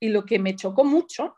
y 0.00 0.08
lo 0.08 0.24
que 0.24 0.38
me 0.38 0.56
chocó 0.56 0.84
mucho, 0.84 1.34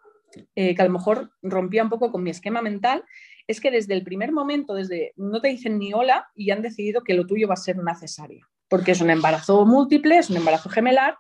eh, 0.55 0.75
que 0.75 0.83
a 0.83 0.85
lo 0.85 0.93
mejor 0.93 1.33
rompía 1.43 1.83
un 1.83 1.91
poco 1.91 2.11
con 2.13 2.23
mi 2.23 2.31
esquema 2.31 2.63
mental, 2.63 3.05
es 3.47 3.61
que 3.61 3.71
desde 3.71 3.95
el 3.95 4.05
primer 4.05 4.33
momento, 4.33 4.75
desde 4.75 5.13
no 5.17 5.41
te 5.41 5.49
dicen 5.49 5.79
ni 5.79 5.93
hola 5.93 6.29
y 6.35 6.51
han 6.51 6.63
decidido 6.63 7.03
que 7.03 7.15
lo 7.15 7.27
tuyo 7.27 7.49
va 7.49 7.55
a 7.55 7.57
ser 7.57 7.79
una 7.79 7.97
cesárea, 7.97 8.47
porque 8.69 8.93
es 8.93 9.01
un 9.01 9.11
embarazo 9.11 9.67
múltiple, 9.67 10.19
es 10.19 10.31
un 10.31 10.37
embarazo 10.37 10.69
gemelar, 10.69 11.17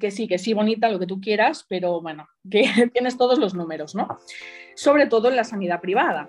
que 0.00 0.10
sí, 0.10 0.26
que 0.26 0.38
sí, 0.38 0.54
bonita, 0.54 0.88
lo 0.88 0.98
que 0.98 1.06
tú 1.06 1.20
quieras, 1.20 1.66
pero 1.68 2.00
bueno, 2.00 2.28
que 2.50 2.64
tienes 2.92 3.16
todos 3.16 3.38
los 3.38 3.54
números, 3.54 3.94
¿no? 3.94 4.08
Sobre 4.74 5.06
todo 5.06 5.28
en 5.28 5.36
la 5.36 5.44
sanidad 5.44 5.80
privada. 5.80 6.28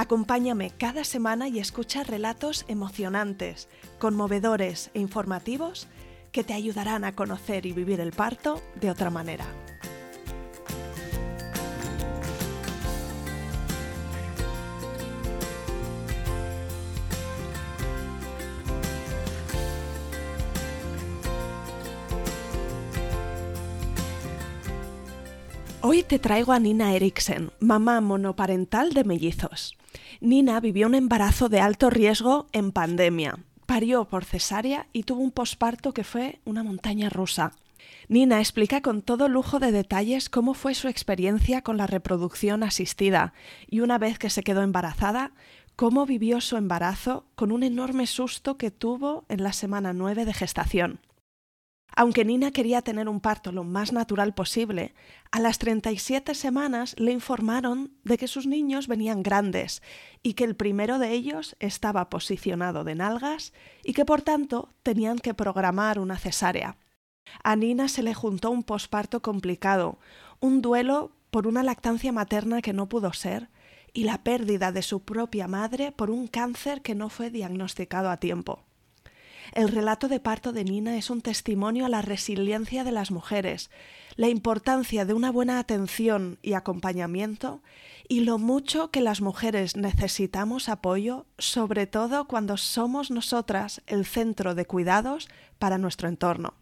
Acompáñame 0.00 0.70
cada 0.70 1.02
semana 1.02 1.48
y 1.48 1.58
escucha 1.58 2.04
relatos 2.04 2.64
emocionantes, 2.68 3.68
conmovedores 3.98 4.92
e 4.94 5.00
informativos 5.00 5.88
que 6.30 6.44
te 6.44 6.54
ayudarán 6.54 7.02
a 7.02 7.16
conocer 7.16 7.66
y 7.66 7.72
vivir 7.72 7.98
el 7.98 8.12
parto 8.12 8.62
de 8.80 8.92
otra 8.92 9.10
manera. 9.10 9.44
Hoy 25.80 26.04
te 26.04 26.20
traigo 26.20 26.52
a 26.52 26.60
Nina 26.60 26.94
Eriksen, 26.94 27.50
mamá 27.58 28.00
monoparental 28.00 28.92
de 28.92 29.02
mellizos. 29.02 29.77
Nina 30.20 30.60
vivió 30.60 30.86
un 30.86 30.94
embarazo 30.94 31.48
de 31.48 31.60
alto 31.60 31.90
riesgo 31.90 32.46
en 32.52 32.72
pandemia. 32.72 33.38
Parió 33.66 34.06
por 34.06 34.24
cesárea 34.24 34.86
y 34.92 35.02
tuvo 35.02 35.20
un 35.20 35.30
posparto 35.30 35.92
que 35.92 36.04
fue 36.04 36.40
una 36.44 36.62
montaña 36.62 37.08
rusa. 37.08 37.52
Nina 38.08 38.38
explica 38.40 38.80
con 38.80 39.02
todo 39.02 39.28
lujo 39.28 39.58
de 39.58 39.72
detalles 39.72 40.30
cómo 40.30 40.54
fue 40.54 40.74
su 40.74 40.88
experiencia 40.88 41.62
con 41.62 41.76
la 41.76 41.86
reproducción 41.86 42.62
asistida 42.62 43.34
y 43.68 43.80
una 43.80 43.98
vez 43.98 44.18
que 44.18 44.30
se 44.30 44.42
quedó 44.42 44.62
embarazada, 44.62 45.32
cómo 45.76 46.06
vivió 46.06 46.40
su 46.40 46.56
embarazo 46.56 47.26
con 47.34 47.52
un 47.52 47.62
enorme 47.62 48.06
susto 48.06 48.56
que 48.56 48.70
tuvo 48.70 49.24
en 49.28 49.42
la 49.42 49.52
semana 49.52 49.92
9 49.92 50.24
de 50.24 50.34
gestación. 50.34 51.00
Aunque 52.00 52.24
Nina 52.24 52.52
quería 52.52 52.82
tener 52.82 53.08
un 53.08 53.18
parto 53.18 53.50
lo 53.50 53.64
más 53.64 53.92
natural 53.92 54.32
posible, 54.32 54.94
a 55.32 55.40
las 55.40 55.58
37 55.58 56.36
semanas 56.36 56.94
le 56.96 57.10
informaron 57.10 57.90
de 58.04 58.16
que 58.18 58.28
sus 58.28 58.46
niños 58.46 58.86
venían 58.86 59.24
grandes 59.24 59.82
y 60.22 60.34
que 60.34 60.44
el 60.44 60.54
primero 60.54 61.00
de 61.00 61.10
ellos 61.10 61.56
estaba 61.58 62.08
posicionado 62.08 62.84
de 62.84 62.94
nalgas 62.94 63.52
y 63.82 63.94
que 63.94 64.04
por 64.04 64.22
tanto 64.22 64.72
tenían 64.84 65.18
que 65.18 65.34
programar 65.34 65.98
una 65.98 66.16
cesárea. 66.16 66.76
A 67.42 67.56
Nina 67.56 67.88
se 67.88 68.04
le 68.04 68.14
juntó 68.14 68.52
un 68.52 68.62
posparto 68.62 69.20
complicado, 69.20 69.98
un 70.38 70.62
duelo 70.62 71.10
por 71.32 71.48
una 71.48 71.64
lactancia 71.64 72.12
materna 72.12 72.62
que 72.62 72.72
no 72.72 72.88
pudo 72.88 73.12
ser 73.12 73.50
y 73.92 74.04
la 74.04 74.22
pérdida 74.22 74.70
de 74.70 74.82
su 74.82 75.00
propia 75.00 75.48
madre 75.48 75.90
por 75.90 76.12
un 76.12 76.28
cáncer 76.28 76.80
que 76.80 76.94
no 76.94 77.08
fue 77.08 77.30
diagnosticado 77.30 78.08
a 78.08 78.18
tiempo. 78.18 78.67
El 79.52 79.68
relato 79.68 80.08
de 80.08 80.20
parto 80.20 80.52
de 80.52 80.64
Nina 80.64 80.96
es 80.96 81.10
un 81.10 81.20
testimonio 81.20 81.86
a 81.86 81.88
la 81.88 82.02
resiliencia 82.02 82.84
de 82.84 82.92
las 82.92 83.10
mujeres, 83.10 83.70
la 84.16 84.28
importancia 84.28 85.04
de 85.04 85.14
una 85.14 85.30
buena 85.30 85.58
atención 85.58 86.38
y 86.42 86.54
acompañamiento 86.54 87.62
y 88.08 88.20
lo 88.20 88.38
mucho 88.38 88.90
que 88.90 89.00
las 89.00 89.20
mujeres 89.20 89.76
necesitamos 89.76 90.68
apoyo, 90.68 91.26
sobre 91.38 91.86
todo 91.86 92.26
cuando 92.26 92.56
somos 92.56 93.10
nosotras 93.10 93.82
el 93.86 94.06
centro 94.06 94.54
de 94.54 94.64
cuidados 94.64 95.28
para 95.58 95.78
nuestro 95.78 96.08
entorno. 96.08 96.54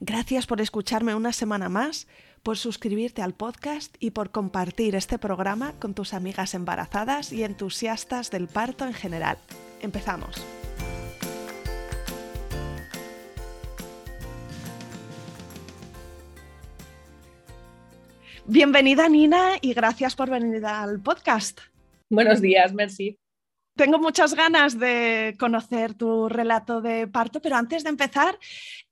Gracias 0.00 0.46
por 0.46 0.60
escucharme 0.60 1.14
una 1.14 1.32
semana 1.32 1.68
más, 1.68 2.06
por 2.42 2.56
suscribirte 2.56 3.22
al 3.22 3.34
podcast 3.34 3.94
y 4.00 4.12
por 4.12 4.30
compartir 4.30 4.94
este 4.94 5.18
programa 5.18 5.74
con 5.78 5.94
tus 5.94 6.14
amigas 6.14 6.54
embarazadas 6.54 7.32
y 7.32 7.44
entusiastas 7.44 8.30
del 8.30 8.48
parto 8.48 8.84
en 8.84 8.94
general. 8.94 9.38
Empezamos. 9.80 10.42
Bienvenida 18.46 19.08
Nina 19.08 19.52
y 19.60 19.72
gracias 19.72 20.16
por 20.16 20.28
venir 20.28 20.66
al 20.66 21.00
podcast. 21.00 21.60
Buenos 22.10 22.40
días, 22.40 22.74
merci. 22.74 23.16
Tengo 23.76 24.00
muchas 24.00 24.34
ganas 24.34 24.78
de 24.78 25.36
conocer 25.38 25.94
tu 25.94 26.28
relato 26.28 26.80
de 26.80 27.06
parto, 27.06 27.40
pero 27.40 27.54
antes 27.54 27.84
de 27.84 27.90
empezar, 27.90 28.36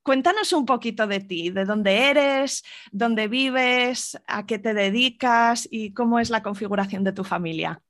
cuéntanos 0.03 0.53
un 0.53 0.65
poquito 0.65 1.05
de 1.05 1.19
ti, 1.19 1.49
de 1.49 1.65
dónde 1.65 2.09
eres, 2.09 2.63
dónde 2.93 3.27
vives, 3.27 4.17
a 4.25 4.45
qué 4.45 4.57
te 4.57 4.73
dedicas 4.73 5.67
y 5.69 5.93
cómo 5.93 6.19
es 6.19 6.29
la 6.29 6.41
configuración 6.41 7.03
de 7.03 7.11
tu 7.11 7.25
familia. 7.25 7.81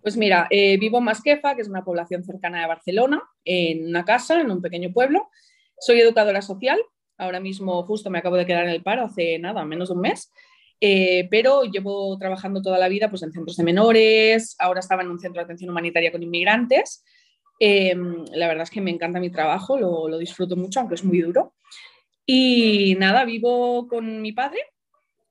Pues 0.00 0.16
mira, 0.16 0.48
eh, 0.48 0.78
vivo 0.78 0.98
en 0.98 1.04
Masquefa, 1.04 1.54
que 1.54 1.60
es 1.60 1.68
una 1.68 1.84
población 1.84 2.24
cercana 2.24 2.62
de 2.62 2.66
Barcelona, 2.66 3.22
en 3.44 3.86
una 3.86 4.06
casa, 4.06 4.40
en 4.40 4.50
un 4.50 4.62
pequeño 4.62 4.92
pueblo. 4.92 5.28
Soy 5.78 6.00
educadora 6.00 6.40
social. 6.40 6.80
Ahora 7.18 7.38
mismo 7.38 7.82
justo 7.82 8.08
me 8.08 8.18
acabo 8.18 8.36
de 8.36 8.46
quedar 8.46 8.64
en 8.64 8.70
el 8.70 8.82
paro 8.82 9.04
hace 9.04 9.38
nada, 9.38 9.62
menos 9.66 9.90
de 9.90 9.94
un 9.94 10.00
mes. 10.00 10.32
Eh, 10.80 11.28
pero 11.30 11.64
llevo 11.64 12.16
trabajando 12.18 12.62
toda 12.62 12.78
la 12.78 12.88
vida 12.88 13.10
pues, 13.10 13.22
en 13.22 13.32
centros 13.32 13.56
de 13.56 13.64
menores, 13.64 14.56
ahora 14.58 14.80
estaba 14.80 15.02
en 15.02 15.10
un 15.10 15.18
centro 15.18 15.40
de 15.40 15.44
atención 15.44 15.70
humanitaria 15.70 16.10
con 16.10 16.22
inmigrantes. 16.22 17.04
Eh, 17.58 17.94
la 18.32 18.48
verdad 18.48 18.62
es 18.62 18.70
que 18.70 18.80
me 18.80 18.90
encanta 18.90 19.20
mi 19.20 19.30
trabajo, 19.30 19.78
lo, 19.78 20.08
lo 20.08 20.16
disfruto 20.16 20.56
mucho, 20.56 20.80
aunque 20.80 20.94
es 20.94 21.04
muy 21.04 21.20
duro. 21.20 21.54
Y 22.24 22.94
nada, 22.98 23.24
vivo 23.24 23.86
con 23.88 24.22
mi 24.22 24.32
padre, 24.32 24.60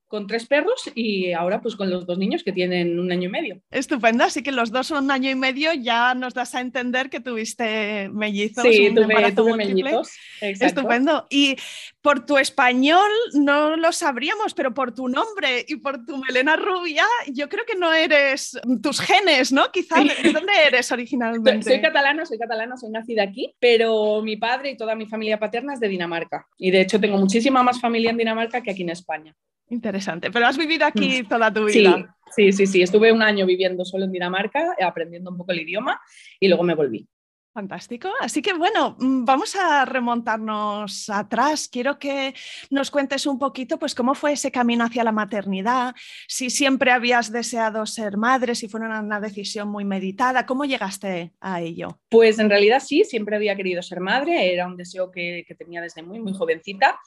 con 0.09 0.25
tres 0.25 0.47
perros 0.47 0.89
y 0.95 1.31
ahora 1.33 1.61
pues 1.61 1.75
con 1.75 1.89
los 1.89 2.05
dos 2.07 2.17
niños 2.17 2.43
que 2.43 2.51
tienen 2.51 2.99
un 2.99 3.11
año 3.11 3.29
y 3.29 3.31
medio. 3.31 3.61
Estupendo, 3.69 4.23
así 4.23 4.41
que 4.41 4.51
los 4.51 4.71
dos 4.71 4.87
son 4.87 5.05
un 5.05 5.11
año 5.11 5.29
y 5.29 5.35
medio, 5.35 5.71
ya 5.71 6.15
nos 6.15 6.33
das 6.33 6.55
a 6.55 6.61
entender 6.61 7.11
que 7.11 7.19
tuviste 7.19 8.09
mellizos. 8.09 8.63
Sí, 8.63 8.91
tuve, 8.93 9.31
tuve 9.33 9.55
mellizos. 9.55 10.11
Estupendo. 10.41 11.27
Y 11.29 11.55
por 12.01 12.25
tu 12.25 12.37
español 12.37 13.09
no 13.33 13.75
lo 13.75 13.91
sabríamos, 13.91 14.53
pero 14.53 14.73
por 14.73 14.93
tu 14.93 15.07
nombre 15.09 15.65
y 15.67 15.77
por 15.77 16.05
tu 16.05 16.17
melena 16.17 16.55
rubia, 16.55 17.03
yo 17.27 17.49
creo 17.49 17.65
que 17.65 17.75
no 17.75 17.93
eres 17.93 18.59
tus 18.81 19.01
genes, 19.01 19.51
¿no? 19.51 19.71
Quizás, 19.71 20.05
¿de 20.23 20.31
dónde 20.31 20.53
eres 20.65 20.91
originalmente? 20.91 21.63
Soy, 21.63 21.73
soy 21.73 21.81
catalana, 21.81 22.25
soy 22.25 22.37
catalana, 22.37 22.77
soy 22.77 22.89
nacida 22.89 23.23
aquí, 23.23 23.53
pero 23.59 24.21
mi 24.21 24.37
padre 24.37 24.71
y 24.71 24.77
toda 24.77 24.95
mi 24.95 25.07
familia 25.07 25.39
paterna 25.39 25.73
es 25.73 25.79
de 25.79 25.89
Dinamarca. 25.89 26.47
Y 26.57 26.71
de 26.71 26.81
hecho 26.81 26.99
tengo 26.99 27.17
muchísima 27.17 27.63
más 27.63 27.81
familia 27.81 28.11
en 28.11 28.17
Dinamarca 28.17 28.61
que 28.61 28.71
aquí 28.71 28.83
en 28.83 28.89
España. 28.89 29.35
Interesante, 29.69 30.31
pero 30.31 30.47
has 30.47 30.57
vivido 30.57 30.85
aquí 30.85 31.21
mm. 31.21 31.27
toda 31.27 31.53
tu 31.53 31.65
vida. 31.65 32.15
Sí, 32.31 32.51
sí, 32.51 32.65
sí, 32.65 32.81
estuve 32.81 33.11
un 33.11 33.21
año 33.21 33.45
viviendo 33.45 33.83
solo 33.83 34.05
en 34.05 34.11
Dinamarca, 34.11 34.75
aprendiendo 34.81 35.31
un 35.31 35.37
poco 35.37 35.51
el 35.51 35.61
idioma 35.61 35.99
y 36.39 36.47
luego 36.47 36.63
me 36.63 36.75
volví. 36.75 37.07
Fantástico. 37.53 38.09
Así 38.19 38.41
que 38.41 38.53
bueno, 38.53 38.95
mm, 38.99 39.25
vamos 39.25 39.55
a 39.55 39.83
remontarnos 39.85 41.09
atrás. 41.09 41.67
Quiero 41.67 41.97
que 41.97 42.33
nos 42.69 42.91
cuentes 42.91 43.25
un 43.25 43.39
poquito, 43.39 43.79
pues, 43.79 43.95
cómo 43.95 44.13
fue 44.13 44.33
ese 44.33 44.51
camino 44.51 44.85
hacia 44.85 45.03
la 45.03 45.11
maternidad, 45.11 45.95
si 46.27 46.49
siempre 46.49 46.91
habías 46.91 47.31
deseado 47.31 47.85
ser 47.85 48.17
madre, 48.17 48.55
si 48.55 48.67
fue 48.67 48.79
una 48.79 49.19
decisión 49.19 49.67
muy 49.69 49.83
meditada, 49.83 50.45
¿cómo 50.45 50.65
llegaste 50.65 51.33
a 51.41 51.61
ello? 51.61 51.99
Pues 52.09 52.39
en 52.39 52.49
realidad 52.49 52.81
sí, 52.85 53.03
siempre 53.03 53.35
había 53.35 53.55
querido 53.55 53.81
ser 53.81 53.99
madre, 53.99 54.53
era 54.53 54.67
un 54.67 54.77
deseo 54.77 55.11
que, 55.11 55.45
tenía 55.57 55.81
desde 55.81 56.03
muy, 56.03 56.19
muy 56.19 56.33
jovencita 56.33 56.99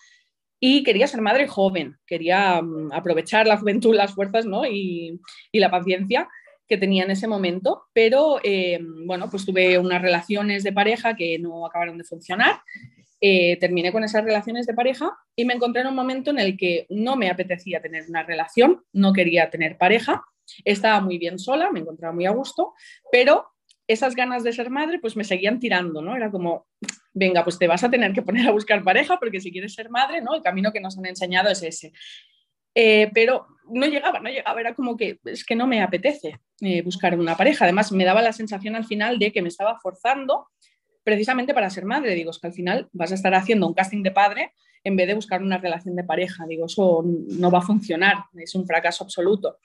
y 0.61 0.83
quería 0.83 1.07
ser 1.07 1.21
madre 1.21 1.49
joven, 1.49 1.99
quería 2.07 2.61
mm, 2.63 2.93
aprovechar 2.93 3.47
la 3.47 3.57
juventud, 3.57 3.95
las 3.95 4.15
fuerzas 4.15 4.47
¿no? 4.47 4.65
y, 4.67 5.21
la 5.53 5.71
paciencia 5.71 6.29
tenía 6.79 7.05
en 7.05 7.11
ese 7.11 7.27
momento, 7.27 7.85
pero 7.93 8.41
eh, 8.43 8.79
bueno, 9.07 9.29
pues 9.31 9.45
tuve 9.45 9.79
unas 9.79 10.03
relaciones 10.03 10.63
de 10.63 10.73
pareja 10.73 11.17
que 11.17 11.39
no 11.39 11.67
acabaron 11.67 11.99
de 11.99 12.05
funcionar 12.05 12.61
eh, 13.25 13.57
terminé 13.61 13.93
con 13.93 14.03
esas 14.03 14.25
relaciones 14.25 14.67
de 14.67 14.75
pareja 14.75 15.17
y 15.37 15.45
me 15.45 15.55
encontré 15.55 15.83
en 15.83 15.87
un 15.87 15.95
momento 15.95 16.33
en 16.33 16.41
el 16.41 16.57
que 16.57 16.89
no 16.91 17.15
me 17.15 17.31
apetecía 17.31 17.81
tener 17.81 18.05
una 18.09 18.25
relación, 18.25 18.83
no 18.93 19.13
quería 19.13 19.49
tener 19.49 19.79
pareja, 19.79 20.25
estaba 20.65 21.01
muy 21.01 21.19
bien 21.19 21.39
sola, 21.39 21.71
me 21.71 21.79
encontraba 21.79 22.13
muy 22.13 22.27
a 22.27 22.33
gusto, 22.33 22.73
pero 23.13 23.47
esas 23.87 24.17
ganas 24.17 24.43
de 24.43 24.53
ser 24.53 24.71
madre 24.71 24.99
pues 24.99 25.17
me 25.17 25.23
seguían 25.23 25.61
tirando, 25.61 26.03
¿no? 26.03 26.17
Era 26.17 26.33
como, 26.33 26.67
venga, 27.15 27.45
pues 27.45 27.61
te 27.61 27.69
vas 27.69 27.85
a 27.85 27.91
tener 27.91 28.13
que 28.13 28.23
poner 28.23 28.49
a 28.49 28.51
buscar 28.51 28.83
pareja 28.83 29.17
porque 29.21 29.41
si 29.41 29.53
quieres 29.53 29.73
ser 29.73 29.89
madre, 29.89 30.21
¿no? 30.21 30.35
El 30.35 30.43
camino 30.43 30.73
que 30.73 30.81
nos 30.81 30.99
han 30.99 31.07
enseñado 31.07 31.49
es 31.49 31.63
ese. 31.63 31.93
Eh, 32.75 33.11
pero 33.13 33.47
no 33.71 33.87
llegaba, 33.87 34.21
no 34.21 34.31
llegaba, 34.31 34.61
era 34.61 34.75
como 34.75 34.97
que 34.97 35.19
es 35.25 35.45
que 35.45 35.55
no 35.55 35.67
me 35.67 35.83
apetece 35.83 36.41
eh, 36.61 36.83
buscar 36.83 37.19
una 37.19 37.37
pareja. 37.37 37.65
Además, 37.65 37.93
me 37.93 38.05
daba 38.05 38.23
la 38.23 38.33
sensación 38.33 38.77
al 38.77 38.85
final 38.85 39.19
de 39.19 39.33
que 39.33 39.43
me 39.43 39.49
estaba 39.49 39.79
forzando 39.81 40.49
precisamente 41.05 41.55
para 41.55 41.71
ser 41.71 41.85
madre. 41.85 42.15
Digo, 42.15 42.31
es 42.31 42.39
que 42.39 42.47
al 42.47 42.53
final 42.53 42.89
vas 42.93 43.13
a 43.13 43.15
estar 43.15 43.35
haciendo 43.35 43.67
un 43.67 43.75
casting 43.75 44.03
de 44.03 44.11
padre 44.11 44.53
en 44.85 44.97
vez 44.97 45.07
de 45.07 45.15
buscar 45.15 45.43
una 45.43 45.59
relación 45.59 45.97
de 45.97 46.05
pareja. 46.05 46.47
Digo, 46.47 46.67
eso 46.67 47.03
no 47.05 47.51
va 47.51 47.59
a 47.59 47.63
funcionar, 47.63 48.25
es 48.35 48.55
un 48.55 48.67
fracaso 48.67 49.05
absoluto. 49.05 49.59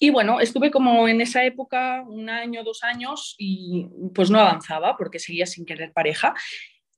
Y 0.00 0.10
bueno, 0.10 0.38
estuve 0.40 0.70
como 0.70 1.08
en 1.08 1.20
esa 1.20 1.44
época 1.44 2.04
un 2.06 2.30
año, 2.30 2.62
dos 2.62 2.84
años 2.84 3.34
y 3.36 3.88
pues 4.14 4.30
no 4.30 4.38
avanzaba 4.38 4.96
porque 4.96 5.18
seguía 5.18 5.46
sin 5.46 5.66
querer 5.66 5.92
pareja. 5.92 6.34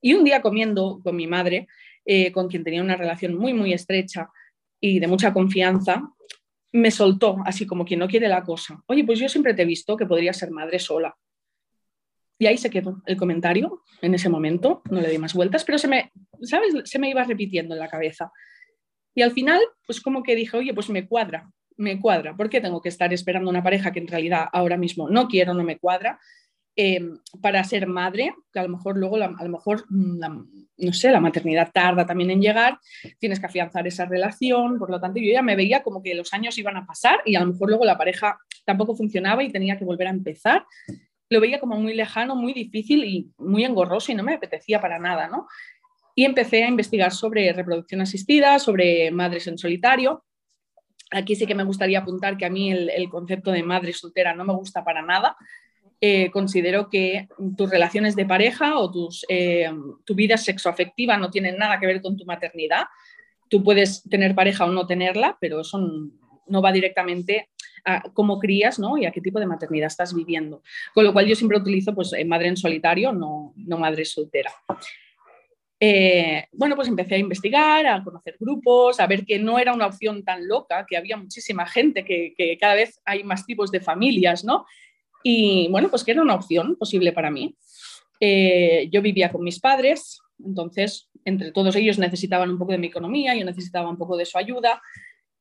Y 0.01 0.13
un 0.13 0.23
día 0.23 0.41
comiendo 0.41 0.99
con 1.03 1.15
mi 1.15 1.25
madre, 1.25 1.67
eh, 2.05 2.31
con 2.31 2.47
quien 2.47 2.63
tenía 2.63 2.81
una 2.81 2.95
relación 2.95 3.35
muy, 3.35 3.53
muy 3.53 3.73
estrecha 3.73 4.29
y 4.81 4.99
de 4.99 5.07
mucha 5.07 5.31
confianza, 5.31 6.01
me 6.73 6.91
soltó 6.91 7.37
así 7.45 7.65
como 7.65 7.85
quien 7.85 7.99
no 7.99 8.07
quiere 8.07 8.27
la 8.27 8.43
cosa. 8.43 8.83
Oye, 8.87 9.03
pues 9.03 9.19
yo 9.19 9.29
siempre 9.29 9.53
te 9.53 9.61
he 9.61 9.65
visto 9.65 9.95
que 9.95 10.05
podría 10.05 10.33
ser 10.33 10.51
madre 10.51 10.79
sola. 10.79 11.15
Y 12.39 12.47
ahí 12.47 12.57
se 12.57 12.71
quedó 12.71 13.03
el 13.05 13.17
comentario 13.17 13.83
en 14.01 14.15
ese 14.15 14.27
momento, 14.27 14.81
no 14.89 14.99
le 14.99 15.09
di 15.09 15.19
más 15.19 15.35
vueltas, 15.35 15.63
pero 15.63 15.77
se 15.77 15.87
me, 15.87 16.11
¿sabes? 16.41 16.73
Se 16.85 16.97
me 16.97 17.09
iba 17.09 17.23
repitiendo 17.23 17.75
en 17.75 17.79
la 17.79 17.87
cabeza. 17.87 18.31
Y 19.13 19.21
al 19.21 19.31
final, 19.31 19.61
pues 19.85 20.01
como 20.01 20.23
que 20.23 20.35
dije, 20.35 20.57
oye, 20.57 20.73
pues 20.73 20.89
me 20.89 21.07
cuadra, 21.07 21.51
me 21.77 21.99
cuadra. 21.99 22.35
¿Por 22.35 22.49
qué 22.49 22.59
tengo 22.59 22.81
que 22.81 22.89
estar 22.89 23.13
esperando 23.13 23.49
una 23.49 23.61
pareja 23.61 23.91
que 23.91 23.99
en 23.99 24.07
realidad 24.07 24.45
ahora 24.51 24.77
mismo 24.77 25.07
no 25.07 25.27
quiero, 25.27 25.53
no 25.53 25.63
me 25.63 25.77
cuadra? 25.77 26.19
Em, 26.73 27.19
para 27.41 27.61
ser 27.65 27.85
madre, 27.85 28.33
que 28.53 28.59
a 28.59 28.63
lo 28.63 28.69
mejor 28.69 28.97
luego, 28.97 29.17
a 29.17 29.43
lo 29.43 29.49
mejor, 29.49 29.83
mm, 29.89 30.19
no 30.77 30.93
sé, 30.93 31.11
la 31.11 31.19
maternidad 31.19 31.69
tarda 31.73 32.05
también 32.05 32.31
en 32.31 32.41
llegar, 32.41 32.79
tienes 33.19 33.41
que 33.41 33.45
afianzar 33.47 33.85
esa 33.87 34.05
relación, 34.05 34.79
por 34.79 34.89
lo 34.89 34.99
tanto 34.99 35.19
yo 35.19 35.33
ya 35.33 35.41
me 35.41 35.57
veía 35.57 35.83
como 35.83 36.01
que 36.01 36.15
los 36.15 36.33
años 36.33 36.57
iban 36.57 36.77
a 36.77 36.85
pasar 36.85 37.19
y 37.25 37.35
a 37.35 37.41
lo 37.41 37.47
mejor 37.47 37.69
luego 37.69 37.83
la 37.83 37.97
pareja 37.97 38.37
tampoco 38.65 38.95
funcionaba 38.95 39.43
y 39.43 39.51
tenía 39.51 39.77
que 39.77 39.83
volver 39.83 40.07
a 40.07 40.11
empezar. 40.11 40.65
Lo 41.29 41.41
veía 41.41 41.59
como 41.59 41.77
muy 41.77 41.93
lejano, 41.93 42.37
muy 42.37 42.53
difícil 42.53 43.03
y 43.03 43.29
muy 43.37 43.65
engorroso 43.65 44.13
y 44.13 44.15
no 44.15 44.23
me 44.23 44.35
apetecía 44.35 44.79
para 44.79 44.97
nada, 44.97 45.27
¿no? 45.27 45.47
Y 46.15 46.23
empecé 46.23 46.63
a 46.63 46.69
investigar 46.69 47.11
sobre 47.11 47.51
reproducción 47.51 47.99
asistida, 47.99 48.59
sobre 48.59 49.11
madres 49.11 49.47
en 49.47 49.57
solitario 49.57 50.23
Aquí 51.11 51.35
sí 51.35 51.45
que 51.45 51.55
me 51.55 51.65
gustaría 51.65 51.99
apuntar 51.99 52.37
que 52.37 52.45
a 52.45 52.49
mí 52.49 52.71
el, 52.71 53.09
concepto 53.09 53.51
de 53.51 53.63
madre 53.63 53.91
soltera 53.91 54.33
no 54.33 54.45
me 54.45 54.53
gusta 54.53 54.83
para 54.83 55.01
nada. 55.01 55.35
Eh, 56.03 56.31
considero 56.31 56.89
que 56.89 57.27
tus 57.55 57.69
relaciones 57.69 58.15
de 58.15 58.25
pareja 58.25 58.79
o 58.79 58.89
tus, 58.89 59.23
eh, 59.29 59.69
tu 60.03 60.15
vida 60.15 60.35
sexoafectiva 60.35 61.15
no 61.15 61.29
tienen 61.29 61.57
nada 61.57 61.79
que 61.79 61.85
ver 61.85 62.01
con 62.01 62.17
tu 62.17 62.25
maternidad. 62.25 62.85
Tú 63.47 63.63
puedes 63.63 64.01
tener 64.09 64.33
pareja 64.33 64.65
o 64.65 64.71
no 64.71 64.87
tenerla, 64.87 65.37
pero 65.39 65.61
eso 65.61 65.79
no 66.47 66.61
va 66.61 66.71
directamente 66.71 67.49
a 67.85 68.01
cómo 68.13 68.39
crías 68.39 68.79
¿no? 68.79 68.97
y 68.97 69.05
a 69.05 69.11
qué 69.11 69.21
tipo 69.21 69.39
de 69.39 69.45
maternidad 69.45 69.87
estás 69.87 70.15
viviendo. 70.15 70.63
Con 70.95 71.03
lo 71.03 71.13
cual 71.13 71.27
yo 71.27 71.35
siempre 71.35 71.59
utilizo 71.59 71.93
pues, 71.93 72.13
eh, 72.13 72.25
madre 72.25 72.47
en 72.47 72.57
solitario, 72.57 73.13
no, 73.13 73.53
no 73.55 73.77
madre 73.77 74.03
soltera. 74.03 74.51
Bueno, 76.51 76.75
pues 76.75 76.87
empecé 76.87 77.15
a 77.15 77.19
investigar, 77.19 77.85
a 77.85 78.03
conocer 78.03 78.37
grupos, 78.39 78.99
a 78.99 79.05
ver 79.05 79.23
que 79.23 79.37
no 79.37 79.59
era 79.59 79.73
una 79.73 79.87
opción 79.87 80.23
tan 80.23 80.47
loca, 80.47 80.85
que 80.87 80.97
había 80.97 81.17
muchísima 81.17 81.67
gente, 81.67 82.03
que, 82.03 82.57
cada 82.59 82.73
vez 82.73 82.99
hay 83.05 83.23
más 83.23 83.45
tipos 83.45 83.71
de 83.71 83.81
familias, 83.81 84.43
¿no? 84.43 84.65
Y 85.23 85.67
bueno, 85.69 85.89
pues 85.89 86.03
que 86.03 86.11
era 86.11 86.21
una 86.21 86.35
opción 86.35 86.75
posible 86.75 87.11
para 87.11 87.31
mí. 87.31 87.55
Eh, 88.19 88.87
yo 88.91 89.01
vivía 89.01 89.31
con 89.31 89.43
mis 89.43 89.59
padres, 89.59 90.19
entonces 90.43 91.09
entre 91.25 91.51
todos 91.51 91.75
ellos 91.75 91.99
necesitaban 91.99 92.49
un 92.49 92.57
poco 92.57 92.71
de 92.71 92.77
mi 92.77 92.87
economía, 92.87 93.35
yo 93.35 93.45
necesitaba 93.45 93.89
un 93.89 93.97
poco 93.97 94.17
de 94.17 94.25
su 94.25 94.37
ayuda. 94.37 94.81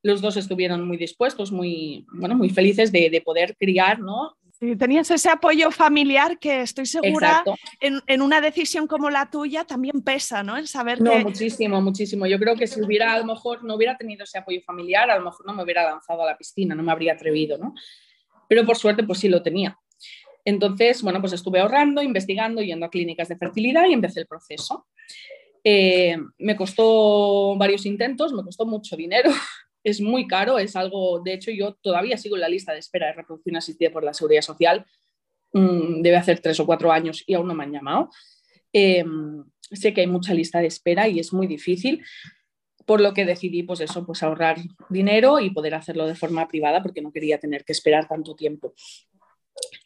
Los 0.02 0.20
dos 0.20 0.36
estuvieron 0.36 0.86
muy 0.86 0.96
dispuestos, 0.96 1.52
muy, 1.52 2.06
bueno, 2.12 2.34
muy 2.34 2.48
felices 2.50 2.90
de, 2.90 3.10
de 3.10 3.20
poder 3.20 3.56
criar 3.58 4.00
¿no? 4.00 4.36
tenías 4.78 5.10
ese 5.10 5.30
apoyo 5.30 5.70
familiar 5.70 6.38
que 6.38 6.60
estoy 6.60 6.84
segura 6.84 7.42
en, 7.80 8.22
una 8.22 8.42
decisión 8.42 8.86
como 8.86 9.08
la 9.08 9.30
tuya 9.30 9.64
también 9.64 10.02
pesa, 10.02 10.42
¿no? 10.42 10.58
En 10.58 10.66
saber 10.66 11.00
no, 11.00 11.18
muchísimo, 11.20 11.80
muchísimo. 11.80 12.26
Yo 12.26 12.38
creo 12.38 12.56
que 12.56 12.66
si 12.66 12.82
hubiera, 12.82 13.14
a 13.14 13.18
lo 13.18 13.24
mejor, 13.24 13.64
no 13.64 13.74
hubiera 13.76 13.96
tenido 13.96 14.24
ese 14.24 14.38
apoyo 14.38 14.60
familiar, 14.66 15.10
a 15.10 15.18
lo 15.18 15.24
mejor 15.24 15.46
no 15.46 15.54
me 15.54 15.62
hubiera 15.62 15.84
lanzado 15.84 16.22
a 16.22 16.26
la 16.26 16.36
piscina, 16.36 16.74
no 16.74 16.82
me 16.82 16.92
habría 16.92 17.14
atrevido, 17.14 17.56
¿no? 17.56 17.74
Pero 18.50 18.66
por 18.66 18.76
suerte, 18.76 19.04
pues 19.04 19.20
sí 19.20 19.28
lo 19.28 19.44
tenía. 19.44 19.78
Entonces, 20.44 21.02
bueno, 21.02 21.20
pues 21.20 21.32
estuve 21.32 21.60
ahorrando, 21.60 22.02
investigando, 22.02 22.60
yendo 22.62 22.84
a 22.84 22.90
clínicas 22.90 23.28
de 23.28 23.36
fertilidad 23.36 23.86
y 23.86 23.92
empecé 23.92 24.18
el 24.18 24.26
proceso. 24.26 24.88
Eh, 25.62 26.16
me 26.36 26.56
costó 26.56 27.54
varios 27.56 27.86
intentos, 27.86 28.32
me 28.32 28.42
costó 28.42 28.66
mucho 28.66 28.96
dinero, 28.96 29.30
es 29.84 30.00
muy 30.00 30.26
caro, 30.26 30.58
es 30.58 30.74
algo, 30.74 31.20
de 31.20 31.34
hecho 31.34 31.52
yo 31.52 31.74
todavía 31.74 32.16
sigo 32.16 32.34
en 32.34 32.40
la 32.40 32.48
lista 32.48 32.72
de 32.72 32.80
espera 32.80 33.06
de 33.06 33.12
reproducción 33.12 33.54
asistida 33.54 33.90
por 33.92 34.02
la 34.02 34.14
Seguridad 34.14 34.42
Social, 34.42 34.84
mm, 35.52 36.02
debe 36.02 36.16
hacer 36.16 36.40
tres 36.40 36.58
o 36.58 36.66
cuatro 36.66 36.90
años 36.90 37.22
y 37.28 37.34
aún 37.34 37.46
no 37.46 37.54
me 37.54 37.62
han 37.62 37.72
llamado. 37.72 38.10
Em, 38.72 39.44
sé 39.60 39.94
que 39.94 40.00
hay 40.00 40.08
mucha 40.08 40.34
lista 40.34 40.58
de 40.58 40.66
espera 40.66 41.06
y 41.06 41.20
es 41.20 41.32
muy 41.32 41.46
difícil, 41.46 42.02
por 42.90 43.00
lo 43.00 43.14
que 43.14 43.24
decidí 43.24 43.62
pues 43.62 43.78
eso, 43.78 44.04
pues 44.04 44.20
ahorrar 44.24 44.56
dinero 44.88 45.38
y 45.38 45.50
poder 45.50 45.76
hacerlo 45.76 46.08
de 46.08 46.16
forma 46.16 46.48
privada 46.48 46.82
porque 46.82 47.00
no 47.00 47.12
quería 47.12 47.38
tener 47.38 47.64
que 47.64 47.70
esperar 47.70 48.08
tanto 48.08 48.34
tiempo. 48.34 48.74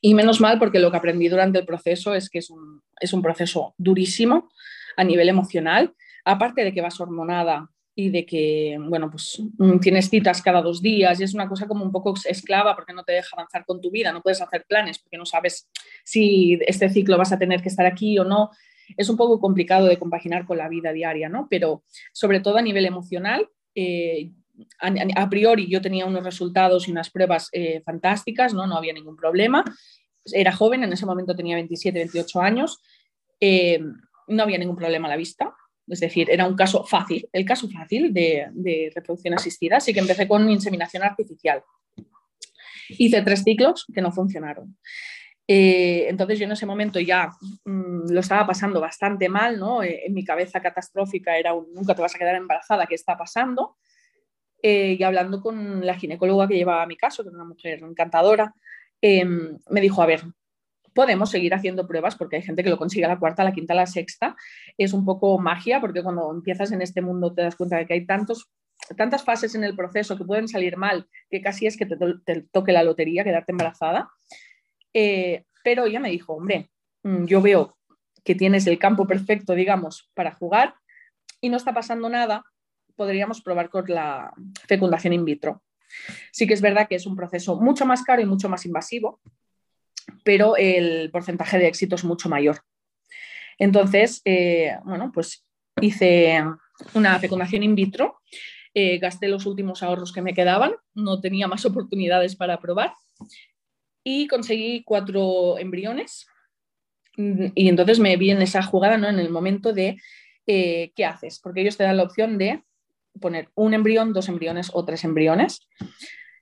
Y 0.00 0.14
menos 0.14 0.40
mal 0.40 0.58
porque 0.58 0.78
lo 0.78 0.90
que 0.90 0.96
aprendí 0.96 1.28
durante 1.28 1.58
el 1.58 1.66
proceso 1.66 2.14
es 2.14 2.30
que 2.30 2.38
es 2.38 2.48
un, 2.48 2.80
es 2.98 3.12
un 3.12 3.20
proceso 3.20 3.74
durísimo 3.76 4.48
a 4.96 5.04
nivel 5.04 5.28
emocional, 5.28 5.94
aparte 6.24 6.64
de 6.64 6.72
que 6.72 6.80
vas 6.80 6.98
hormonada 6.98 7.68
y 7.94 8.08
de 8.08 8.24
que, 8.24 8.78
bueno, 8.80 9.10
pues 9.10 9.38
mm, 9.58 9.80
tienes 9.80 10.08
citas 10.08 10.40
cada 10.40 10.62
dos 10.62 10.80
días 10.80 11.20
y 11.20 11.24
es 11.24 11.34
una 11.34 11.46
cosa 11.46 11.68
como 11.68 11.84
un 11.84 11.92
poco 11.92 12.14
esclava 12.24 12.74
porque 12.74 12.94
no 12.94 13.04
te 13.04 13.12
deja 13.12 13.36
avanzar 13.36 13.66
con 13.66 13.82
tu 13.82 13.90
vida, 13.90 14.12
no 14.12 14.22
puedes 14.22 14.40
hacer 14.40 14.64
planes 14.66 14.98
porque 14.98 15.18
no 15.18 15.26
sabes 15.26 15.68
si 16.04 16.58
este 16.66 16.88
ciclo 16.88 17.18
vas 17.18 17.32
a 17.32 17.38
tener 17.38 17.60
que 17.60 17.68
estar 17.68 17.84
aquí 17.84 18.18
o 18.18 18.24
no. 18.24 18.48
Es 18.96 19.08
un 19.08 19.16
poco 19.16 19.40
complicado 19.40 19.86
de 19.86 19.98
compaginar 19.98 20.46
con 20.46 20.58
la 20.58 20.68
vida 20.68 20.92
diaria, 20.92 21.28
¿no? 21.28 21.46
Pero 21.50 21.84
sobre 22.12 22.40
todo 22.40 22.58
a 22.58 22.62
nivel 22.62 22.86
emocional, 22.86 23.48
eh, 23.74 24.30
a, 24.80 25.28
priori 25.28 25.68
yo 25.68 25.80
tenía 25.80 26.06
unos 26.06 26.22
resultados 26.22 26.86
y 26.86 26.92
unas 26.92 27.10
pruebas 27.10 27.48
eh, 27.52 27.82
fantásticas, 27.84 28.54
¿no? 28.54 28.66
No 28.66 28.76
había 28.76 28.92
ningún 28.92 29.16
problema. 29.16 29.64
Era 30.32 30.52
joven, 30.52 30.84
en 30.84 30.92
ese 30.92 31.06
momento 31.06 31.34
tenía 31.34 31.56
27, 31.56 31.98
28 31.98 32.40
años. 32.40 32.80
Eh, 33.40 33.80
no 34.28 34.42
había 34.42 34.58
ningún 34.58 34.76
problema 34.76 35.06
a 35.06 35.10
la 35.10 35.16
vista, 35.16 35.54
es 35.86 36.00
decir, 36.00 36.30
era 36.30 36.46
un 36.46 36.56
caso 36.56 36.84
fácil, 36.84 37.28
el 37.32 37.44
caso 37.44 37.68
fácil 37.68 38.12
de, 38.12 38.90
reproducción 38.94 39.34
asistida, 39.34 39.76
así 39.76 39.92
que 39.92 40.00
empecé 40.00 40.26
con 40.26 40.48
inseminación 40.48 41.02
artificial. 41.02 41.62
Hice 42.88 43.22
tres 43.22 43.42
ciclos 43.44 43.86
que 43.94 44.00
no 44.00 44.12
funcionaron. 44.12 44.78
Eh, 45.46 46.06
entonces 46.08 46.38
yo 46.38 46.46
en 46.46 46.52
ese 46.52 46.64
momento 46.64 46.98
ya 47.00 47.30
mm, 47.64 48.10
lo 48.10 48.20
estaba 48.20 48.46
pasando 48.46 48.80
bastante 48.80 49.28
mal, 49.28 49.58
¿no? 49.58 49.82
Eh, 49.82 50.06
en 50.06 50.14
mi 50.14 50.24
cabeza 50.24 50.60
catastrófica 50.60 51.36
era 51.36 51.52
un 51.52 51.72
nunca 51.74 51.94
te 51.94 52.02
vas 52.02 52.14
a 52.14 52.18
quedar 52.18 52.34
embarazada, 52.34 52.86
¿qué 52.86 52.94
está 52.94 53.16
pasando? 53.16 53.76
Eh, 54.62 54.96
y 54.98 55.02
hablando 55.02 55.42
con 55.42 55.84
la 55.84 55.94
ginecóloga 55.94 56.48
que 56.48 56.56
llevaba 56.56 56.86
mi 56.86 56.96
caso, 56.96 57.22
que 57.22 57.28
era 57.28 57.36
una 57.36 57.44
mujer 57.44 57.80
encantadora, 57.82 58.54
em, 59.02 59.58
me 59.68 59.80
dijo, 59.82 60.00
a 60.02 60.06
ver, 60.06 60.22
podemos 60.94 61.30
seguir 61.30 61.52
haciendo 61.52 61.86
pruebas 61.86 62.16
porque 62.16 62.36
hay 62.36 62.42
gente 62.42 62.62
que 62.62 62.70
lo 62.70 62.78
consigue 62.78 63.04
a 63.04 63.08
la 63.08 63.18
cuarta, 63.18 63.42
a 63.42 63.44
la 63.44 63.52
quinta, 63.52 63.74
a 63.74 63.76
la 63.76 63.86
sexta. 63.86 64.36
Es 64.78 64.92
un 64.94 65.04
poco 65.04 65.38
magia 65.38 65.80
porque 65.80 66.02
cuando 66.02 66.30
empiezas 66.32 66.72
en 66.72 66.80
este 66.80 67.02
mundo 67.02 67.34
te 67.34 67.42
das 67.42 67.56
cuenta 67.56 67.76
de 67.76 67.86
que 67.86 67.94
hay 67.94 68.06
tantos, 68.06 68.48
tantas 68.96 69.24
fases 69.24 69.54
en 69.54 69.64
el 69.64 69.76
proceso 69.76 70.16
que 70.16 70.24
pueden 70.24 70.48
salir 70.48 70.76
mal 70.76 71.08
que 71.30 71.42
casi 71.42 71.66
es 71.66 71.76
que 71.76 71.86
te, 71.86 72.42
toque 72.52 72.72
la 72.72 72.82
lotería, 72.84 73.24
quedarte 73.24 73.52
embarazada. 73.52 74.10
Eh, 74.94 75.44
pero 75.64 75.86
ella 75.86 76.00
me 76.00 76.10
dijo, 76.10 76.34
hombre, 76.34 76.70
mm, 77.02 77.24
yo 77.24 77.42
veo 77.42 77.76
que 78.22 78.34
tienes 78.34 78.66
el 78.66 78.78
campo 78.78 79.06
perfecto, 79.06 79.54
digamos, 79.54 80.10
para 80.14 80.34
jugar 80.34 80.74
y 81.40 81.50
no 81.50 81.56
está 81.56 81.74
pasando 81.74 82.08
nada, 82.08 82.44
podríamos 82.96 83.42
probar 83.42 83.68
con 83.68 83.84
la 83.88 84.32
fecundación 84.66 85.12
in 85.12 85.24
vitro. 85.24 85.62
Sí 86.32 86.46
que 86.46 86.54
es 86.54 86.60
verdad 86.60 86.88
que 86.88 86.94
es 86.94 87.06
un 87.06 87.16
proceso 87.16 87.60
mucho 87.60 87.84
más 87.84 88.02
caro 88.02 88.22
y 88.22 88.26
mucho 88.26 88.48
más 88.48 88.64
invasivo, 88.64 89.20
pero 90.22 90.56
el 90.56 91.10
porcentaje 91.10 91.58
de 91.58 91.66
éxito 91.66 91.96
es 91.96 92.04
mucho 92.04 92.28
mayor. 92.28 92.60
Entonces, 93.58 94.22
eh, 94.24 94.76
bueno, 94.84 95.12
pues 95.12 95.44
hice 95.80 96.42
una 96.94 97.18
fecundación 97.18 97.62
in 97.62 97.74
vitro, 97.74 98.20
eh, 98.74 98.98
gasté 98.98 99.28
los 99.28 99.46
últimos 99.46 99.82
ahorros 99.82 100.12
que 100.12 100.22
me 100.22 100.34
quedaban, 100.34 100.72
no 100.94 101.20
tenía 101.20 101.46
más 101.46 101.64
oportunidades 101.64 102.36
para 102.36 102.58
probar 102.58 102.92
y 104.04 104.28
conseguí 104.28 104.84
cuatro 104.84 105.58
embriones 105.58 106.26
y 107.16 107.68
entonces 107.68 108.00
me 108.00 108.16
vi 108.16 108.30
en 108.30 108.42
esa 108.42 108.62
jugada, 108.62 108.98
¿no? 108.98 109.08
en 109.08 109.18
el 109.18 109.30
momento 109.30 109.72
de 109.72 109.96
eh, 110.46 110.92
¿qué 110.94 111.04
haces? 111.04 111.40
Porque 111.40 111.60
ellos 111.60 111.76
te 111.76 111.84
dan 111.84 111.96
la 111.96 112.02
opción 112.02 112.38
de 112.38 112.64
poner 113.20 113.48
un 113.54 113.74
embrión, 113.74 114.12
dos 114.12 114.28
embriones 114.28 114.70
o 114.72 114.84
tres 114.84 115.04
embriones. 115.04 115.66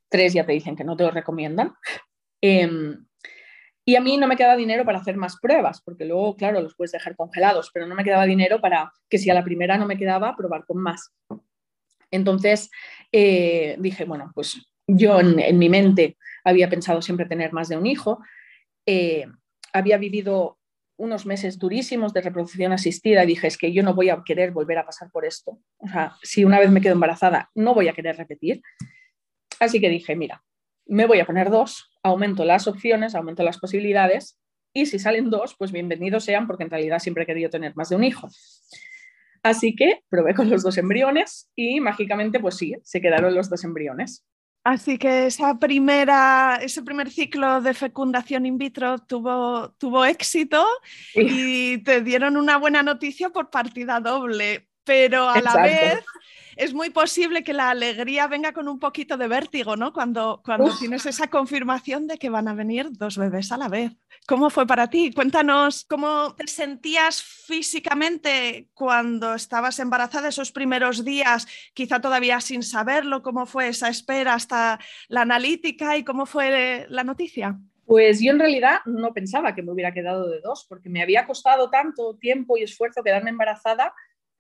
Tres 0.09 0.33
ya 0.33 0.45
te 0.45 0.53
dicen 0.53 0.77
que 0.77 0.85
no 0.85 0.97
te 0.97 1.05
lo 1.05 1.11
recomiendan. 1.11 1.75
Em, 2.45 3.07
y 3.85 3.95
a 3.95 4.01
mí 4.01 4.17
no 4.17 4.27
me 4.27 4.37
queda 4.37 4.57
dinero 4.57 4.85
para 4.85 4.99
hacer 4.99 5.17
más 5.17 5.39
pruebas, 5.39 5.81
porque 5.81 6.05
luego, 6.05 6.35
claro, 6.35 6.61
los 6.61 6.75
puedes 6.75 6.91
dejar 6.91 7.15
congelados, 7.15 7.71
pero 7.73 7.87
no 7.87 7.95
me 7.95 8.03
quedaba 8.03 8.27
dinero 8.27 8.61
para 8.61 8.93
que 9.09 9.17
si 9.17 9.31
a 9.31 9.35
la 9.35 9.45
primera 9.45 9.79
no 9.79 9.87
me 9.87 9.97
quedaba, 9.97 10.35
probar 10.35 10.65
con 10.67 10.79
más. 10.79 11.13
Entonces 12.11 12.69
eh, 13.13 13.77
dije, 13.79 14.07
bueno, 14.07 14.33
pues 14.35 14.61
yo 14.89 15.21
en, 15.21 15.57
mi 15.57 15.69
mente 15.69 16.17
había 16.45 16.69
pensado 16.69 17.03
siempre 17.03 17.27
tener 17.27 17.53
más 17.53 17.69
de 17.69 17.77
un 17.77 17.87
hijo. 17.87 18.21
Eh, 18.87 19.27
había 19.73 19.99
vivido 19.99 20.59
unos 20.97 21.27
meses 21.27 21.59
durísimos 21.59 22.13
de 22.13 22.21
reproducción 22.21 22.73
asistida 22.73 23.25
y 23.25 23.27
dije, 23.27 23.47
es 23.47 23.59
que 23.59 23.73
yo 23.73 23.83
no 23.83 23.95
voy 23.95 24.11
a 24.11 24.23
querer 24.25 24.53
volver 24.53 24.79
a 24.79 24.87
pasar 24.87 25.11
por 25.11 25.25
esto. 25.25 25.59
O 25.79 25.89
sea, 25.89 26.17
si 26.23 26.45
una 26.45 26.61
vez 26.61 26.71
me 26.71 26.81
quedo 26.81 26.93
embarazada, 26.93 27.51
no 27.55 27.75
voy 27.75 27.89
a 27.89 27.93
querer 27.93 28.17
repetir. 28.17 28.63
Así 29.59 29.81
que 29.81 29.89
dije, 29.89 30.15
mira, 30.15 30.45
me 30.87 31.07
voy 31.07 31.21
a 31.21 31.27
poner 31.27 31.51
dos, 31.51 31.91
aumento 32.03 32.45
las 32.45 32.67
opciones, 32.67 33.15
aumento 33.15 33.43
las 33.43 33.59
posibilidades 33.59 34.39
y 34.73 34.87
si 34.87 34.99
salen 34.99 35.31
dos, 35.31 35.55
pues 35.59 35.73
bienvenidos 35.73 36.25
sean 36.25 36.47
porque 36.47 36.65
en 36.65 36.71
realidad 36.71 36.99
siempre 36.99 37.25
he 37.25 37.27
querido 37.27 37.51
tener 37.51 37.75
más 37.77 37.89
de 37.89 37.97
un 37.97 38.05
hijo. 38.05 38.29
Así 39.43 39.75
que 39.75 40.03
probé 40.09 40.35
con 40.35 40.49
los 40.49 40.63
dos 40.63 40.79
embriones 40.79 41.51
y 41.57 41.81
mágicamente, 41.81 42.39
pues 42.39 42.57
sí, 42.57 42.75
se 42.83 43.01
quedaron 43.01 43.35
los 43.35 43.51
dos 43.51 43.65
embriones. 43.65 44.25
Así 44.65 44.97
que 44.97 45.27
esa 45.27 45.59
primera, 45.59 46.61
ese 46.63 46.83
primer 46.83 47.11
ciclo 47.11 47.61
de 47.61 47.75
fecundación 47.75 48.47
in 48.47 48.59
vitro 48.59 48.99
tuvo, 48.99 49.71
tuvo 49.73 50.05
éxito 50.05 50.65
y 51.15 51.79
te 51.79 52.01
dieron 52.01 52.37
una 52.37 52.59
buena 52.59 52.83
noticia 52.85 53.31
por 53.31 53.51
partida 53.51 53.99
doble, 53.99 54.69
pero 54.85 55.29
a 55.29 55.41
la 55.41 55.57
vez 55.63 56.05
es 56.57 56.75
muy 56.75 56.91
posible 56.91 57.43
que 57.43 57.53
la 57.53 57.71
alegría 57.71 58.27
venga 58.27 58.53
con 58.53 58.69
un 58.69 58.79
poquito 58.79 59.17
de 59.17 59.29
vértigo, 59.29 59.77
¿no? 59.77 59.93
Cuando, 59.93 60.43
cuando 60.45 60.77
tienes 60.79 61.07
esa 61.07 61.29
confirmación 61.29 62.07
de 62.07 62.19
que 62.19 62.31
van 62.31 62.49
a 62.49 62.55
venir 62.55 62.89
dos 62.93 63.17
bebés 63.17 63.53
a 63.53 63.57
la 63.57 63.69
vez. 63.69 63.93
¿Cómo 64.27 64.51
fue 64.51 64.67
para 64.67 64.89
ti? 64.89 65.13
Cuéntanos 65.13 65.85
cómo 65.89 66.35
te 66.37 66.47
sentías 66.47 67.23
físicamente 67.23 68.69
cuando 68.75 69.35
estabas 69.35 69.79
embarazada 69.79 70.29
esos 70.29 70.53
primeros 70.53 71.05
días, 71.05 71.47
quizá 71.75 72.01
todavía 72.01 72.41
sin 72.41 72.63
saberlo, 72.63 73.23
cómo 73.23 73.47
fue 73.47 73.69
esa 73.69 73.89
espera 73.89 74.35
hasta 74.35 74.79
la 75.09 75.23
analítica 75.23 75.97
y 75.97 76.05
cómo 76.05 76.27
fue 76.27 76.87
la 76.89 77.03
noticia. 77.03 77.59
Pues 77.85 78.21
yo 78.21 78.31
en 78.31 78.39
realidad 78.39 78.79
no 78.87 79.13
pensaba 79.13 79.55
que 79.55 79.63
me 79.63 79.73
hubiera 79.73 79.93
quedado 79.93 80.31
de 80.31 80.41
dos, 80.41 80.67
porque 80.69 80.89
me 80.89 81.03
había 81.03 81.27
costado 81.27 81.69
tanto 81.69 82.17
tiempo 82.17 82.57
y 82.57 82.63
esfuerzo 82.63 83.03
quedarme 83.03 83.31
embarazada 83.31 83.93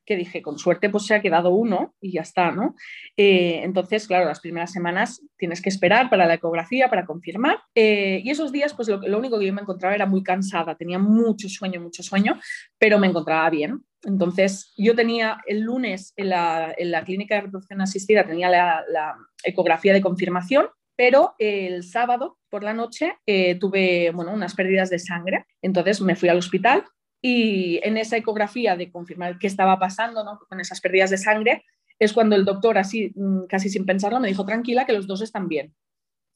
que 0.04 0.16
dije, 0.16 0.42
con 0.42 0.58
suerte 0.58 0.90
pues 0.90 1.06
se 1.06 1.14
ha 1.14 1.22
quedado 1.22 1.50
uno 1.50 1.94
y 2.00 2.12
ya 2.12 2.22
está, 2.22 2.50
¿no? 2.50 2.74
Eh, 3.16 3.60
entonces, 3.62 4.06
claro, 4.06 4.26
las 4.26 4.40
primeras 4.40 4.72
semanas 4.72 5.22
tienes 5.36 5.62
que 5.62 5.68
esperar 5.68 6.10
para 6.10 6.26
la 6.26 6.34
ecografía, 6.34 6.88
para 6.88 7.06
confirmar. 7.06 7.58
Eh, 7.74 8.20
y 8.24 8.30
esos 8.30 8.52
días, 8.52 8.74
pues 8.74 8.88
lo, 8.88 9.18
único 9.18 9.38
que 9.38 9.46
yo 9.46 9.52
me 9.52 9.62
encontraba 9.62 9.94
era 9.94 10.06
muy 10.06 10.22
cansada, 10.22 10.74
tenía 10.74 10.98
mucho 10.98 11.48
sueño, 11.48 11.80
mucho 11.80 12.02
sueño, 12.02 12.38
pero 12.78 12.98
me 12.98 13.06
encontraba 13.06 13.48
bien. 13.50 13.84
Entonces, 14.04 14.72
yo 14.76 14.96
tenía 14.96 15.38
el 15.46 15.60
lunes 15.60 16.12
en 16.16 16.30
la, 16.30 16.74
clínica 17.04 17.36
de 17.36 17.42
reproducción 17.42 17.80
asistida, 17.80 18.26
tenía 18.26 18.48
la, 18.48 19.14
ecografía 19.44 19.92
de 19.92 20.00
confirmación, 20.00 20.66
pero 20.96 21.34
el 21.38 21.82
sábado 21.82 22.38
por 22.48 22.62
la 22.62 22.74
noche 22.74 23.14
eh, 23.26 23.56
tuve 23.56 24.10
bueno, 24.12 24.32
unas 24.32 24.54
pérdidas 24.54 24.90
de 24.90 24.98
sangre. 24.98 25.46
Entonces 25.62 26.00
me 26.00 26.16
fui 26.16 26.28
al 26.28 26.38
hospital 26.38 26.84
y 27.24 27.78
en 27.84 27.96
esa 27.96 28.16
ecografía 28.16 28.76
de 28.76 28.90
confirmar 28.90 29.38
qué 29.38 29.46
estaba 29.46 29.78
pasando 29.78 30.24
¿no? 30.24 30.40
con 30.48 30.58
esas 30.58 30.80
pérdidas 30.80 31.10
de 31.10 31.18
sangre, 31.18 31.64
es 32.00 32.12
cuando 32.12 32.34
el 32.34 32.44
doctor, 32.44 32.76
así 32.78 33.12
mm, 33.14 33.44
casi 33.48 33.70
sin 33.70 33.86
pensarlo, 33.86 34.18
me 34.18 34.26
dijo, 34.26 34.44
tranquila, 34.44 34.84
que 34.84 34.92
los 34.92 35.06
dos 35.06 35.22
están 35.22 35.46
bien. 35.46 35.72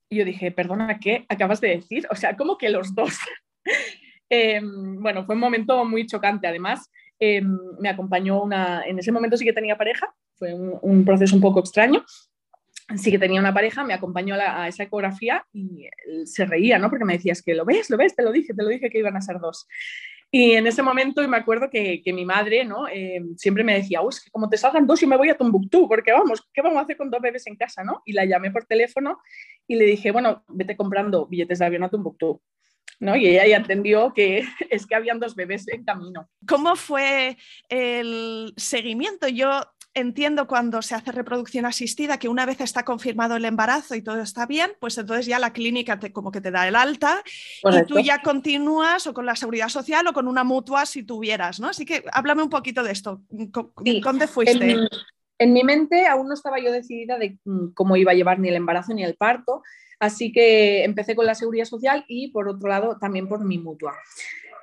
Y 0.09 0.19
yo 0.19 0.25
dije, 0.25 0.53
perdona, 0.53 1.01
¿qué 1.01 1.27
acabas 1.29 1.61
de 1.61 1.71
decir? 1.71 2.07
O 2.11 2.15
sea, 2.15 2.37
¿cómo 2.37 2.57
que 2.57 2.71
los 2.71 2.95
dos? 2.95 3.15
Em, 4.29 5.01
bueno, 5.01 5.25
fue 5.25 5.37
un 5.37 5.41
momento 5.41 5.85
muy 5.85 6.05
chocante. 6.05 6.49
Además, 6.49 6.91
em, 7.21 7.57
me 7.79 7.89
acompañó 7.89 8.43
una, 8.43 8.83
en 8.83 8.99
ese 8.99 9.13
momento 9.13 9.37
sí 9.37 9.45
que 9.45 9.53
tenía 9.53 9.79
pareja, 9.79 10.13
fue 10.35 10.53
un, 10.53 11.05
proceso 11.05 11.37
un 11.37 11.43
poco 11.43 11.61
extraño. 11.61 12.05
Sí 12.97 13.13
que 13.13 13.21
tenía 13.21 13.39
una 13.39 13.55
pareja, 13.55 13.85
me 13.85 13.95
acompañó 13.95 14.35
a, 14.35 14.65
a 14.65 14.69
esa 14.69 14.83
ecografía 14.83 15.47
y 15.53 15.87
se 16.25 16.45
reía, 16.45 16.77
¿no? 16.81 16.91
Porque 16.91 17.05
me 17.05 17.13
decía, 17.13 17.35
es 17.35 17.43
que 17.43 17.55
lo 17.55 17.65
ves, 17.65 17.89
lo 17.89 17.97
ves, 17.97 18.17
te 18.17 18.25
lo 18.25 18.33
dije, 18.33 18.53
te 18.53 18.65
lo 18.65 18.69
dije 18.69 18.91
que 18.91 18.99
iban 18.99 19.17
a 19.17 19.21
ser 19.21 19.39
dos. 19.39 19.69
Y 20.31 20.53
en 20.53 20.67
ese 20.67 20.83
momento 20.83 21.27
me 21.29 21.37
acuerdo 21.37 21.71
que, 21.71 22.03
que 22.03 22.13
mi 22.13 22.25
madre 22.25 22.65
¿no? 22.65 22.89
Eh, 22.89 23.23
siempre 23.37 23.65
me 23.65 23.75
decía, 23.75 24.03
Uy, 24.03 24.11
es 24.11 24.25
que 24.25 24.31
como 24.31 24.49
te 24.49 24.57
salgan 24.57 24.87
dos 24.87 25.03
y 25.03 25.07
me 25.07 25.17
voy 25.17 25.31
a 25.31 25.37
Tombuctú, 25.37 25.89
porque 25.89 26.13
vamos, 26.13 26.43
¿qué 26.53 26.63
vamos 26.63 26.79
a 26.79 26.83
hacer 26.83 26.97
con 26.97 27.11
dos 27.11 27.21
bebés 27.21 27.47
en 27.47 27.57
casa? 27.57 27.85
¿no? 27.85 28.03
Y 28.05 28.13
la 28.13 28.25
llamé 28.25 28.51
por 28.51 28.65
teléfono 28.65 29.19
y 29.67 29.77
le 29.77 29.85
dije, 29.85 30.11
bueno, 30.11 30.45
vete 30.49 30.77
comprando 30.77 31.27
billetes 31.27 31.59
de 31.59 31.67
avión 31.67 31.85
a 31.85 31.89
Tombuctú. 31.89 32.41
¿No? 32.99 33.15
Y 33.15 33.27
ella 33.27 33.47
ya 33.47 33.57
entendió 33.59 34.15
que 34.15 34.43
es 34.71 34.87
que 34.87 34.95
habían 34.95 35.21
dos 35.21 35.35
bebés 35.35 35.69
en 35.69 35.85
camino. 35.85 36.29
¿Cómo 36.49 36.77
fue 36.77 37.37
el 37.69 38.55
seguimiento? 38.57 39.29
Yo 39.29 39.61
entiendo 39.97 40.47
cuando 40.47 40.83
se 40.83 40.95
hace 40.95 41.11
reproducción 41.11 41.65
asistida 41.65 42.19
que 42.19 42.29
una 42.29 42.45
vez 42.45 42.61
está 42.61 42.85
confirmado 42.85 43.35
el 43.35 43.47
embarazo 43.47 43.95
y 43.95 44.03
todo 44.03 44.21
está 44.21 44.45
bien, 44.45 44.73
pues 44.79 44.99
entonces 44.99 45.25
ya 45.25 45.39
la 45.39 45.55
clínica 45.55 45.99
te, 45.99 46.13
como 46.13 46.31
que 46.31 46.43
te 46.43 46.51
da 46.51 46.69
el 46.69 46.77
alta 46.77 47.23
y 47.65 47.83
tú 47.87 47.99
ya 47.99 48.21
continúas 48.21 49.07
o 49.07 49.15
con 49.15 49.25
la 49.25 49.35
seguridad 49.35 49.71
social 49.71 50.07
o 50.07 50.13
con 50.13 50.29
una 50.29 50.45
mutua 50.45 50.85
si 50.85 51.03
tuvieras, 51.03 51.61
¿no? 51.61 51.71
Así 51.71 51.87
que 51.87 52.05
háblame 52.13 52.43
un 52.43 52.51
poquito 52.51 52.83
de 52.83 52.93
esto. 52.93 53.23
¿Dónde 53.31 54.27
fuiste? 54.27 54.77
En, 55.39 55.53
mi 55.55 55.65
mente 55.65 56.07
aún 56.07 56.29
no 56.29 56.35
estaba 56.35 56.61
yo 56.61 56.71
decidida 56.71 57.17
de 57.17 57.39
mm, 57.45 57.69
cómo 57.73 57.97
iba 57.97 58.13
a 58.13 58.15
llevar 58.15 58.39
ni 58.39 58.51
el 58.51 58.57
embarazo 58.57 58.93
ni 58.93 59.03
el 59.03 59.17
parto, 59.17 59.63
así 59.99 60.31
que 60.31 60.85
empecé 60.85 61.17
con 61.17 61.25
la 61.25 61.35
seguridad 61.35 61.65
social 61.65 62.05
y 62.07 62.29
por 62.33 62.49
otro 62.49 62.69
lado 62.69 62.99
también 63.01 63.29
por 63.29 63.43
mi 63.43 63.57
mutua. 63.57 63.95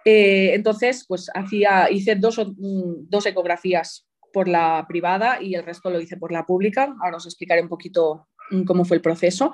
Eh, 0.05 0.51
entonces, 0.53 1.05
pues 1.07 1.31
hacía, 1.33 1.89
hice 1.89 2.15
dos, 2.15 2.37
mm, 2.37 3.09
dos 3.09 3.25
ecografías 3.25 4.05
por 4.33 4.49
la 4.49 4.83
privada 4.87 5.41
y 5.41 5.55
el 5.55 5.63
resto 5.63 5.89
lo 5.89 6.01
hice 6.01 6.17
por 6.17 6.33
la 6.33 6.45
pública. 6.45 6.93
Ahora 7.01 7.17
os 7.17 7.25
explicaré 7.25 7.61
un 7.61 7.69
poquito 7.69 8.27
mm, 8.51 8.63
cómo 8.63 8.83
fue 8.83 8.97
el 8.97 9.01
proceso. 9.01 9.53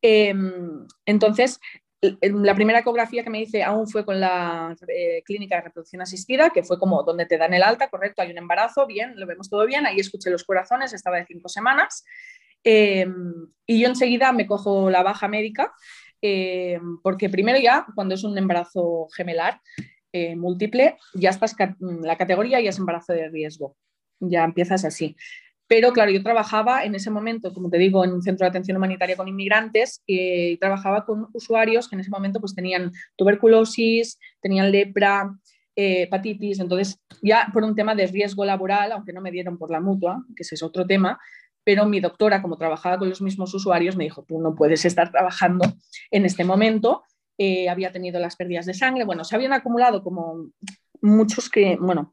Em, 0.00 0.86
entonces, 1.04 1.58
la 2.00 2.54
primera 2.54 2.78
ecografía 2.78 3.22
que 3.22 3.30
me 3.30 3.42
hice 3.42 3.62
aún 3.62 3.86
fue 3.86 4.06
con 4.06 4.20
la 4.20 4.74
eh, 4.88 5.22
clínica 5.24 5.56
de 5.56 5.62
reproducción 5.62 6.00
asistida, 6.00 6.50
que 6.50 6.62
fue 6.62 6.78
como 6.78 7.02
donde 7.02 7.26
te 7.26 7.36
dan 7.36 7.52
el 7.52 7.62
alta, 7.62 7.90
correcto, 7.90 8.22
hay 8.22 8.30
un 8.30 8.38
embarazo, 8.38 8.86
bien, 8.86 9.12
lo 9.16 9.26
vemos 9.26 9.50
todo 9.50 9.66
bien, 9.66 9.86
ahí 9.86 9.98
escuché 9.98 10.30
los 10.30 10.44
corazones, 10.44 10.92
estaba 10.92 11.18
de 11.18 11.26
cinco 11.26 11.48
semanas. 11.48 12.04
Em, 12.64 13.48
y 13.66 13.80
yo 13.80 13.88
enseguida 13.88 14.32
me 14.32 14.46
cojo 14.46 14.90
la 14.90 15.02
baja 15.02 15.28
médica, 15.28 15.72
em, 16.22 17.00
porque 17.02 17.28
primero 17.28 17.58
ya, 17.58 17.86
cuando 17.94 18.14
es 18.14 18.24
un 18.24 18.36
embarazo 18.38 19.08
gemelar 19.14 19.60
eh, 20.12 20.36
múltiple, 20.36 20.96
ya 21.14 21.30
estás, 21.30 21.54
la 21.78 22.16
categoría 22.16 22.60
ya 22.60 22.70
es 22.70 22.78
embarazo 22.78 23.12
de 23.12 23.28
riesgo 23.28 23.76
ya 24.20 24.44
empiezas 24.44 24.84
así. 24.84 25.16
Pero 25.66 25.92
claro, 25.92 26.10
yo 26.10 26.22
trabajaba 26.22 26.84
en 26.84 26.96
ese 26.96 27.10
momento, 27.10 27.52
como 27.54 27.70
te 27.70 27.78
digo, 27.78 28.04
en 28.04 28.12
un 28.12 28.22
centro 28.22 28.44
de 28.44 28.48
atención 28.48 28.76
humanitaria 28.76 29.16
con 29.16 29.28
inmigrantes 29.28 30.02
y 30.04 30.56
trabajaba 30.56 31.04
con 31.04 31.28
usuarios 31.32 31.88
que 31.88 31.94
en 31.94 32.00
ese 32.00 32.10
momento 32.10 32.40
pues 32.40 32.56
tenían 32.56 32.90
tuberculosis, 33.16 34.18
tenían 34.40 34.72
lepra, 34.72 35.32
eh, 35.76 36.02
hepatitis, 36.02 36.58
entonces 36.58 37.00
ya 37.22 37.48
por 37.52 37.62
un 37.62 37.76
tema 37.76 37.94
de 37.94 38.08
riesgo 38.08 38.44
laboral, 38.44 38.90
aunque 38.90 39.12
no 39.12 39.20
me 39.20 39.30
dieron 39.30 39.56
por 39.58 39.70
la 39.70 39.80
mutua, 39.80 40.24
que 40.34 40.42
ese 40.42 40.56
es 40.56 40.62
otro 40.64 40.84
tema, 40.86 41.20
pero 41.62 41.86
mi 41.86 42.00
doctora, 42.00 42.42
como 42.42 42.58
trabajaba 42.58 42.98
con 42.98 43.08
los 43.08 43.22
mismos 43.22 43.54
usuarios, 43.54 43.96
me 43.96 44.02
dijo, 44.02 44.24
tú 44.26 44.40
no 44.40 44.56
puedes 44.56 44.84
estar 44.84 45.12
trabajando 45.12 45.64
en 46.10 46.24
este 46.24 46.42
momento, 46.42 47.04
eh, 47.38 47.68
había 47.68 47.92
tenido 47.92 48.18
las 48.18 48.34
pérdidas 48.34 48.66
de 48.66 48.74
sangre, 48.74 49.04
bueno, 49.04 49.22
se 49.22 49.36
habían 49.36 49.52
acumulado 49.52 50.02
como 50.02 50.50
muchos 51.00 51.48
que, 51.48 51.76
bueno, 51.80 52.12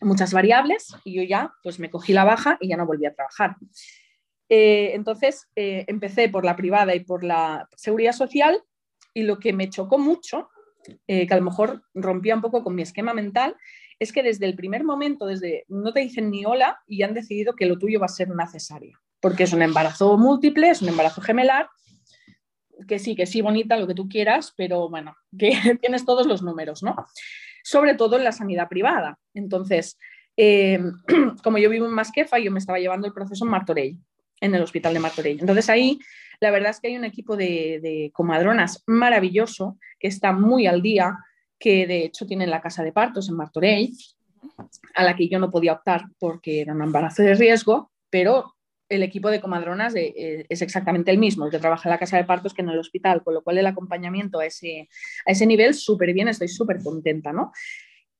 muchas 0.00 0.32
variables 0.32 0.94
y 1.04 1.14
yo 1.14 1.22
ya 1.22 1.52
pues 1.62 1.78
me 1.78 1.90
cogí 1.90 2.12
la 2.12 2.24
baja 2.24 2.56
y 2.60 2.68
ya 2.68 2.76
no 2.76 2.86
volví 2.86 3.06
a 3.06 3.14
trabajar. 3.14 3.56
Eh, 4.48 4.92
entonces 4.94 5.48
eh, 5.54 5.84
empecé 5.86 6.28
por 6.28 6.44
la 6.44 6.56
privada 6.56 6.94
y 6.94 7.00
por 7.00 7.22
la 7.22 7.68
seguridad 7.76 8.12
social 8.12 8.62
y 9.14 9.22
lo 9.22 9.38
que 9.38 9.52
me 9.52 9.70
chocó 9.70 9.98
mucho, 9.98 10.48
eh, 11.06 11.26
que 11.26 11.34
a 11.34 11.36
lo 11.36 11.44
mejor 11.44 11.82
rompía 11.94 12.34
un 12.34 12.40
poco 12.40 12.64
con 12.64 12.74
mi 12.74 12.82
esquema 12.82 13.14
mental, 13.14 13.56
es 13.98 14.12
que 14.12 14.22
desde 14.22 14.46
el 14.46 14.56
primer 14.56 14.82
momento, 14.82 15.26
desde 15.26 15.64
no 15.68 15.92
te 15.92 16.00
dicen 16.00 16.30
ni 16.30 16.44
hola 16.44 16.80
y 16.86 17.02
han 17.02 17.14
decidido 17.14 17.54
que 17.54 17.66
lo 17.66 17.78
tuyo 17.78 18.00
va 18.00 18.06
a 18.06 18.08
ser 18.08 18.32
una 18.32 18.48
cesárea, 18.48 18.98
porque 19.20 19.44
es 19.44 19.52
un 19.52 19.62
embarazo 19.62 20.16
múltiple, 20.16 20.70
es 20.70 20.82
un 20.82 20.88
embarazo 20.88 21.20
gemelar, 21.20 21.68
que 22.88 22.98
sí, 22.98 23.14
que 23.14 23.26
sí, 23.26 23.42
bonita, 23.42 23.76
lo 23.76 23.86
que 23.86 23.94
tú 23.94 24.08
quieras, 24.08 24.54
pero 24.56 24.88
bueno, 24.88 25.14
que 25.38 25.52
tienes 25.80 26.04
todos 26.04 26.26
los 26.26 26.42
números, 26.42 26.82
¿no? 26.82 26.96
Sobre 27.70 27.94
todo 27.94 28.16
en 28.16 28.24
la 28.24 28.32
sanidad 28.32 28.68
privada. 28.68 29.16
Entonces, 29.32 29.96
eh, 30.36 30.80
como 31.44 31.58
yo 31.58 31.70
vivo 31.70 31.86
en 31.86 31.92
Masquefa, 31.92 32.40
yo 32.40 32.50
me 32.50 32.58
estaba 32.58 32.80
llevando 32.80 33.06
el 33.06 33.12
proceso 33.12 33.44
en 33.44 33.50
Martorell, 33.52 33.96
en 34.40 34.54
el 34.56 34.62
hospital 34.62 34.92
de 34.92 34.98
Martorell. 34.98 35.38
Entonces 35.38 35.68
ahí 35.70 36.00
la 36.40 36.50
verdad 36.50 36.70
es 36.70 36.80
que 36.80 36.88
hay 36.88 36.96
un 36.96 37.04
equipo 37.04 37.36
de, 37.36 38.10
comadronas 38.12 38.82
maravilloso 38.86 39.78
que 40.00 40.08
está 40.08 40.32
muy 40.32 40.66
al 40.66 40.82
día, 40.82 41.16
que 41.60 41.86
de 41.86 42.06
hecho 42.06 42.26
tienen 42.26 42.50
la 42.50 42.60
casa 42.60 42.82
de 42.82 42.92
partos 42.92 43.28
en 43.28 43.36
Martorell. 43.36 43.92
a 44.96 45.04
la 45.04 45.14
que 45.14 45.28
yo 45.28 45.38
no 45.38 45.50
podía 45.50 45.74
optar 45.74 46.06
porque 46.18 46.62
era 46.62 46.74
un 46.74 46.82
embarazo 46.82 47.22
de 47.22 47.34
riesgo, 47.34 47.92
pero 48.08 48.56
el 48.90 49.02
equipo 49.04 49.30
de 49.30 49.40
comadronas 49.40 49.94
eh, 49.94 50.44
es 50.48 50.62
exactamente 50.62 51.10
el 51.10 51.18
mismo, 51.18 51.46
el 51.46 51.50
que 51.50 51.58
trabaja 51.58 51.88
en 51.88 51.92
la 51.92 51.98
casa 51.98 52.16
de 52.16 52.24
partos 52.24 52.52
que 52.52 52.62
en 52.62 52.68
el 52.68 52.78
hospital, 52.78 53.22
con 53.22 53.34
lo 53.34 53.42
cual 53.42 53.56
el 53.56 53.66
acompañamiento 53.66 54.40
a 54.40 54.46
ese, 54.46 54.88
a 55.24 55.30
ese 55.30 55.46
nivel 55.46 55.74
súper 55.74 56.12
bien, 56.12 56.28
estoy 56.28 56.48
súper 56.48 56.82
contenta, 56.82 57.32
¿no? 57.32 57.52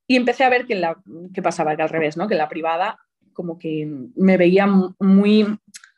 Y 0.07 0.15
empecé 0.15 0.45
a 0.45 0.49
ver 0.49 0.65
que, 0.65 0.75
la, 0.75 0.97
que 1.33 1.41
pasaba, 1.41 1.75
que 1.75 1.83
al 1.83 1.89
revés, 1.89 2.17
¿no? 2.17 2.27
Que 2.27 2.35
la 2.35 2.49
privada 2.49 2.97
como 3.33 3.59
que 3.59 3.87
me 4.15 4.37
veía 4.37 4.67
muy 4.67 5.45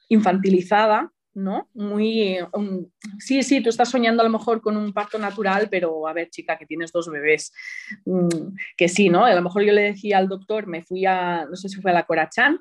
infantilizada, 0.10 1.12
¿no? 1.36 1.70
Muy, 1.74 2.38
um, 2.54 2.86
sí, 3.20 3.42
sí, 3.44 3.62
tú 3.62 3.70
estás 3.70 3.90
soñando 3.90 4.22
a 4.22 4.26
lo 4.26 4.32
mejor 4.32 4.62
con 4.62 4.78
un 4.78 4.94
parto 4.94 5.18
natural, 5.18 5.68
pero 5.70 6.08
a 6.08 6.14
ver, 6.14 6.30
chica, 6.30 6.58
que 6.58 6.66
tienes 6.66 6.92
dos 6.92 7.10
bebés, 7.10 7.52
mm, 8.06 8.56
que 8.78 8.88
sí, 8.88 9.10
¿no? 9.10 9.26
A 9.26 9.34
lo 9.34 9.42
mejor 9.42 9.64
yo 9.64 9.74
le 9.74 9.82
decía 9.82 10.18
al 10.18 10.28
doctor, 10.28 10.68
me 10.68 10.84
fui 10.84 11.06
a, 11.06 11.46
no 11.50 11.56
sé 11.56 11.70
si 11.70 11.82
fue 11.82 11.92
a 11.92 11.96
la 11.96 12.04
Corachán, 12.04 12.60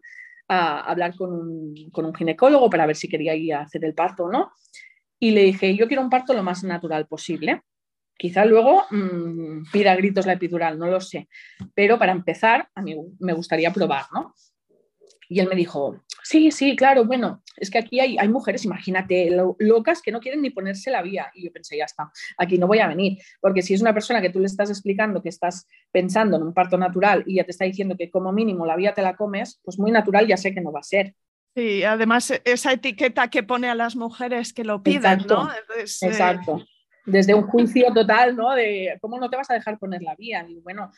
a 0.48 0.80
hablar 0.80 1.14
con 1.16 1.32
un, 1.32 1.90
con 1.90 2.04
un 2.04 2.14
ginecólogo 2.14 2.68
para 2.68 2.86
ver 2.86 2.96
si 2.96 3.08
quería 3.08 3.34
ir 3.34 3.54
a 3.54 3.62
hacer 3.62 3.84
el 3.84 3.94
parto 3.94 4.24
o 4.24 4.30
no. 4.30 4.52
Y 5.18 5.30
le 5.30 5.42
dije, 5.44 5.76
yo 5.76 5.86
quiero 5.86 6.02
un 6.02 6.10
parto 6.10 6.34
lo 6.34 6.42
más 6.42 6.64
natural 6.64 7.06
posible. 7.06 7.62
Quizá 8.16 8.44
luego 8.44 8.84
mmm, 8.90 9.64
pida 9.72 9.96
gritos 9.96 10.26
la 10.26 10.34
epidural, 10.34 10.78
no 10.78 10.86
lo 10.86 11.00
sé. 11.00 11.28
Pero 11.74 11.98
para 11.98 12.12
empezar, 12.12 12.68
a 12.74 12.82
mí 12.82 12.94
me 13.20 13.32
gustaría 13.32 13.72
probar, 13.72 14.06
¿no? 14.12 14.34
Y 15.28 15.40
él 15.40 15.48
me 15.48 15.56
dijo, 15.56 16.02
sí, 16.22 16.50
sí, 16.50 16.76
claro, 16.76 17.04
bueno, 17.04 17.42
es 17.56 17.70
que 17.70 17.78
aquí 17.78 18.00
hay, 18.00 18.16
hay 18.18 18.28
mujeres, 18.28 18.64
imagínate, 18.64 19.30
locas 19.58 20.02
que 20.02 20.12
no 20.12 20.20
quieren 20.20 20.42
ni 20.42 20.50
ponerse 20.50 20.90
la 20.90 21.02
vía. 21.02 21.30
Y 21.34 21.44
yo 21.44 21.52
pensé, 21.52 21.76
ya 21.76 21.84
está, 21.84 22.10
aquí 22.38 22.58
no 22.58 22.66
voy 22.66 22.78
a 22.78 22.88
venir, 22.88 23.18
porque 23.40 23.62
si 23.62 23.74
es 23.74 23.80
una 23.80 23.94
persona 23.94 24.20
que 24.20 24.30
tú 24.30 24.40
le 24.40 24.46
estás 24.46 24.70
explicando 24.70 25.22
que 25.22 25.28
estás 25.28 25.66
pensando 25.90 26.36
en 26.36 26.42
un 26.42 26.54
parto 26.54 26.78
natural 26.78 27.24
y 27.26 27.36
ya 27.36 27.44
te 27.44 27.50
está 27.50 27.64
diciendo 27.64 27.96
que 27.96 28.10
como 28.10 28.32
mínimo 28.32 28.66
la 28.66 28.76
vía 28.76 28.94
te 28.94 29.02
la 29.02 29.16
comes, 29.16 29.60
pues 29.64 29.78
muy 29.78 29.90
natural 29.90 30.26
ya 30.26 30.36
sé 30.36 30.54
que 30.54 30.60
no 30.60 30.72
va 30.72 30.80
a 30.80 30.84
ser. 30.84 31.14
Sí, 31.54 31.84
además 31.84 32.30
e, 32.30 32.42
esa 32.44 32.72
etiqueta 32.72 33.28
que 33.28 33.42
pone 33.42 33.68
a 33.68 33.74
las 33.74 33.96
mujeres 33.96 34.52
que 34.52 34.64
lo 34.64 34.82
piden, 34.82 34.98
exacto, 34.98 35.44
¿no? 35.44 35.52
Eh, 35.52 35.82
exacto. 35.82 36.64
Desde 37.04 37.34
un 37.34 37.42
juicio 37.42 37.92
total, 37.92 38.36
¿no? 38.36 38.52
De 38.54 38.96
cómo 39.00 39.18
no 39.18 39.28
te 39.28 39.36
vas 39.36 39.50
a 39.50 39.54
dejar 39.54 39.78
poner 39.78 40.02
la 40.02 40.14
vía. 40.14 40.46
Y 40.48 40.60
bueno, 40.60 40.90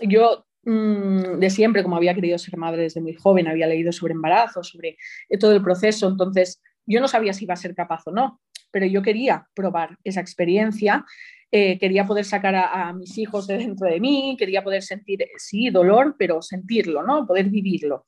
yo 0.00 0.46
de 0.62 1.50
siempre, 1.50 1.82
como 1.82 1.96
había 1.96 2.14
querido 2.14 2.38
ser 2.38 2.56
madre 2.56 2.82
desde 2.82 3.00
muy 3.00 3.14
joven, 3.14 3.48
había 3.48 3.66
leído 3.66 3.92
sobre 3.92 4.12
embarazo, 4.12 4.62
sobre 4.62 4.98
eh, 5.28 5.38
todo 5.38 5.52
el 5.54 5.62
proceso, 5.62 6.08
entonces 6.08 6.60
yo 6.86 7.00
no 7.00 7.08
sabía 7.08 7.32
si 7.32 7.44
iba 7.44 7.54
a 7.54 7.56
ser 7.56 7.74
capaz 7.74 8.02
o 8.06 8.10
no, 8.10 8.40
pero 8.70 8.86
yo 8.86 9.02
quería 9.02 9.46
probar 9.54 9.96
esa 10.04 10.20
experiencia, 10.20 11.04
eh, 11.50 11.78
quería 11.78 12.06
poder 12.06 12.24
sacar 12.24 12.54
a, 12.54 12.92
mis 12.92 13.18
hijos 13.18 13.46
de 13.46 13.58
dentro 13.58 13.88
de 13.88 14.00
mí, 14.00 14.36
quería 14.38 14.62
poder 14.62 14.82
sentir, 14.82 15.26
sí, 15.36 15.70
dolor, 15.70 16.14
pero 16.18 16.42
sentirlo, 16.42 17.02
¿no? 17.02 17.26
Poder 17.26 17.48
vivirlo. 17.48 18.04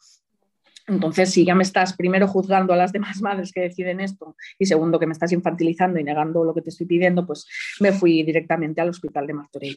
Entonces, 0.87 1.31
si 1.31 1.45
ya 1.45 1.55
me 1.55 1.63
estás 1.63 1.95
primero 1.95 2.27
juzgando 2.29 2.73
a 2.73 2.77
las 2.77 2.93
demás 2.93 3.21
madres 3.23 3.53
que 3.53 3.63
deciden 3.63 4.01
esto 4.01 4.37
y 4.59 4.67
segundo 4.67 4.99
que 4.99 5.07
me 5.07 5.13
estás 5.13 5.33
infantilizando 5.33 5.99
y 5.99 6.05
negando 6.05 6.45
lo 6.45 6.55
que 6.55 6.63
te 6.63 6.71
estoy 6.71 6.87
pidiendo, 6.87 7.27
pues 7.27 7.47
me 7.81 7.93
fui 7.93 8.23
directamente 8.23 8.81
al 8.81 8.91
hospital 8.91 9.27
de 9.27 9.35
Martorell. 9.35 9.77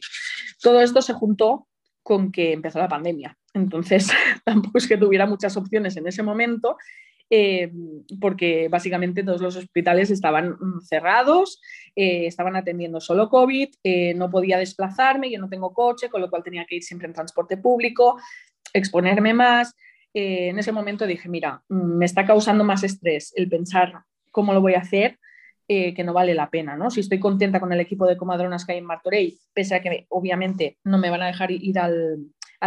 Todo 0.60 0.80
esto 0.80 1.02
se 1.02 1.14
juntó 1.14 1.66
con 2.06 2.30
que 2.30 2.52
empezó 2.52 2.78
la 2.78 2.86
pandemia. 2.86 3.36
Entonces, 3.52 4.06
tampoco 4.44 4.78
es 4.78 4.86
que 4.86 4.96
tuviera 4.96 5.26
muchas 5.26 5.56
opciones 5.56 5.96
en 5.96 6.06
ese 6.06 6.22
momento, 6.22 6.76
eh, 7.28 7.72
porque 8.20 8.68
básicamente 8.68 9.24
todos 9.24 9.40
los 9.40 9.56
hospitales 9.56 10.12
estaban 10.12 10.50
mm, 10.50 10.82
cerrados, 10.82 11.60
eh, 11.96 12.28
estaban 12.28 12.54
atendiendo 12.54 13.00
solo 13.00 13.28
COVID, 13.28 13.70
eh, 13.82 14.14
no 14.14 14.30
podía 14.30 14.56
desplazarme, 14.56 15.32
yo 15.32 15.40
no 15.40 15.48
tengo 15.48 15.74
coche, 15.74 16.08
con 16.08 16.20
lo 16.20 16.30
cual 16.30 16.44
tenía 16.44 16.64
que 16.64 16.76
ir 16.76 16.84
siempre 16.84 17.08
en 17.08 17.14
transporte 17.14 17.56
público, 17.56 18.20
exponerme 18.72 19.34
más. 19.34 19.74
en 20.14 20.58
ese 20.58 20.72
momento 20.72 21.06
dije, 21.06 21.28
mira, 21.28 21.64
mm, 21.68 21.98
me 21.98 22.04
está 22.06 22.24
causando 22.24 22.62
más 22.62 22.84
estrés 22.84 23.32
el 23.34 23.48
pensar 23.48 24.04
cómo 24.30 24.54
lo 24.54 24.60
voy 24.60 24.74
a 24.74 24.80
hacer 24.80 25.18
eh, 25.68 25.94
que 25.94 26.04
no 26.04 26.12
vale 26.12 26.34
la 26.34 26.48
pena, 26.48 26.76
¿no? 26.76 26.90
Si 26.90 27.00
estoy 27.00 27.18
contenta 27.18 27.60
con 27.60 27.72
el 27.72 27.80
equipo 27.80 28.06
de 28.06 28.16
comadronas 28.16 28.64
que 28.64 28.72
hay 28.72 28.78
en 28.78 28.84
Martorell, 28.84 29.34
pese 29.52 29.74
a 29.74 29.80
que 29.82 30.06
obviamente 30.10 30.78
no 30.84 30.98
me 30.98 31.10
van 31.10 31.22
a 31.22 31.26
dejar 31.26 31.50
ir 31.50 31.78
a 31.78 31.88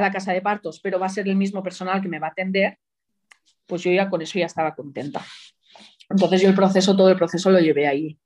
la 0.02 0.12
casa 0.12 0.34
de 0.34 0.42
partos, 0.42 0.80
pero 0.82 1.00
va 1.00 1.06
a 1.06 1.10
ser 1.10 1.28
el 1.28 1.36
mismo 1.36 1.64
personal 1.64 2.02
que 2.02 2.10
me 2.10 2.20
va 2.20 2.28
a 2.28 2.32
atender, 2.32 2.78
pues 3.66 3.84
yo 3.84 3.92
ya 3.92 4.10
con 4.10 4.22
eso 4.22 4.38
ya 4.38 4.48
estaba 4.48 4.76
contenta. 4.76 5.24
Entonces 6.10 6.42
yo 6.42 6.50
el 6.50 6.56
proceso, 6.56 6.96
todo 6.96 7.10
el 7.10 7.16
proceso 7.16 7.52
lo 7.52 7.60
llevé 7.60 7.88
ahí. 7.88 8.18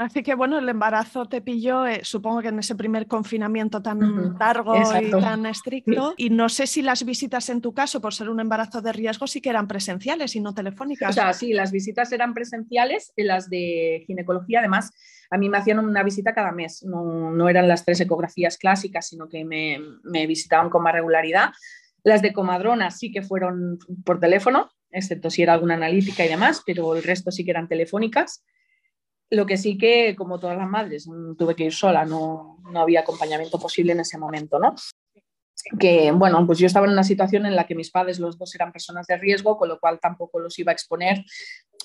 Así 0.00 0.22
que 0.22 0.34
bueno, 0.34 0.58
el 0.58 0.66
embarazo 0.66 1.26
te 1.26 1.42
pilló, 1.42 1.86
eh, 1.86 2.00
supongo 2.04 2.40
que 2.40 2.48
en 2.48 2.58
ese 2.58 2.74
primer 2.74 3.06
confinamiento 3.06 3.82
tan 3.82 4.34
largo 4.38 4.74
y 4.74 5.10
tan 5.10 5.44
estricto. 5.44 6.14
Y 6.16 6.30
no 6.30 6.48
sé 6.48 6.66
si 6.66 6.80
las 6.80 7.04
visitas 7.04 7.50
en 7.50 7.60
tu 7.60 7.74
caso, 7.74 8.00
por 8.00 8.14
ser 8.14 8.30
un 8.30 8.40
embarazo 8.40 8.80
de 8.80 8.94
riesgo, 8.94 9.26
sí 9.26 9.42
que 9.42 9.50
eran 9.50 9.68
presenciales 9.68 10.34
y 10.36 10.40
no 10.40 10.54
telefónicas. 10.54 11.10
O 11.10 11.12
sea, 11.12 11.34
sí, 11.34 11.52
las 11.52 11.70
visitas 11.70 12.10
eran 12.12 12.32
presenciales, 12.32 13.12
las 13.14 13.50
de 13.50 14.04
ginecología 14.06 14.60
además. 14.60 14.90
A 15.30 15.36
mí 15.36 15.50
me 15.50 15.58
hacían 15.58 15.78
una 15.78 16.02
visita 16.02 16.32
cada 16.32 16.52
mes, 16.52 16.82
no, 16.82 17.30
no 17.30 17.50
eran 17.50 17.68
las 17.68 17.84
tres 17.84 18.00
ecografías 18.00 18.56
clásicas, 18.56 19.06
sino 19.06 19.28
que 19.28 19.44
me, 19.44 19.80
me 20.02 20.26
visitaban 20.26 20.70
con 20.70 20.82
más 20.82 20.94
regularidad. 20.94 21.50
Las 22.04 22.22
de 22.22 22.32
comadrona 22.32 22.90
sí 22.90 23.12
que 23.12 23.20
fueron 23.20 23.78
por 24.06 24.18
teléfono, 24.18 24.70
excepto 24.90 25.28
si 25.28 25.42
era 25.42 25.52
alguna 25.52 25.74
analítica 25.74 26.24
y 26.24 26.28
demás, 26.28 26.62
pero 26.64 26.96
el 26.96 27.02
resto 27.02 27.30
sí 27.30 27.44
que 27.44 27.50
eran 27.50 27.68
telefónicas. 27.68 28.42
Lo 29.30 29.46
que 29.46 29.56
sí 29.56 29.78
que, 29.78 30.16
como 30.16 30.40
todas 30.40 30.58
las 30.58 30.68
madres, 30.68 31.06
mm, 31.06 31.36
tuve 31.36 31.54
que 31.54 31.64
ir 31.64 31.72
sola, 31.72 32.04
no, 32.04 32.58
no 32.70 32.80
había 32.80 33.00
acompañamiento 33.00 33.58
posible 33.58 33.92
en 33.92 34.00
ese 34.00 34.18
momento, 34.18 34.58
¿no? 34.58 34.74
Que, 35.78 36.12
bueno, 36.12 36.46
pues 36.46 36.58
yo 36.58 36.66
estaba 36.66 36.86
en 36.86 36.92
una 36.92 37.04
situación 37.04 37.46
en 37.46 37.56
la 37.56 37.66
que 37.66 37.74
mis 37.74 37.90
padres, 37.90 38.18
los 38.18 38.38
dos 38.38 38.54
eran 38.54 38.72
personas 38.72 39.06
de 39.06 39.16
riesgo, 39.16 39.56
con 39.56 39.68
lo 39.68 39.78
cual 39.78 39.98
tampoco 40.00 40.38
los 40.40 40.58
iba 40.58 40.72
a 40.72 40.74
exponer 40.74 41.24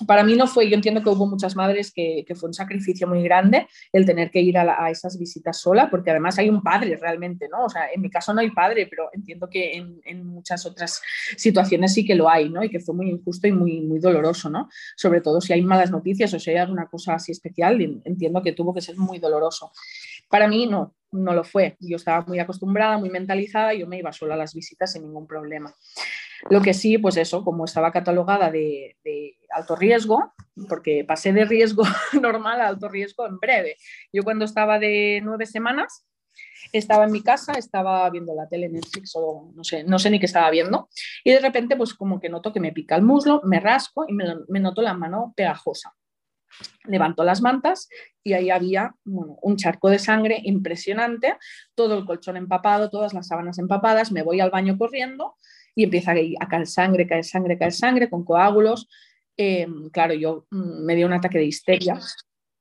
para 0.08 0.24
mí 0.24 0.36
no 0.36 0.48
fue, 0.48 0.70
yo 0.70 0.76
entiendo 0.76 1.02
que 1.02 1.10
hubo 1.10 1.26
muchas 1.26 1.56
madres 1.56 1.92
que, 1.94 2.26
fue 2.36 2.50
un 2.50 2.54
sacrificio 2.54 3.08
muy 3.08 3.24
grande 3.24 3.68
el 3.94 4.06
tener 4.06 4.30
que 4.30 4.42
ir 4.42 4.58
a, 4.58 4.90
esas 4.90 5.18
visitas 5.18 5.62
sola, 5.62 5.90
porque 5.90 6.12
además 6.12 6.38
hay 6.38 6.50
un 6.50 6.62
padre 6.62 6.98
realmente, 6.98 7.48
¿no? 7.48 7.66
O 7.66 7.70
sea, 7.70 7.90
en 7.94 8.02
mi 8.02 8.10
caso 8.10 8.34
no 8.34 8.42
hay 8.42 8.52
padre, 8.52 8.88
pero 8.88 9.10
entiendo 9.14 9.48
que 9.50 9.74
en, 9.74 10.26
muchas 10.26 10.66
otras 10.66 11.02
situaciones 11.38 11.94
sí 11.94 12.06
que 12.06 12.16
lo 12.16 12.30
hay, 12.30 12.50
¿no? 12.50 12.64
Y 12.64 12.70
que 12.70 12.80
fue 12.80 12.94
muy 12.94 13.10
injusto 13.10 13.48
y 13.48 13.54
muy, 13.54 13.80
muy 13.82 14.00
doloroso, 14.00 14.50
¿no? 14.50 14.68
Sobre 14.98 15.22
todo 15.22 15.40
si 15.40 15.54
hay 15.54 15.62
malas 15.62 15.92
noticias 15.92 16.34
o 16.34 16.40
si 16.40 16.50
hay 16.50 16.58
alguna 16.58 16.88
cosa 16.88 17.14
así 17.14 17.32
especial, 17.32 17.80
entiendo 18.04 18.42
que 18.42 18.52
tuvo 18.52 18.74
que 18.74 18.82
ser 18.82 18.98
muy 18.98 19.20
doloroso. 19.20 19.72
Para 20.30 20.48
mí 20.48 20.68
no, 20.68 20.96
no 21.12 21.34
lo 21.34 21.44
fue. 21.44 21.78
Yo 21.80 21.96
estaba 21.98 22.26
muy 22.26 22.40
acostumbrada, 22.40 22.98
muy 22.98 23.10
mentalizada, 23.10 23.74
yo 23.74 23.88
me 23.88 23.98
iba 23.98 24.12
sola 24.12 24.36
a 24.36 24.38
las 24.38 24.54
visitas 24.54 24.92
sin 24.92 25.04
ningún 25.04 25.28
problema. 25.28 25.74
Lo 26.50 26.62
que 26.62 26.74
sí, 26.74 26.98
pues 26.98 27.18
eso, 27.18 27.44
como 27.44 27.66
estaba 27.66 27.92
catalogada 27.92 28.52
de, 28.52 28.98
alto 29.50 29.76
riesgo, 29.76 30.34
porque 30.68 31.06
pasé 31.06 31.32
de 31.34 31.46
riesgo 31.46 31.84
normal 32.22 32.62
a 32.62 32.68
alto 32.68 32.90
riesgo 32.90 33.26
en 33.26 33.40
breve. 33.40 33.78
Yo 34.12 34.24
cuando 34.24 34.46
estaba 34.46 34.78
de 34.80 35.22
nueve 35.24 35.46
semanas, 35.46 36.06
estaba 36.74 37.06
en 37.06 37.12
mi 37.12 37.22
casa, 37.22 37.54
estaba 37.54 38.10
viendo 38.10 38.36
la 38.36 38.48
tele, 38.48 38.70
Netflix 38.70 39.14
o 39.16 39.52
no 39.56 39.64
sé, 39.64 39.84
no 39.86 39.98
sé 39.98 40.10
ni 40.10 40.20
qué 40.20 40.26
estaba 40.26 40.50
viendo, 40.50 40.90
y 41.24 41.32
de 41.32 41.40
repente 41.40 41.78
pues 41.78 41.94
como 41.94 42.20
que 42.20 42.30
noto 42.30 42.52
que 42.52 42.60
me 42.60 42.74
pica 42.74 42.96
el 42.96 43.04
muslo, 43.04 43.42
me 43.46 43.60
rasco 43.60 44.06
y 44.08 44.14
me, 44.14 44.60
noto 44.60 44.82
la 44.82 44.94
mano 44.94 45.34
pegajosa. 45.36 45.94
Levanto 46.86 47.24
las 47.24 47.42
mantas 47.42 47.90
y 48.24 48.34
ahí 48.34 48.50
había 48.50 48.96
un 49.06 49.58
charco 49.58 49.90
de 49.90 50.00
sangre 50.00 50.40
impresionante, 50.44 51.38
todo 51.76 51.98
el 51.98 52.06
colchón 52.06 52.38
empapado, 52.38 52.90
todas 52.90 53.14
las 53.14 53.28
sábanas 53.28 53.60
empapadas, 53.60 54.12
me 54.12 54.24
voy 54.24 54.40
al 54.40 54.52
baño 54.52 54.78
corriendo 54.78 55.36
y 55.76 55.84
empieza 55.84 56.14
a 56.40 56.48
caer 56.48 56.68
sangre, 56.68 57.08
caer 57.08 57.26
sangre, 57.26 57.58
caer 57.58 57.74
sangre 57.74 58.10
con 58.10 58.24
coágulos. 58.24 58.88
Em, 59.38 59.90
claro, 59.90 60.14
yo 60.14 60.48
mm, 60.50 60.86
me 60.86 60.96
dio 60.96 61.06
un 61.06 61.14
ataque 61.14 61.38
de 61.38 61.46
histeria. 61.46 62.00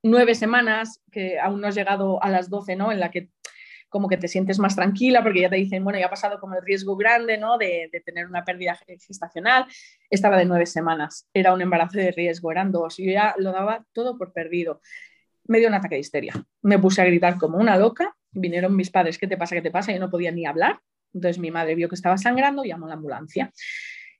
Nueve 0.02 0.34
semanas, 0.34 1.00
que 1.10 1.38
aún 1.38 1.60
no 1.60 1.68
has 1.68 1.74
llegado 1.74 2.22
a 2.22 2.28
las 2.28 2.50
doce, 2.50 2.76
¿no? 2.76 2.92
En 2.92 3.00
la 3.00 3.10
que 3.10 3.30
como 3.94 4.08
que 4.08 4.16
te 4.16 4.26
sientes 4.26 4.58
más 4.58 4.74
tranquila 4.74 5.22
porque 5.22 5.42
ya 5.42 5.48
te 5.48 5.54
dicen, 5.54 5.84
bueno, 5.84 6.00
ya 6.00 6.06
ha 6.06 6.10
pasado 6.10 6.40
como 6.40 6.56
el 6.56 6.62
riesgo 6.62 6.96
grande, 6.96 7.38
¿no? 7.38 7.56
De, 7.58 7.88
de, 7.92 8.00
tener 8.00 8.26
una 8.26 8.44
pérdida 8.44 8.76
gestacional. 8.86 9.66
Estaba 10.10 10.36
de 10.36 10.44
nueve 10.44 10.66
semanas, 10.66 11.28
era 11.32 11.54
un 11.54 11.62
embarazo 11.62 11.98
de 11.98 12.10
riesgo, 12.10 12.50
eran 12.50 12.72
dos. 12.72 12.96
Yo 12.98 13.12
ya 13.12 13.36
lo 13.38 13.52
daba 13.52 13.86
todo 13.92 14.18
por 14.18 14.32
perdido. 14.32 14.80
Me 15.46 15.60
dio 15.60 15.68
un 15.68 15.74
ataque 15.74 15.94
de 15.94 16.00
histeria. 16.00 16.34
Me 16.62 16.78
puse 16.80 17.02
a 17.02 17.04
gritar 17.04 17.38
como 17.38 17.58
una 17.58 17.76
loca. 17.76 18.16
Vinieron 18.32 18.74
mis 18.74 18.90
padres, 18.90 19.16
¿qué 19.16 19.28
te 19.28 19.36
pasa? 19.36 19.54
¿Qué 19.54 19.62
te 19.62 19.70
pasa? 19.70 19.92
Yo 19.92 20.00
no 20.00 20.10
podía 20.10 20.32
ni 20.32 20.44
hablar. 20.44 20.80
Entonces 21.12 21.38
mi 21.38 21.52
madre 21.52 21.76
vio 21.76 21.88
que 21.88 21.94
estaba 21.94 22.18
sangrando 22.18 22.64
y 22.64 22.68
llamó 22.68 22.86
a 22.86 22.88
la 22.88 22.94
ambulancia. 22.96 23.52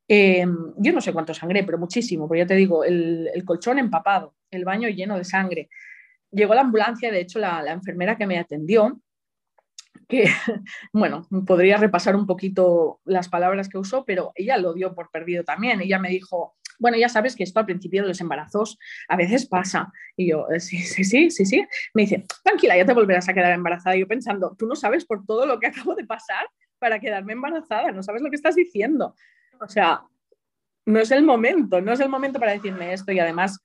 Em, 0.07 0.75
yo 0.77 0.93
no 0.93 1.01
sé 1.01 1.13
cuánto 1.13 1.33
sangré, 1.33 1.65
pero 1.65 1.79
muchísimo, 1.79 2.29
porque 2.29 2.41
ya 2.41 2.47
te 2.47 2.55
digo, 2.55 2.85
el, 2.85 3.43
colchón 3.45 3.79
empapado, 3.79 4.35
el 4.51 4.65
baño 4.65 4.89
lleno 4.89 5.17
de 5.17 5.25
sangre. 5.25 5.69
Llegó 6.31 6.55
la 6.55 6.63
ambulancia, 6.63 7.11
de 7.11 7.21
hecho 7.21 7.39
la, 7.39 7.65
enfermera 7.73 8.17
que 8.17 8.27
me 8.27 8.39
atendió, 8.39 9.01
que, 10.09 10.25
bueno, 10.93 11.27
podría 11.47 11.77
repasar 11.77 12.17
un 12.17 12.27
poquito 12.27 13.01
las 13.05 13.29
palabras 13.29 13.69
que 13.69 13.79
usó, 13.79 14.05
pero 14.05 14.33
ella 14.35 14.57
lo 14.57 14.75
dio 14.75 14.95
por 14.95 15.11
perdido 15.11 15.45
también. 15.45 15.81
Ella 15.81 15.99
me 15.99 16.11
dijo, 16.11 16.57
bueno, 16.79 16.97
ya 16.97 17.09
sabes 17.09 17.37
que 17.37 17.45
esto 17.45 17.61
al 17.61 17.67
principio 17.67 18.03
de 18.03 18.09
los 18.09 18.21
embarazos 18.21 18.79
a 19.09 19.17
veces 19.17 19.47
pasa. 19.47 19.93
Y 20.17 20.31
yo, 20.31 20.47
eh, 20.51 20.61
sí, 20.61 20.79
sí, 20.79 21.05
sí, 21.05 21.31
sí, 21.31 21.45
sí. 21.45 21.67
Me 21.95 22.03
dice, 22.03 22.25
tranquila, 22.43 22.77
ya 22.77 22.85
te 22.85 22.95
volverás 22.95 23.29
a 23.29 23.35
quedar 23.35 23.53
embarazada. 23.53 23.97
Y 23.97 24.01
yo 24.01 24.09
pensando, 24.09 24.55
tú 24.59 24.67
no 24.67 24.75
sabes 24.75 25.05
por 25.05 25.25
todo 25.25 25.47
lo 25.47 25.59
que 25.59 25.67
acabo 25.69 25.95
de 25.95 26.05
pasar 26.05 26.47
para 26.79 27.01
quedarme 27.01 27.33
embarazada, 27.33 27.93
no 27.93 28.03
sabes 28.03 28.21
lo 28.21 28.31
que 28.31 28.37
estás 28.37 28.57
diciendo. 28.57 29.15
O 29.61 29.69
sea, 29.69 30.03
no 30.87 31.01
es 31.01 31.11
el 31.11 31.23
momento, 31.23 31.81
no 31.81 31.93
es 31.93 32.01
el 32.01 32.09
momento 32.09 32.39
para 32.39 32.53
decirme 32.53 32.93
esto 32.93 33.13
y 33.13 33.19
además 33.19 33.65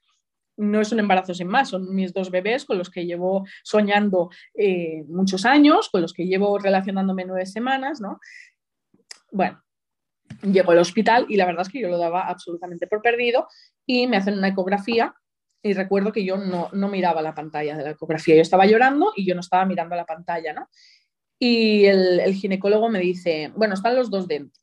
no 0.60 0.82
es 0.82 0.92
un 0.92 1.00
embarazo 1.00 1.34
sin 1.34 1.48
más, 1.48 1.70
son 1.70 1.96
mis 1.96 2.14
dos 2.14 2.30
bebés 2.30 2.66
con 2.66 2.78
los 2.78 2.90
que 2.90 3.06
llevo 3.06 3.46
soñando 3.64 4.30
eh, 4.54 5.04
muchos 5.08 5.46
años, 5.46 5.90
con 5.90 6.02
los 6.02 6.14
que 6.14 6.26
llevo 6.26 6.60
relacionándome 6.60 7.26
nueve 7.26 7.46
semanas, 7.46 8.02
¿no? 8.02 8.20
Bueno, 9.32 9.64
llego 10.42 10.72
al 10.72 10.80
hospital 10.80 11.26
y 11.30 11.38
la 11.38 11.46
verdad 11.46 11.62
es 11.62 11.70
que 11.70 11.80
yo 11.80 11.88
lo 11.88 11.98
daba 11.98 12.28
absolutamente 12.28 12.88
por 12.88 13.02
perdido 13.02 13.48
y 13.86 14.08
me 14.08 14.18
hacen 14.18 14.38
una 14.38 14.50
ecografía 14.50 15.16
y 15.64 15.74
recuerdo 15.74 16.12
que 16.12 16.26
yo 16.26 16.38
no, 16.38 16.70
no 16.74 16.90
miraba 16.90 17.22
la 17.22 17.34
pantalla 17.36 17.78
de 17.78 17.84
la 17.84 17.92
ecografía, 17.92 18.36
yo 18.36 18.42
estaba 18.42 18.66
llorando 18.66 19.14
y 19.16 19.26
yo 19.26 19.36
no 19.36 19.42
estaba 19.42 19.66
mirando 19.66 19.96
la 19.96 20.06
pantalla, 20.06 20.54
¿no? 20.54 20.68
Y 21.40 21.86
el, 21.86 22.20
el 22.20 22.34
ginecólogo 22.34 22.90
me 22.90 23.00
dice, 23.00 23.52
bueno, 23.56 23.76
están 23.76 23.96
los 23.96 24.10
dos 24.10 24.28
dentro. 24.28 24.62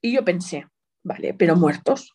Y 0.00 0.12
yo 0.12 0.24
pensé, 0.24 0.66
vale, 1.02 1.34
pero 1.34 1.56
muertos. 1.56 2.14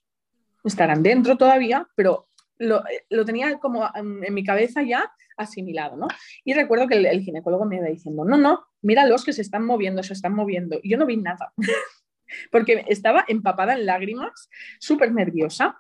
Estarán 0.63 1.03
dentro 1.03 1.35
todavía, 1.35 1.85
pero 1.95 2.27
lo, 2.57 2.83
lo, 3.09 3.25
tenía 3.25 3.57
como 3.59 3.89
en 3.95 4.33
mi 4.33 4.43
cabeza 4.43 4.81
ya 4.81 5.11
asimilado, 5.37 5.97
¿no? 5.97 6.07
Y 6.43 6.53
recuerdo 6.53 6.87
que 6.87 6.95
el, 6.95 7.21
ginecólogo 7.21 7.65
me 7.65 7.77
iba 7.77 7.87
diciendo, 7.87 8.25
no, 8.25 8.37
no, 8.37 8.65
míralos 8.81 9.23
que 9.23 9.33
se 9.33 9.41
están 9.41 9.65
moviendo, 9.65 10.03
se 10.03 10.13
están 10.13 10.33
moviendo. 10.33 10.79
Y 10.81 10.91
yo 10.91 10.97
no 10.97 11.05
vi 11.05 11.17
nada, 11.17 11.53
porque 12.51 12.85
estaba 12.87 13.25
empapada 13.27 13.73
en 13.73 13.85
lágrimas, 13.85 14.49
súper 14.79 15.13
nerviosa. 15.13 15.79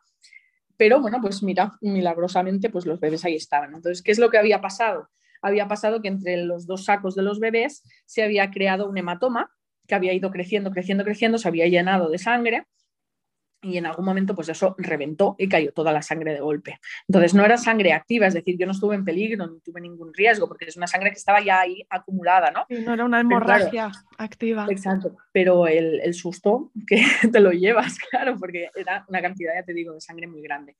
Pero 0.75 0.99
bueno, 0.99 1.19
pues 1.21 1.43
mira, 1.43 1.73
milagrosamente, 1.81 2.69
pues 2.69 2.85
los 2.85 2.99
bebés 2.99 3.23
ahí 3.25 3.35
estaban. 3.35 3.75
Entonces, 3.75 4.01
¿qué 4.01 4.11
es 4.11 4.19
lo 4.19 4.29
que 4.29 4.37
había 4.37 4.59
pasado? 4.59 5.09
Había 5.41 5.67
pasado 5.67 6.01
que 6.01 6.07
entre 6.07 6.37
los 6.37 6.65
dos 6.65 6.85
sacos 6.85 7.15
de 7.15 7.21
los 7.21 7.39
bebés 7.39 7.83
se 8.05 8.23
había 8.23 8.49
creado 8.49 8.89
un 8.89 8.97
hematoma 8.97 9.51
que 9.87 9.95
había 9.95 10.13
ido 10.13 10.31
creciendo, 10.31 10.71
creciendo, 10.71 11.03
creciendo, 11.03 11.37
se 11.37 11.47
había 11.47 11.67
llenado 11.67 12.09
de 12.09 12.17
sangre 12.17 12.65
y 13.63 13.77
en 13.77 13.85
algún 13.85 14.05
momento 14.05 14.35
pues 14.35 14.49
eso 14.49 14.75
reventó 14.77 15.35
y 15.39 15.47
cayó 15.47 15.71
toda 15.71 15.91
la 15.91 16.01
sangre 16.01 16.33
de 16.33 16.41
golpe. 16.41 16.79
Entonces 17.07 17.33
no 17.33 17.43
era 17.43 17.57
sangre 17.57 17.93
activa, 17.93 18.27
es 18.27 18.33
decir, 18.33 18.57
yo 18.57 18.65
no 18.65 18.73
estuve 18.73 18.95
en 18.95 19.05
peligro, 19.05 19.47
no 19.47 19.57
tuve 19.63 19.81
ningún 19.81 20.13
riesgo, 20.13 20.47
porque 20.47 20.65
es 20.65 20.77
una 20.77 20.87
sangre 20.87 21.09
que 21.09 21.17
estaba 21.17 21.41
ya 21.41 21.61
ahí 21.61 21.85
acumulada, 21.89 22.51
¿no? 22.51 22.65
Y 22.69 22.81
no 22.81 22.93
era 22.93 23.05
una 23.05 23.21
hemorragia 23.21 23.89
claro, 23.89 23.93
activa. 24.17 24.67
Exacto, 24.69 25.15
pero 25.31 25.67
el, 25.67 26.01
el, 26.01 26.13
susto 26.13 26.71
que 26.85 27.03
te 27.31 27.39
lo 27.39 27.51
llevas, 27.51 27.97
claro, 28.11 28.37
porque 28.37 28.69
era 28.75 29.05
una 29.07 29.21
cantidad, 29.21 29.53
ya 29.55 29.63
te 29.63 29.73
digo, 29.73 29.93
de 29.93 30.01
sangre 30.01 30.27
muy 30.27 30.41
grande. 30.41 30.75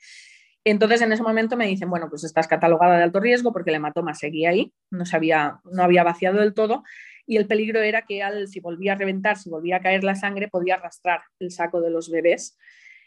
Entonces 0.65 1.01
en 1.01 1.11
ese 1.11 1.23
momento 1.23 1.57
me 1.57 1.67
dicen, 1.67 1.89
bueno, 1.89 2.07
pues 2.09 2.23
estás 2.23 2.47
catalogada 2.47 2.97
de 2.97 3.03
alto 3.03 3.19
riesgo 3.19 3.51
porque 3.51 3.69
el 3.69 3.77
hematoma 3.77 4.13
seguía 4.13 4.49
ahí, 4.49 4.73
no, 4.91 5.05
se 5.05 5.15
había, 5.15 5.59
no 5.65 5.83
había 5.83 6.03
vaciado 6.03 6.39
del 6.39 6.53
todo 6.53 6.83
y 7.25 7.37
el 7.37 7.47
peligro 7.47 7.81
era 7.81 8.03
que 8.03 8.21
al, 8.21 8.47
si 8.47 8.59
volvía 8.59 8.93
a 8.93 8.95
reventar, 8.95 9.37
si 9.37 9.49
volvía 9.49 9.77
a 9.77 9.81
caer 9.81 10.03
la 10.03 10.15
sangre, 10.15 10.47
podía 10.47 10.75
arrastrar 10.75 11.21
el 11.39 11.51
saco 11.51 11.81
de 11.81 11.89
los 11.89 12.09
bebés 12.09 12.57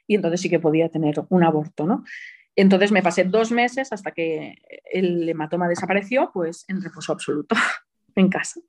y 0.06 0.14
entonces 0.14 0.40
sí 0.40 0.48
que 0.48 0.60
podía 0.60 0.88
tener 0.88 1.16
un 1.28 1.44
aborto, 1.44 1.86
¿no? 1.86 2.04
Entonces 2.54 2.90
me 2.90 3.02
pasé 3.02 3.24
dos 3.24 3.52
meses 3.52 3.92
hasta 3.92 4.12
que 4.12 4.56
el 4.90 5.28
hematoma 5.28 5.68
desapareció, 5.68 6.30
pues 6.32 6.64
en 6.68 6.82
reposo 6.82 7.12
absoluto 7.12 7.54
en 8.14 8.28
casa. 8.28 8.60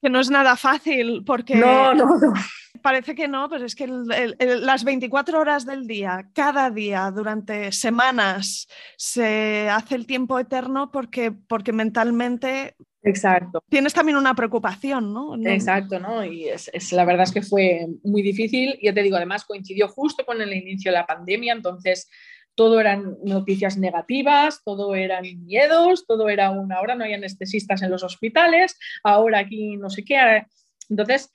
Que 0.00 0.08
no 0.08 0.20
es 0.20 0.30
nada 0.30 0.56
fácil 0.56 1.22
porque... 1.26 1.56
No, 1.56 1.92
no, 1.92 2.18
no. 2.18 2.32
Parece 2.80 3.16
que 3.16 3.26
no, 3.26 3.48
pero 3.48 3.66
es 3.66 3.74
que 3.74 3.84
el, 3.84 4.10
el, 4.12 4.36
el, 4.38 4.64
las 4.64 4.84
24 4.84 5.40
horas 5.40 5.66
del 5.66 5.88
día, 5.88 6.30
cada 6.32 6.70
día, 6.70 7.10
durante 7.10 7.72
semanas, 7.72 8.68
se 8.96 9.68
hace 9.68 9.96
el 9.96 10.06
tiempo 10.06 10.38
eterno 10.38 10.92
porque, 10.92 11.32
porque 11.32 11.72
mentalmente 11.72 12.76
Exacto. 13.08 13.62
Tienes 13.68 13.94
también 13.94 14.18
una 14.18 14.34
preocupación, 14.34 15.12
¿no? 15.12 15.36
Exacto, 15.46 15.98
¿no? 15.98 16.24
Y 16.24 16.48
es, 16.48 16.70
es, 16.72 16.92
la 16.92 17.04
verdad 17.04 17.24
es 17.24 17.32
que 17.32 17.42
fue 17.42 17.86
muy 18.04 18.22
difícil. 18.22 18.78
Ya 18.82 18.92
te 18.92 19.02
digo, 19.02 19.16
además 19.16 19.44
coincidió 19.44 19.88
justo 19.88 20.24
con 20.24 20.40
el 20.40 20.52
inicio 20.52 20.90
de 20.90 20.98
la 20.98 21.06
pandemia, 21.06 21.52
entonces 21.52 22.08
todo 22.54 22.80
eran 22.80 23.16
noticias 23.24 23.76
negativas, 23.76 24.62
todo 24.64 24.96
eran 24.96 25.24
miedos, 25.44 26.06
todo 26.06 26.28
era 26.28 26.50
una, 26.50 26.76
ahora 26.76 26.96
no 26.96 27.04
hay 27.04 27.14
anestesistas 27.14 27.82
en 27.82 27.90
los 27.90 28.02
hospitales, 28.02 28.76
ahora 29.04 29.38
aquí 29.38 29.76
no 29.76 29.90
sé 29.90 30.04
qué. 30.04 30.44
Entonces, 30.90 31.32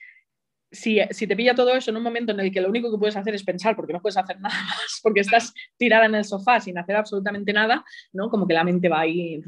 si, 0.74 1.00
si, 1.12 1.28
te 1.28 1.36
pilla 1.36 1.56
todo 1.56 1.74
eso 1.76 1.92
en 1.92 1.98
un 1.98 2.04
momento 2.04 2.32
en 2.32 2.40
el 2.40 2.52
que 2.52 2.60
lo 2.60 2.70
único 2.70 2.92
que 2.92 2.98
puedes 2.98 3.16
hacer 3.16 3.34
es 3.36 3.44
pensar, 3.44 3.76
porque 3.76 3.94
no 3.94 4.02
puedes 4.02 4.18
hacer 4.18 4.38
nada 4.42 4.56
más, 4.56 5.00
porque 5.02 5.22
estás 5.22 5.54
tirada 5.78 6.06
en 6.06 6.16
el 6.16 6.26
sofá 6.26 6.60
sin 6.60 6.78
hacer 6.78 6.96
absolutamente 6.96 7.54
nada, 7.54 7.86
¿no? 8.12 8.30
Como 8.30 8.48
que 8.48 8.54
la 8.54 8.64
mente 8.64 8.90
va 8.90 9.02
ahí. 9.02 9.42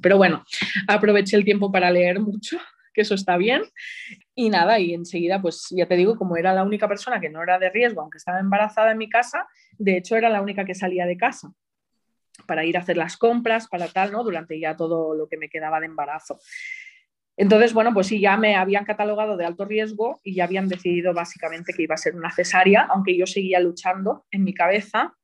Pero 0.00 0.16
bueno, 0.16 0.44
aproveché 0.88 1.36
el 1.36 1.44
tiempo 1.44 1.70
para 1.70 1.90
leer 1.90 2.18
mucho, 2.20 2.58
que 2.94 3.02
eso 3.02 3.14
está 3.14 3.36
bien. 3.36 3.62
Y 4.34 4.50
nada, 4.50 4.78
y 4.78 4.94
enseguida, 4.94 5.40
pues 5.40 5.68
ya 5.70 5.86
te 5.86 5.96
digo, 5.96 6.16
como 6.16 6.36
era 6.36 6.52
la 6.52 6.64
única 6.64 6.88
persona 6.88 7.20
que 7.20 7.30
no 7.30 7.42
era 7.42 7.58
de 7.58 7.70
riesgo, 7.70 8.00
aunque 8.00 8.18
estaba 8.18 8.40
embarazada 8.40 8.92
en 8.92 8.98
mi 8.98 9.08
casa, 9.08 9.46
de 9.78 9.98
hecho 9.98 10.16
era 10.16 10.30
la 10.30 10.42
única 10.42 10.64
que 10.64 10.74
salía 10.74 11.06
de 11.06 11.16
casa 11.16 11.52
para 12.46 12.64
ir 12.64 12.76
a 12.76 12.80
hacer 12.80 12.96
las 12.96 13.16
compras, 13.16 13.66
para 13.68 13.88
tal, 13.88 14.12
¿no? 14.12 14.22
Durante 14.22 14.58
ya 14.60 14.76
todo 14.76 15.14
lo 15.14 15.26
que 15.26 15.36
me 15.36 15.48
quedaba 15.48 15.80
de 15.80 15.86
embarazo. 15.86 16.38
Entonces, 17.36 17.74
bueno, 17.74 17.92
pues 17.92 18.06
sí, 18.06 18.20
ya 18.20 18.36
me 18.36 18.56
habían 18.56 18.84
catalogado 18.84 19.36
de 19.36 19.44
alto 19.44 19.64
riesgo 19.64 20.20
y 20.24 20.34
ya 20.34 20.44
habían 20.44 20.68
decidido 20.68 21.12
básicamente 21.12 21.72
que 21.74 21.82
iba 21.82 21.94
a 21.94 21.98
ser 21.98 22.16
una 22.16 22.32
cesárea, 22.32 22.86
aunque 22.90 23.16
yo 23.16 23.26
seguía 23.26 23.60
luchando 23.60 24.24
en 24.30 24.44
mi 24.44 24.54
cabeza 24.54 25.14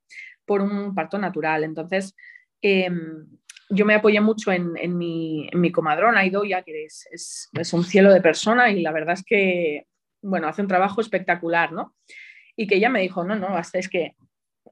por 0.45 0.61
un 0.61 0.95
parto 0.95 1.19
natural. 1.19 1.65
Entonces, 1.65 2.15
eh, 2.61 2.91
yo 3.71 3.87
me 3.87 3.95
apoyé 3.95 4.21
mucho 4.21 4.53
en, 4.53 4.99
mi, 4.99 5.49
comadrona 5.73 6.27
Idoia, 6.27 6.63
que 6.63 6.85
es, 6.85 7.09
es, 7.11 7.49
es, 7.53 7.73
un 7.73 7.85
cielo 7.85 8.13
de 8.13 8.21
persona 8.21 8.71
y 8.71 8.83
la 8.83 8.93
verdad 8.93 9.15
es 9.15 9.25
que, 9.25 9.87
bueno, 10.21 10.49
hace 10.49 10.61
un 10.61 10.69
trabajo 10.69 11.01
espectacular, 11.01 11.73
¿no? 11.73 11.97
Y 12.55 12.67
que 12.67 12.75
ella 12.75 12.91
me 12.91 13.01
dijo, 13.01 13.25
no, 13.25 13.35
no, 13.35 13.57
hasta 13.57 13.79
es 13.79 13.89
que 13.89 14.15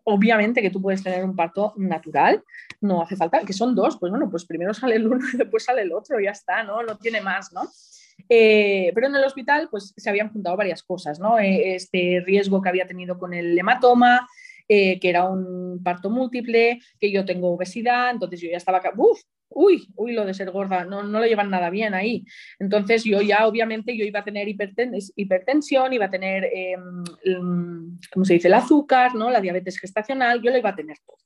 obviamente 0.05 0.63
que 0.63 0.71
tú 0.71 0.81
puedes 0.81 1.03
tener 1.03 1.25
un 1.25 1.37
parto 1.37 1.75
natural, 1.77 2.43
no 2.81 3.03
hace 3.03 3.17
falta, 3.17 3.41
que 3.41 3.53
son 3.53 3.75
dos, 3.75 3.99
pues 3.99 4.11
bueno, 4.11 4.29
pues 4.31 4.45
primero 4.45 4.75
sale 4.75 4.97
el 4.97 5.07
uno 5.07 5.25
y 5.33 5.37
después 5.39 5.65
sale 5.65 5.83
el 5.83 5.93
otro, 5.93 6.21
ya 6.21 6.31
está, 6.31 6.63
¿no? 6.63 6.83
No 6.83 6.97
tiene 6.97 7.21
más, 7.21 7.53
¿no? 7.53 7.63
Eh, 8.29 8.93
pero 8.95 9.07
en 9.07 9.17
el 9.17 9.25
hospital 9.25 9.69
pues 9.71 9.95
se 9.97 10.11
habían 10.11 10.31
juntado 10.33 10.57
varias 10.57 10.83
cosas, 10.83 11.19
¿no? 11.19 11.39
Eh, 11.39 11.75
este 11.75 12.23
riesgo 12.25 12.61
que 12.61 12.69
había 12.69 12.87
tenido 12.87 13.19
con 13.19 13.35
el 13.35 13.59
hematoma, 13.59 14.29
eh, 14.69 15.01
que 15.01 15.09
era 15.09 15.29
un 15.29 15.83
parto 15.83 16.11
múltiple, 16.11 16.81
que 17.01 17.11
yo 17.11 17.25
tengo 17.25 17.53
obesidad, 17.53 18.11
entonces 18.11 18.41
yo 18.41 18.51
ya 18.51 18.57
estaba, 18.57 18.81
¡uf! 18.97 19.21
Uy, 19.51 19.89
uy, 19.97 20.13
lo 20.13 20.25
de 20.25 20.35
ser 20.35 20.51
gorda, 20.51 20.85
no, 20.85 21.03
no 21.03 21.19
lo 21.19 21.27
llevan 21.27 21.51
nada 21.51 21.71
bien 21.71 21.95
ahí. 21.95 22.25
Entonces 22.59 23.05
yo 23.05 23.21
ya 23.21 23.47
obviamente 23.47 23.97
yo 23.97 24.05
iba 24.05 24.21
a 24.21 24.25
tener 24.25 24.49
hipertensión, 24.49 25.93
iba 25.93 26.07
a 26.07 26.11
tener, 26.11 26.45
eh, 26.45 26.77
¿cómo 28.13 28.25
se 28.25 28.35
dice?, 28.35 28.49
el 28.49 28.55
azúcar, 28.55 29.15
¿no? 29.15 29.31
la 29.31 29.41
diabetes 29.41 29.79
gestacional, 29.79 30.41
yo 30.41 30.51
lo 30.51 30.59
iba 30.59 30.71
a 30.71 30.77
tener 30.77 30.99
todo. 31.05 31.19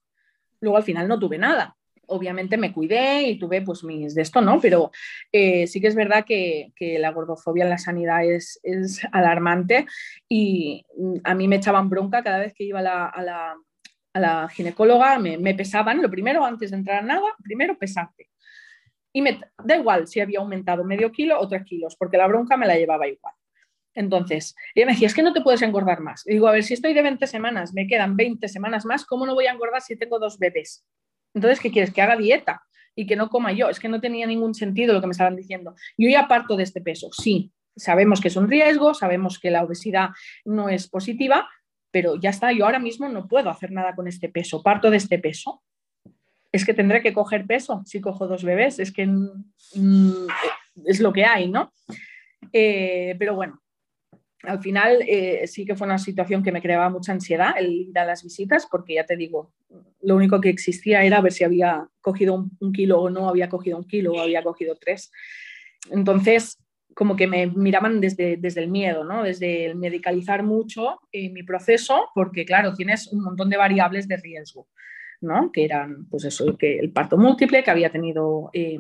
Luego 0.60 0.76
al 0.76 0.82
final 0.82 1.06
no 1.06 1.18
tuve 1.18 1.38
nada. 1.38 1.76
Obviamente 2.06 2.58
me 2.58 2.72
cuidé 2.72 3.22
y 3.22 3.38
tuve 3.38 3.62
pues 3.62 3.82
mis 3.82 4.14
de 4.14 4.22
esto, 4.22 4.42
¿no? 4.42 4.60
Pero 4.60 4.90
eh, 5.32 5.66
sí 5.66 5.80
que 5.80 5.87
es 5.87 5.94
verdad 5.94 6.24
que, 6.26 6.70
que, 6.76 6.98
la 6.98 7.12
gordofobia 7.12 7.64
en 7.64 7.70
la 7.70 7.78
sanidad 7.78 8.22
es, 8.24 8.60
es, 8.62 9.00
alarmante 9.10 9.87
y 10.28 10.84
a 11.24 11.34
mí 11.34 11.48
me 11.48 11.56
echaban 11.56 11.88
bronca 11.88 12.22
cada 12.22 12.40
vez 12.40 12.52
que 12.52 12.64
iba 12.64 12.80
a 12.80 13.22
la 13.22 13.56
a 14.14 14.20
la 14.20 14.48
ginecóloga, 14.48 15.18
me, 15.18 15.55
pesaban, 15.55 16.00
lo 16.00 16.09
primero, 16.09 16.44
antes 16.44 16.70
de 16.70 16.77
entrar 16.77 17.00
a 17.00 17.07
nada, 17.07 17.27
primero 17.42 17.77
pesarte. 17.77 18.31
Y 19.12 19.20
me 19.20 19.40
da 19.62 19.77
igual 19.77 20.07
si 20.07 20.20
había 20.20 20.38
aumentado 20.38 20.85
medio 20.85 21.12
kilo 21.12 21.38
o 21.38 21.48
tres 21.48 21.64
kilos, 21.64 21.96
porque 21.96 22.16
la 22.16 22.27
bronca 22.27 22.57
me 22.57 22.66
la 22.66 22.77
llevaba 22.77 23.07
igual. 23.09 23.35
Entonces, 23.92 24.57
ella 24.74 24.87
me 24.87 24.92
decía, 24.92 25.09
es 25.09 25.14
que 25.14 25.22
no 25.22 25.33
te 25.33 25.40
puedes 25.40 25.62
engordar 25.62 26.00
más. 26.00 26.27
Y 26.27 26.33
digo, 26.33 26.48
a 26.48 26.53
ver, 26.53 26.64
si 26.64 26.74
estoy 26.74 26.94
de 26.94 27.03
20 27.03 27.27
semanas, 27.27 27.74
me 27.74 27.87
quedan 27.87 28.16
20 28.16 28.48
semanas 28.48 28.85
más, 28.85 29.05
¿cómo 29.05 29.27
no 29.27 29.35
voy 29.35 29.46
a 29.46 29.53
engordar 29.53 29.83
si 29.83 29.96
tengo 29.96 30.18
dos 30.18 30.38
bebés? 30.38 30.85
Entonces, 31.35 31.61
¿qué 31.61 31.70
quieres? 31.70 31.92
Que 31.92 32.03
haga 32.03 32.16
dieta 32.16 32.62
y 32.94 33.07
que 33.07 33.16
no 33.16 33.29
coma 33.29 33.53
yo. 33.53 33.68
Es 33.68 33.81
que 33.81 33.88
no 33.88 34.00
tenía 34.00 34.27
ningún 34.27 34.55
sentido 34.55 34.94
lo 34.94 35.00
que 35.00 35.09
me 35.09 35.12
estaban 35.12 35.37
diciendo. 35.37 35.74
Yo 35.98 36.09
ya 36.09 36.29
parto 36.29 36.57
de 36.57 36.62
este 36.62 36.81
peso, 36.81 37.11
sí. 37.12 37.53
Sabemos 37.77 38.20
que 38.20 38.29
es 38.29 38.37
un 38.37 38.48
riesgo, 38.48 38.94
sabemos 38.94 39.40
que 39.40 39.50
la 39.50 39.64
obesidad 39.64 40.11
no 40.44 40.68
es 40.68 40.88
positiva, 40.88 41.48
pero 41.94 42.16
ya 42.16 42.30
está, 42.30 42.50
yo 42.50 42.64
ahora 42.64 42.80
mismo 42.80 43.09
no 43.09 43.28
puedo 43.28 43.48
hacer 43.48 43.70
nada 43.70 43.94
con 43.94 44.09
este 44.09 44.28
peso, 44.28 44.64
parto 44.64 44.90
de 44.90 44.96
este 44.96 45.20
peso. 45.20 45.62
Es 46.50 46.64
que 46.64 46.74
tendré 46.74 47.00
que 47.00 47.12
coger 47.12 47.46
peso 47.46 47.83
si 47.87 48.00
cojo 48.00 48.26
dos 48.26 48.42
bebés, 48.42 48.80
es 48.80 48.90
que 48.90 49.07
mm, 49.07 50.26
es 50.87 50.98
lo 50.98 51.12
que 51.12 51.24
hay, 51.24 51.48
¿no? 51.48 51.72
Eh, 52.52 53.14
pero 53.16 53.37
bueno, 53.37 53.62
al 54.42 54.61
final 54.61 55.04
eh, 55.07 55.46
sí 55.46 55.64
que 55.64 55.76
fue 55.76 55.87
una 55.87 55.98
situación 55.98 56.42
que 56.42 56.50
me 56.50 56.61
creaba 56.61 56.90
mucha 56.90 57.12
ansiedad 57.12 57.54
el 57.57 57.70
ir 57.70 57.96
a 58.00 58.04
las 58.04 58.24
visitas, 58.24 58.66
porque 58.68 58.94
ya 58.94 59.07
te 59.07 59.16
digo, 59.16 59.52
lo 60.02 60.16
único 60.16 60.40
que 60.40 60.48
existía 60.48 61.04
era 61.04 61.20
ver 61.20 61.33
si 61.33 61.44
había 61.44 61.87
cogido 62.00 62.35
un, 62.35 62.50
un 62.59 62.72
kilo 62.72 63.02
o 63.02 63.09
no, 63.09 63.28
había 63.28 63.48
cogido 63.48 63.78
un 63.78 63.85
kilo 63.85 64.14
o 64.14 64.20
había 64.20 64.42
cogido 64.42 64.74
tres. 64.74 65.12
Entonces, 65.92 66.59
como 66.94 67.16
que 67.16 67.26
me 67.26 67.46
miraban 67.46 68.00
desde, 68.00 68.37
desde 68.37 68.62
el 68.62 68.70
miedo, 68.70 69.04
¿no? 69.04 69.22
desde 69.22 69.66
el 69.66 69.76
medicalizar 69.76 70.42
mucho 70.42 71.00
eh, 71.12 71.30
mi 71.30 71.42
proceso, 71.42 72.11
porque 72.14 72.44
claro, 72.44 72.74
tienes 72.74 73.09
un 73.09 73.22
montón 73.22 73.50
de 73.50 73.57
variables 73.57 74.09
de 74.09 74.16
riesgo, 74.16 74.68
¿no? 75.20 75.50
que 75.52 75.64
eran 75.64 76.07
pues 76.09 76.24
eso, 76.24 76.57
el 76.59 76.92
parto 76.92 77.16
múltiple, 77.16 77.62
que 77.64 77.70
había 77.70 77.90
tenido 77.90 78.50
eh, 78.52 78.78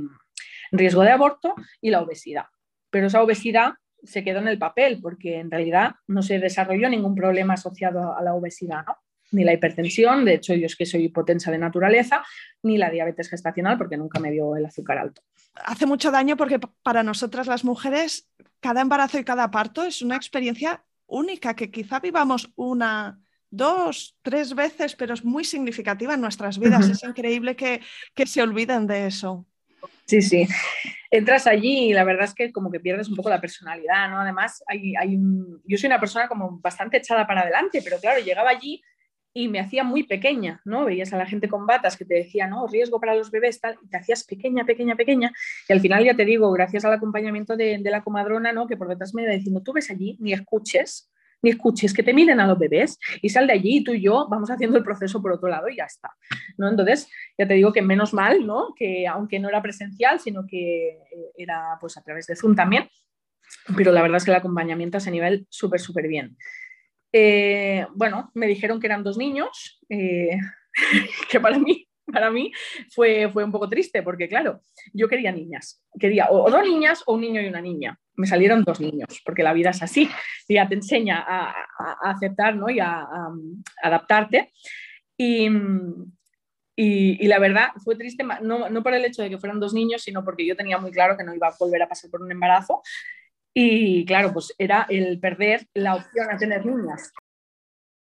riesgo 0.70 1.02
de 1.02 1.10
aborto 1.10 1.54
y 1.80 1.90
la 1.90 2.02
obesidad. 2.02 2.44
Pero 2.90 3.08
esa 3.08 3.22
obesidad 3.22 3.74
se 4.02 4.22
quedó 4.22 4.40
en 4.40 4.48
el 4.48 4.58
papel, 4.58 5.00
porque 5.00 5.38
en 5.38 5.50
realidad 5.50 5.92
no 6.06 6.22
se 6.22 6.38
desarrolló 6.38 6.88
ningún 6.88 7.14
problema 7.14 7.54
asociado 7.54 8.16
a 8.16 8.22
la 8.22 8.34
obesidad, 8.34 8.84
ni 9.32 9.42
la 9.42 9.52
hipertensión, 9.52 10.24
de 10.24 10.34
hecho 10.34 10.54
yo 10.54 10.66
es 10.66 10.76
que 10.76 10.86
soy 10.86 11.04
hipotensa 11.04 11.50
de 11.50 11.58
naturaleza, 11.58 12.22
ni 12.62 12.78
la 12.78 12.90
diabetes 12.90 13.28
gestacional, 13.28 13.78
porque 13.78 13.96
nunca 13.96 14.20
me 14.20 14.30
dio 14.30 14.54
el 14.56 14.66
azúcar 14.66 14.98
alto. 14.98 15.22
Hace 15.54 15.86
mucho 15.86 16.10
daño 16.10 16.36
porque 16.36 16.58
para 16.82 17.02
nosotras 17.02 17.46
las 17.46 17.64
mujeres 17.64 18.28
cada 18.60 18.80
embarazo 18.80 19.18
y 19.18 19.24
cada 19.24 19.50
parto 19.50 19.84
es 19.84 20.02
una 20.02 20.16
experiencia 20.16 20.84
única 21.06 21.54
que 21.54 21.70
quizá 21.70 22.00
vivamos 22.00 22.50
una, 22.56 23.20
dos, 23.50 24.16
tres 24.22 24.54
veces, 24.54 24.96
pero 24.96 25.14
es 25.14 25.24
muy 25.24 25.44
significativa 25.44 26.14
en 26.14 26.20
nuestras 26.20 26.58
vidas. 26.58 26.88
Es 26.88 27.04
increíble 27.04 27.54
que, 27.54 27.80
que 28.14 28.26
se 28.26 28.42
olviden 28.42 28.86
de 28.86 29.06
eso. 29.06 29.46
Sí, 30.06 30.20
sí. 30.22 30.46
Entras 31.10 31.46
allí 31.46 31.90
y 31.90 31.92
la 31.92 32.04
verdad 32.04 32.24
es 32.24 32.34
que 32.34 32.52
como 32.52 32.70
que 32.70 32.80
pierdes 32.80 33.08
un 33.08 33.16
poco 33.16 33.30
la 33.30 33.40
personalidad, 33.40 34.10
¿no? 34.10 34.20
Además, 34.20 34.62
hay, 34.66 34.94
hay 34.96 35.14
un... 35.16 35.62
yo 35.64 35.78
soy 35.78 35.86
una 35.86 36.00
persona 36.00 36.26
como 36.28 36.58
bastante 36.58 36.96
echada 36.96 37.26
para 37.26 37.42
adelante, 37.42 37.80
pero 37.82 37.98
claro, 38.00 38.20
llegaba 38.20 38.50
allí 38.50 38.82
y 39.36 39.48
me 39.48 39.58
hacía 39.58 39.82
muy 39.82 40.04
pequeña, 40.04 40.62
¿no? 40.64 40.84
Veías 40.84 41.12
a 41.12 41.18
la 41.18 41.26
gente 41.26 41.48
con 41.48 41.66
batas 41.66 41.96
que 41.96 42.04
te 42.04 42.14
decía, 42.14 42.46
no, 42.46 42.68
riesgo 42.68 43.00
para 43.00 43.16
los 43.16 43.32
bebés, 43.32 43.60
tal, 43.60 43.76
y 43.82 43.88
te 43.88 43.96
hacías 43.96 44.22
pequeña, 44.22 44.64
pequeña, 44.64 44.94
pequeña, 44.94 45.32
y 45.68 45.72
al 45.72 45.80
final 45.80 46.04
ya 46.04 46.14
te 46.14 46.24
digo, 46.24 46.50
gracias 46.52 46.84
al 46.84 46.92
acompañamiento 46.92 47.56
de, 47.56 47.80
la 47.84 48.02
comadrona, 48.02 48.52
¿no? 48.52 48.68
Que 48.68 48.76
por 48.76 48.88
detrás 48.88 49.12
me 49.12 49.22
iba 49.24 49.32
diciendo, 49.32 49.60
tú 49.60 49.72
ves 49.72 49.90
allí, 49.90 50.16
ni 50.20 50.32
escuches, 50.32 51.10
ni 51.42 51.50
escuches 51.50 51.92
que 51.92 52.04
te 52.04 52.14
miren 52.14 52.38
a 52.40 52.46
los 52.46 52.58
bebés 52.58 52.98
y 53.20 53.28
sal 53.28 53.46
de 53.48 53.52
allí 53.52 53.78
y 53.78 53.84
tú 53.84 53.92
y 53.92 54.00
yo 54.00 54.28
vamos 54.30 54.50
haciendo 54.50 54.78
el 54.78 54.84
proceso 54.84 55.20
por 55.20 55.32
otro 55.32 55.48
lado 55.48 55.68
y 55.68 55.76
ya 55.76 55.84
está. 55.84 56.10
¿no? 56.56 56.70
Entonces, 56.70 57.10
ya 57.36 57.46
te 57.46 57.54
digo 57.54 57.72
que 57.72 57.82
menos 57.82 58.14
mal, 58.14 58.46
¿no? 58.46 58.72
que 58.74 59.06
aunque 59.06 59.38
no 59.40 59.48
era 59.48 59.60
presencial, 59.60 60.20
sino 60.20 60.46
que 60.46 60.88
eh, 60.88 61.32
era 61.36 61.76
pues 61.80 61.98
a 61.98 62.02
través 62.02 62.26
de 62.28 62.36
Zoom 62.36 62.54
también, 62.54 62.88
pero 63.76 63.92
la 63.92 64.00
verdad 64.00 64.16
es 64.16 64.24
que 64.24 64.30
el 64.30 64.36
acompañamiento 64.36 64.96
a 64.96 65.00
ese 65.00 65.10
nivel 65.10 65.46
súper, 65.50 65.80
súper 65.80 66.08
bien. 66.08 66.36
Eh, 67.16 67.86
bueno, 67.94 68.32
me 68.34 68.48
dijeron 68.48 68.80
que 68.80 68.88
eran 68.88 69.04
dos 69.04 69.16
niños, 69.16 69.78
eh, 69.88 70.36
que 71.30 71.38
para 71.38 71.60
mí 71.60 71.86
para 72.12 72.30
mí 72.30 72.52
fue, 72.90 73.30
fue 73.32 73.44
un 73.44 73.52
poco 73.52 73.68
triste 73.68 74.02
porque, 74.02 74.28
claro, 74.28 74.60
yo 74.92 75.08
quería 75.08 75.32
niñas, 75.32 75.82
quería 75.98 76.28
o, 76.30 76.50
dos 76.50 76.62
niñas 76.62 77.02
o 77.06 77.14
un 77.14 77.22
niño 77.22 77.40
y 77.40 77.46
una 77.46 77.60
niña. 77.60 77.98
Me 78.16 78.26
salieron 78.26 78.62
dos 78.62 78.80
niños, 78.80 79.22
porque 79.24 79.42
la 79.42 79.52
vida 79.52 79.70
es 79.70 79.82
así, 79.82 80.10
ya 80.48 80.68
te 80.68 80.74
enseña 80.74 81.24
a, 81.26 81.54
aceptar 82.02 82.56
¿no? 82.56 82.68
y 82.68 82.78
a, 82.80 83.06
adaptarte. 83.82 84.52
Y, 85.16 85.48
y, 86.76 87.26
la 87.26 87.38
verdad 87.38 87.68
fue 87.82 87.96
triste, 87.96 88.24
no, 88.42 88.68
no 88.68 88.82
por 88.82 88.92
el 88.92 89.04
hecho 89.04 89.22
de 89.22 89.30
que 89.30 89.38
fueran 89.38 89.60
dos 89.60 89.72
niños, 89.72 90.02
sino 90.02 90.24
porque 90.24 90.44
yo 90.46 90.56
tenía 90.56 90.78
muy 90.78 90.90
claro 90.90 91.16
que 91.16 91.24
no 91.24 91.34
iba 91.34 91.48
a 91.48 91.54
volver 91.58 91.82
a 91.82 91.88
pasar 91.88 92.10
por 92.10 92.22
un 92.22 92.30
embarazo. 92.30 92.82
Y 93.54 94.04
claro, 94.04 94.32
pues 94.32 94.52
era 94.58 94.86
el 94.90 95.20
perder 95.20 95.68
la 95.74 95.94
opción 95.94 96.28
a 96.30 96.36
tener 96.36 96.66
niñas. 96.66 97.12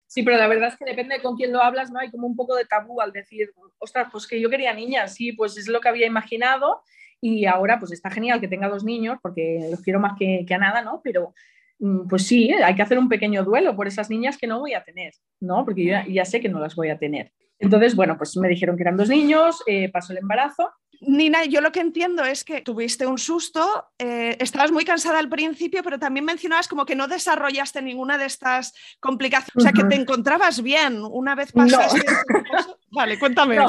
Sí, 0.06 0.24
pero 0.24 0.38
la 0.38 0.48
verdad 0.48 0.70
es 0.70 0.78
que 0.78 0.86
depende 0.86 1.22
con 1.22 1.36
quién 1.36 1.52
lo 1.52 1.62
hablas, 1.62 1.90
¿no? 1.90 2.00
Hay 2.00 2.12
como 2.12 2.28
un 2.28 2.36
poco 2.36 2.56
de 2.56 2.66
tabú 2.66 3.02
al 3.02 3.12
decir, 3.12 3.52
ostras, 3.78 4.08
pues 4.12 4.28
que 4.28 4.40
yo 4.40 4.50
quería 4.50 4.74
niñas, 4.74 5.14
sí, 5.14 5.32
pues 5.34 5.58
es 5.58 5.68
lo 5.68 5.80
que 5.80 5.90
había 5.90 6.06
imaginado 6.06 6.82
y 7.22 7.46
ahora 7.46 7.80
pues 7.80 7.92
está 7.92 8.10
genial 8.10 8.40
que 8.40 8.48
tenga 8.48 8.70
dos 8.70 8.84
niños 8.84 9.18
porque 9.22 9.68
los 9.70 9.82
quiero 9.82 10.00
más 10.00 10.18
que, 10.18 10.46
a 10.50 10.58
nada, 10.58 10.82
¿no? 10.82 11.02
Pero 11.04 11.34
mm, 11.80 12.08
pues 12.08 12.26
sí, 12.26 12.52
hay 12.52 12.76
que 12.76 12.82
hacer 12.82 13.00
un 13.00 13.10
pequeño 13.10 13.44
duelo 13.44 13.76
por 13.76 13.88
esas 13.88 14.10
niñas 14.10 14.38
que 14.38 14.48
no 14.48 14.60
voy 14.60 14.74
a 14.74 14.84
tener, 14.84 15.14
¿no? 15.40 15.66
Porque 15.66 15.86
yo 15.86 15.96
ya, 16.08 16.26
sé 16.26 16.40
que 16.40 16.50
no 16.50 16.60
las 16.60 16.76
voy 16.76 16.90
a 16.90 16.98
tener. 16.98 17.32
Entonces, 17.60 17.96
bueno, 17.96 18.18
pues 18.18 18.36
me 18.38 18.48
dijeron 18.48 18.78
que 18.78 18.84
eran 18.84 18.98
dos 18.98 19.10
niños, 19.10 19.64
eh, 19.68 19.90
pasó 19.90 20.14
el 20.14 20.20
embarazo 20.20 20.72
Nina, 21.02 21.46
yo 21.46 21.62
lo 21.62 21.72
que 21.72 21.80
entiendo 21.80 22.24
es 22.24 22.44
que 22.44 22.62
tuviste 22.62 23.06
un 23.06 23.18
susto, 23.18 23.92
eh, 24.00 24.36
estabas 24.40 24.72
muy 24.72 24.84
cansada 24.84 25.20
al 25.20 25.30
principio, 25.30 25.84
pero 25.84 26.00
también 26.00 26.26
mencionabas 26.26 26.68
como 26.68 26.86
que 26.86 26.96
no 26.96 27.08
desarrollaste 27.08 27.82
ninguna 27.82 28.18
de 28.18 28.26
estas 28.26 28.74
complicaciones, 29.00 29.56
o 29.56 29.60
sea, 29.60 29.72
que 29.72 29.84
te 29.84 29.96
encontrabas 29.96 30.62
bien 30.64 31.04
una 31.04 31.36
vez 31.36 31.52
pasaste. 31.52 32.02
Vale, 32.90 33.20
cuéntame. 33.20 33.58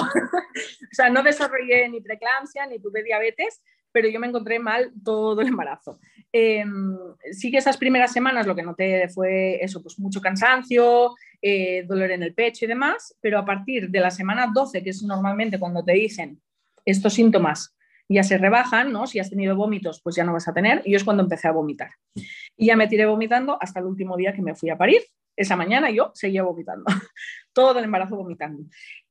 O 0.90 0.94
sea, 0.98 1.10
no 1.10 1.22
desarrollé 1.22 1.88
ni 1.88 2.00
preeclampsia 2.00 2.66
ni 2.66 2.80
tuve 2.80 3.04
diabetes, 3.04 3.62
pero 3.92 4.08
yo 4.08 4.20
me 4.20 4.26
encontré 4.26 4.58
mal 4.58 4.92
todo 5.04 5.40
el 5.40 5.48
embarazo. 5.48 5.98
Em, 6.32 6.96
sí 7.32 7.50
que 7.50 7.58
esas 7.58 7.76
primeras 7.76 8.12
semanas 8.12 8.46
lo 8.46 8.54
que 8.54 8.62
noté 8.62 9.08
fue 9.08 9.62
eso, 9.62 9.82
pues 9.82 9.98
mucho 9.98 10.20
cansancio, 10.20 11.14
eh, 11.40 11.84
dolor 11.86 12.10
en 12.10 12.22
el 12.22 12.34
pecho 12.34 12.64
y 12.64 12.68
demás, 12.68 13.16
pero 13.20 13.38
a 13.38 13.44
partir 13.44 13.88
de 13.90 14.00
la 14.00 14.10
semana 14.10 14.50
12, 14.52 14.82
que 14.82 14.90
es 14.90 15.02
normalmente 15.02 15.58
cuando 15.58 15.84
te 15.84 15.92
dicen 15.92 16.40
estos 16.84 17.14
síntomas 17.14 17.74
ya 18.08 18.22
se 18.22 18.38
rebajan, 18.38 18.90
¿no? 18.90 19.06
Si 19.06 19.18
has 19.18 19.28
tenido 19.28 19.54
vómitos, 19.54 20.00
pues 20.02 20.16
ya 20.16 20.24
no 20.24 20.32
vas 20.32 20.48
a 20.48 20.54
tener. 20.54 20.82
Y 20.84 20.92
yo 20.92 20.96
es 20.96 21.04
cuando 21.04 21.22
empecé 21.22 21.46
a 21.46 21.52
vomitar. 21.52 21.90
Y 22.56 22.66
ya 22.66 22.76
me 22.76 22.88
tiré 22.88 23.06
vomitando 23.06 23.58
hasta 23.60 23.80
el 23.80 23.86
último 23.86 24.16
día 24.16 24.32
que 24.32 24.42
me 24.42 24.54
fui 24.54 24.70
a 24.70 24.78
parir. 24.78 25.02
Esa 25.36 25.56
mañana 25.56 25.90
yo 25.90 26.10
seguía 26.14 26.42
vomitando, 26.42 26.84
todo 27.52 27.78
el 27.78 27.84
embarazo 27.84 28.16
vomitando. 28.16 28.64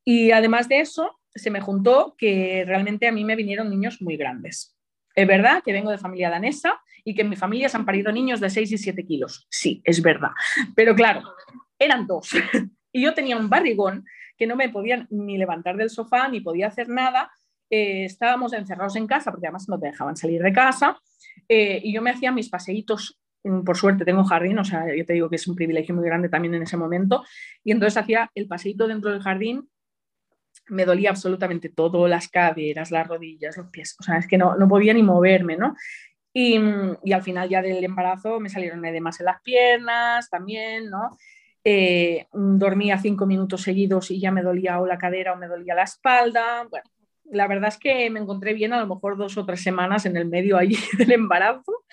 Y 0.03 0.31
además 0.31 0.67
de 0.67 0.79
eso, 0.79 1.19
se 1.38 1.52
me 1.52 1.62
juntó 1.62 2.15
que 2.17 2.63
realmente 2.65 3.08
a 3.08 3.12
mí 3.12 3.23
me 3.23 3.36
vinieron 3.36 3.69
niños 3.69 4.02
muy 4.02 4.17
grandes. 4.17 4.76
Es 5.15 5.28
verdad 5.28 5.63
que 5.63 5.73
vengo 5.73 5.91
de 5.91 5.97
familia 5.97 6.30
danesa 6.30 6.80
y 7.04 7.15
que 7.15 7.21
en 7.21 7.30
mi 7.30 7.36
familia 7.36 7.69
se 7.69 7.78
han 7.78 7.86
parido 7.86 8.12
niños 8.12 8.39
de 8.39 8.50
6 8.50 8.71
y 8.71 8.78
7 8.78 9.06
kilos. 9.06 9.47
Sí, 9.50 9.82
es 9.84 10.02
verdad. 10.02 10.32
Pero 10.76 10.93
claro, 10.93 11.23
eran 11.80 12.08
dos. 12.08 12.30
Y 12.93 13.02
yo 13.02 13.13
tenía 13.13 13.38
un 13.38 13.50
barrigón 13.50 14.06
que 14.38 14.47
no 14.47 14.56
me 14.56 14.69
podían 14.69 15.08
ni 15.12 15.38
levantar 15.38 15.76
del 15.76 15.89
sofá, 15.89 16.30
ni 16.30 16.39
podía 16.39 16.67
hacer 16.67 16.89
nada, 16.89 17.30
eh, 17.69 18.06
estábamos 18.06 18.54
encerrados 18.54 18.95
en 18.95 19.08
casa, 19.08 19.30
porque 19.30 19.47
además 19.47 19.67
no 19.67 19.80
te 19.80 19.88
dejaban 19.88 20.15
salir 20.15 20.41
de 20.41 20.54
casa, 20.54 20.97
eh, 21.50 21.82
y 21.84 21.93
yo 21.93 22.02
me 22.02 22.12
hacía 22.12 22.32
mis 22.32 22.50
paseitos, 22.50 23.19
mm, 23.43 23.62
por 23.62 23.78
suerte 23.78 24.06
tengo 24.06 24.23
jardín, 24.23 24.58
o 24.60 24.63
sea, 24.63 24.86
yo 24.95 25.06
te 25.06 25.13
digo 25.13 25.30
que 25.30 25.36
es 25.36 25.47
un 25.47 25.56
privilegio 25.56 25.93
muy 25.93 26.06
grande 26.06 26.30
también 26.30 26.56
en 26.56 26.63
ese 26.63 26.78
momento, 26.78 27.23
y 27.63 27.71
entonces 27.71 27.97
hacía 27.97 28.32
el 28.36 28.47
paseito 28.47 28.88
dentro 28.88 29.12
del 29.12 29.21
jardín, 29.21 29.69
me 30.69 30.86
dolía 30.86 31.10
absolutamente 31.10 31.69
todo, 31.69 32.08
las 32.08 32.27
caderas, 32.27 32.91
las 32.91 33.08
rodillas, 33.08 33.58
los 33.58 33.67
pies, 33.67 33.95
o 33.99 34.03
sea, 34.03 34.17
es 34.17 34.27
que 34.27 34.38
no, 34.38 34.56
no 34.56 34.67
podía 34.67 34.93
ni 34.93 35.03
moverme, 35.03 35.58
¿no? 35.58 35.75
Y, 36.34 36.60
y, 37.03 37.13
al 37.13 37.23
final 37.23 37.49
ya 37.49 37.62
del 37.62 37.84
embarazo 37.84 38.39
me 38.39 38.49
salieron 38.49 38.86
edemas 38.86 39.19
en 39.19 39.25
las 39.25 39.41
piernas 39.41 40.30
también, 40.30 40.89
¿no? 40.89 41.17
Eh, 41.69 42.27
dormía 42.32 42.97
cinco 42.97 43.25
minutos 43.25 43.62
seguidos 43.63 44.10
y 44.12 44.21
ya 44.21 44.32
me 44.32 44.41
dolía 44.41 44.80
o 44.80 44.88
la 44.88 44.97
cadera 44.97 45.34
o 45.34 45.36
me 45.36 45.47
dolía 45.47 45.75
la 45.75 45.84
espalda. 45.84 46.65
Bueno, 46.69 46.89
la 47.25 47.45
verdad 47.47 47.67
es 47.67 47.77
que 47.77 48.10
me 48.10 48.21
encontré 48.21 48.53
bien 48.53 48.71
a 48.71 48.80
lo 48.80 48.88
mejor 48.88 49.17
dos 49.17 49.38
o 49.38 49.45
tres 49.45 49.63
semanas 49.63 50.06
en 50.06 50.15
el 50.15 50.30
medio 50.30 50.58
allí 50.58 50.77
del 50.97 51.12
embarazo 51.12 51.84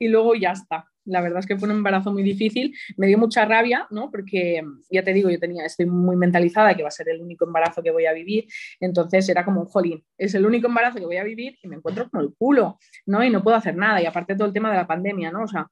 y 0.00 0.08
luego 0.08 0.34
ya 0.34 0.50
está. 0.50 0.90
La 1.10 1.20
verdad 1.20 1.40
es 1.40 1.46
que 1.46 1.56
fue 1.56 1.68
un 1.68 1.76
embarazo 1.76 2.12
muy 2.12 2.22
difícil, 2.22 2.74
me 2.96 3.06
dio 3.06 3.18
mucha 3.18 3.44
rabia, 3.44 3.86
¿no? 3.90 4.10
Porque 4.10 4.62
ya 4.90 5.02
te 5.02 5.12
digo, 5.12 5.28
yo 5.28 5.38
tenía, 5.38 5.64
estoy 5.64 5.86
muy 5.86 6.16
mentalizada 6.16 6.74
que 6.74 6.82
va 6.82 6.88
a 6.88 6.92
ser 6.92 7.08
el 7.08 7.20
único 7.20 7.44
embarazo 7.44 7.82
que 7.82 7.90
voy 7.90 8.06
a 8.06 8.12
vivir, 8.12 8.46
entonces 8.78 9.28
era 9.28 9.44
como 9.44 9.60
un 9.60 9.66
jolín, 9.66 10.04
es 10.16 10.34
el 10.34 10.46
único 10.46 10.68
embarazo 10.68 10.98
que 10.98 11.06
voy 11.06 11.16
a 11.16 11.24
vivir 11.24 11.58
y 11.62 11.68
me 11.68 11.76
encuentro 11.76 12.08
como 12.08 12.22
el 12.22 12.34
culo, 12.38 12.78
¿no? 13.06 13.24
Y 13.24 13.30
no 13.30 13.42
puedo 13.42 13.56
hacer 13.56 13.76
nada, 13.76 14.00
y 14.00 14.06
aparte 14.06 14.36
todo 14.36 14.46
el 14.46 14.52
tema 14.52 14.70
de 14.70 14.76
la 14.76 14.86
pandemia, 14.86 15.30
¿no? 15.30 15.42
O 15.42 15.48
sea, 15.48 15.68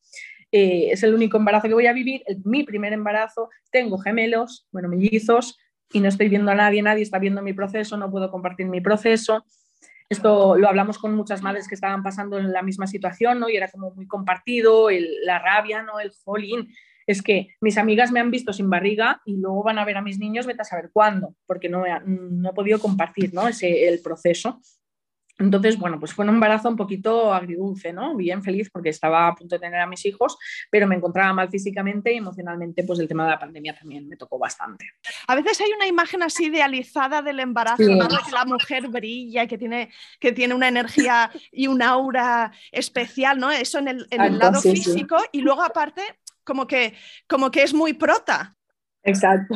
eh, 0.51 0.89
es 0.91 1.03
el 1.03 1.15
único 1.15 1.37
embarazo 1.37 1.69
que 1.69 1.75
voy 1.75 1.87
a 1.87 1.93
vivir, 1.93 2.23
mi 2.45 2.65
primer 2.65 2.93
embarazo, 2.93 3.51
tengo 3.71 3.99
gemelos, 3.99 4.67
bueno, 4.73 4.89
mellizos, 4.89 5.59
y 5.93 6.01
no 6.01 6.09
estoy 6.09 6.29
viendo 6.29 6.51
a 6.51 6.55
nadie, 6.55 6.83
nadie 6.83 7.03
está 7.03 7.19
viendo 7.19 7.43
mi 7.43 7.53
proceso, 7.53 7.97
no 7.97 8.11
puedo 8.11 8.31
compartir 8.31 8.67
mi 8.67 8.81
proceso. 8.81 9.45
Esto 10.11 10.57
lo 10.57 10.69
hablamos 10.69 10.99
con 10.99 11.15
muchas 11.15 11.43
madres 11.43 11.69
que 11.69 11.75
estaban 11.75 12.03
pasando 12.03 12.39
en 12.39 12.51
la 12.53 12.63
misma 12.63 12.87
situación, 12.87 13.41
¿no? 13.41 13.49
Y 13.49 13.57
era 13.57 13.71
como 13.71 13.91
muy 13.91 14.07
compartido, 14.07 14.89
la 15.23 15.39
rabia, 15.39 15.83
¿no? 15.83 16.01
El 16.01 16.13
jolín. 16.25 16.69
Es 17.07 17.23
que 17.23 17.49
mis 17.61 17.79
amigas 17.79 18.11
me 18.11 18.21
han 18.21 18.31
visto 18.31 18.53
sin 18.53 18.71
barriga 18.71 19.21
y 19.25 19.37
luego 19.37 19.63
van 19.63 19.79
a 19.79 19.85
ver 19.85 19.97
a 19.97 20.03
mis 20.03 20.19
niños, 20.19 20.47
vete 20.47 20.63
a 20.63 20.65
saber 20.65 20.91
cuándo, 20.93 21.35
porque 21.47 21.69
no 21.69 21.87
he, 21.87 21.91
no 22.05 22.51
he 22.51 22.55
podido 22.55 22.79
compartir, 22.79 23.33
¿no? 23.35 23.49
Ese, 23.49 23.89
el 23.89 24.01
proceso. 24.01 24.61
Entonces, 25.39 25.79
bueno, 25.79 25.99
pues 26.01 26.13
fue 26.13 26.25
un 26.25 26.31
embarazo 26.31 26.69
un 26.69 26.77
poquito 26.77 27.33
agridulce, 27.33 27.93
¿no? 27.93 28.17
Bien 28.17 28.43
feliz 28.43 28.71
porque 28.71 28.89
estaba 28.89 29.29
a 29.29 29.35
punto 29.35 29.55
de 29.55 29.61
tener 29.61 29.81
a 29.81 29.87
mis 29.87 30.05
hijos, 30.05 30.37
pero 30.71 30.87
me 30.87 30.97
encontraba 30.97 31.33
mal 31.33 31.49
físicamente 31.49 32.13
y 32.13 32.17
emocionalmente, 32.17 32.83
pues 32.85 32.99
el 32.99 33.09
tema 33.09 33.25
de 33.25 33.31
la 33.31 33.39
pandemia 33.39 33.75
también 33.75 34.09
me 34.09 34.17
tocó 34.17 34.39
bastante. 34.39 34.87
A 35.27 35.35
veces 35.37 35.61
hay 35.61 35.71
una 35.77 35.87
imagen 35.87 36.23
así 36.23 36.47
idealizada 36.47 37.23
del 37.23 37.41
embarazo, 37.41 37.77
que 37.77 38.33
la 38.33 38.45
mujer 38.45 38.89
brilla, 38.89 39.47
que 39.47 39.59
tiene, 39.59 39.91
que 40.19 40.33
tiene 40.33 40.55
una 40.55 40.69
energía 40.69 41.31
y 41.53 41.69
un 41.69 41.83
aura 41.83 42.53
especial, 42.73 43.39
¿no? 43.39 43.51
Eso 43.51 43.79
en 43.79 43.89
el, 43.89 44.39
lado 44.39 44.61
físico 44.61 45.17
y 45.33 45.41
luego 45.41 45.63
aparte 45.63 46.03
como 46.45 46.67
que, 46.67 46.95
como 47.29 47.51
que 47.51 47.63
es 47.63 47.75
muy 47.75 47.93
prota. 47.93 48.57
Exacto. 49.03 49.55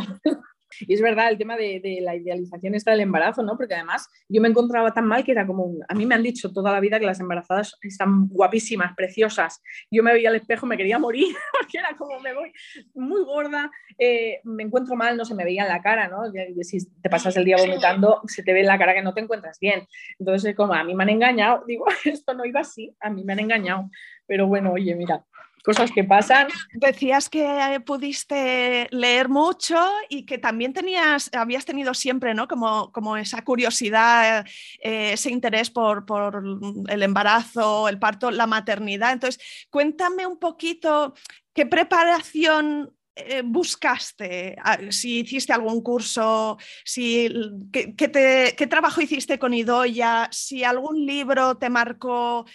Y 0.81 0.95
es 0.95 1.01
verdad 1.01 1.31
el 1.31 1.39
tema 1.39 1.57
de, 1.57 1.81
la 2.03 2.17
idealización 2.17 2.75
esta 2.75 2.91
del 2.91 3.01
embarazo, 3.01 3.43
¿no? 3.43 3.57
Porque 3.57 3.75
además 3.75 4.09
yo 4.29 4.41
me 4.41 4.49
encontraba 4.49 4.93
tan 4.93 5.07
mal 5.07 5.25
que 5.25 5.33
era 5.33 5.47
como, 5.47 5.75
a 5.89 5.95
mí 5.95 6.07
me 6.07 6.15
han 6.15 6.23
dicho 6.23 6.53
toda 6.53 6.73
la 6.73 6.81
vida 6.81 6.99
que 6.99 7.07
las 7.07 7.21
embarazadas 7.21 7.77
están 7.83 8.29
guapísimas, 8.29 8.95
preciosas. 8.95 9.63
Yo 9.91 10.03
me 10.03 10.13
veía 10.13 10.31
al 10.31 10.37
espejo, 10.37 10.67
me 10.67 10.77
quería 10.77 10.99
morir, 10.99 11.35
porque 11.61 11.79
era 11.79 11.97
como 11.97 12.21
me 12.21 12.35
voy 12.35 12.53
muy 12.95 13.25
gorda, 13.25 13.71
eh, 13.99 14.41
me 14.45 14.63
encuentro 14.63 14.97
mal, 14.97 15.17
no 15.17 15.25
se 15.25 15.35
me 15.35 15.45
veía 15.45 15.63
en 15.63 15.69
la 15.69 15.83
cara, 15.83 16.09
¿no? 16.09 16.23
Si 16.63 16.79
te 17.01 17.11
pasas 17.11 17.37
el 17.37 17.45
día 17.45 17.57
vomitando, 17.57 18.23
se 18.27 18.43
te 18.43 18.53
ve 18.53 18.61
en 18.61 18.67
la 18.67 18.79
cara 18.79 18.95
que 18.95 19.03
no 19.03 19.15
te 19.15 19.21
encuentras 19.21 19.59
bien. 19.61 19.87
Entonces, 20.19 20.55
como 20.55 20.75
a 20.75 20.85
mí 20.85 20.95
me 20.95 21.03
han 21.05 21.11
engañado, 21.11 21.65
digo, 21.67 21.85
esto 22.05 22.35
no 22.35 22.45
iba 22.45 22.61
así, 22.61 22.95
a 23.01 23.11
mí 23.11 23.25
me 23.25 23.33
han 23.33 23.41
engañado. 23.41 23.91
Pero 24.27 24.47
bueno, 24.47 24.73
oye, 24.73 24.95
mira, 24.95 25.25
cosas 25.63 25.91
que 25.93 26.05
pasan. 26.05 26.49
Decías 26.73 27.29
que 27.29 27.45
eh, 27.45 27.81
pudiste 27.81 28.89
leer 28.91 29.29
mucho 29.29 29.79
y 30.09 30.25
que 30.27 30.39
también 30.39 30.73
tenías, 30.73 31.31
habías 31.33 31.65
tenido 31.65 31.95
siempre, 31.95 32.35
¿no? 32.35 32.49
Como, 32.49 32.93
como 32.93 33.17
esa 33.17 33.43
curiosidad, 33.43 34.45
eh, 34.83 35.13
ese 35.13 35.31
interés 35.31 35.71
por, 35.71 36.05
por, 36.05 36.43
el 36.89 37.03
embarazo, 37.03 37.89
el 37.89 37.99
parto, 37.99 38.31
la 38.31 38.47
maternidad. 38.47 39.13
Entonces, 39.13 39.43
cuéntame 39.71 40.27
un 40.27 40.39
poquito 40.39 41.15
qué 41.55 41.67
preparación 41.67 42.93
eh, 43.15 43.43
buscaste? 43.45 44.57
Ah, 44.65 44.79
si 44.89 45.21
hiciste 45.21 45.53
algún 45.53 45.83
curso, 45.83 46.57
si, 46.83 47.31
¿qué, 47.71 47.95
qué, 47.95 48.67
trabajo 48.67 49.03
hiciste 49.03 49.39
con 49.39 49.53
Idoya, 49.53 50.29
si 50.33 50.65
algún 50.65 51.05
libro 51.05 51.59
te 51.59 51.69
marcó. 51.69 52.47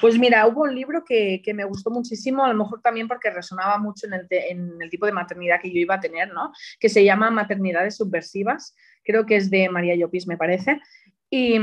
Pues 0.00 0.18
mira, 0.18 0.46
hubo 0.46 0.62
un 0.62 0.74
libro 0.74 1.04
que, 1.04 1.42
me 1.54 1.64
gustó 1.64 1.90
muchísimo, 1.90 2.44
a 2.44 2.48
lo 2.48 2.54
mejor 2.54 2.80
también 2.80 3.08
porque 3.08 3.30
resonaba 3.30 3.78
mucho 3.78 4.06
en 4.06 4.14
el, 4.14 4.26
en 4.30 4.80
el, 4.80 4.90
tipo 4.90 5.06
de 5.06 5.12
maternidad 5.12 5.60
que 5.60 5.72
yo 5.72 5.78
iba 5.78 5.96
a 5.96 6.00
tener, 6.00 6.32
¿no? 6.32 6.52
Que 6.78 6.88
se 6.88 7.04
llama 7.04 7.30
Maternidades 7.30 7.96
Subversivas, 7.96 8.74
creo 9.04 9.26
que 9.26 9.36
es 9.36 9.50
de 9.50 9.68
María 9.68 9.96
Llopis, 9.96 10.26
me 10.26 10.36
parece. 10.36 10.80
Y, 11.28 11.58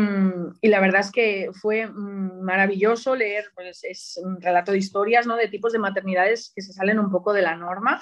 la 0.62 0.82
verdad 0.82 1.02
es 1.02 1.12
que 1.12 1.50
fue 1.54 1.88
mm, 1.88 2.42
maravilloso 2.42 3.16
leer, 3.16 3.46
pues 3.56 3.84
es 3.84 4.20
un 4.22 4.42
relato 4.42 4.72
de 4.72 4.80
historias, 4.80 5.26
¿no? 5.26 5.36
De 5.36 5.48
tipos 5.48 5.72
de 5.72 5.80
maternidades 5.80 6.52
que 6.54 6.62
se 6.62 6.74
salen 6.74 7.00
un 7.00 7.10
poco 7.10 7.34
de 7.34 7.44
la 7.44 7.56
norma. 7.56 8.02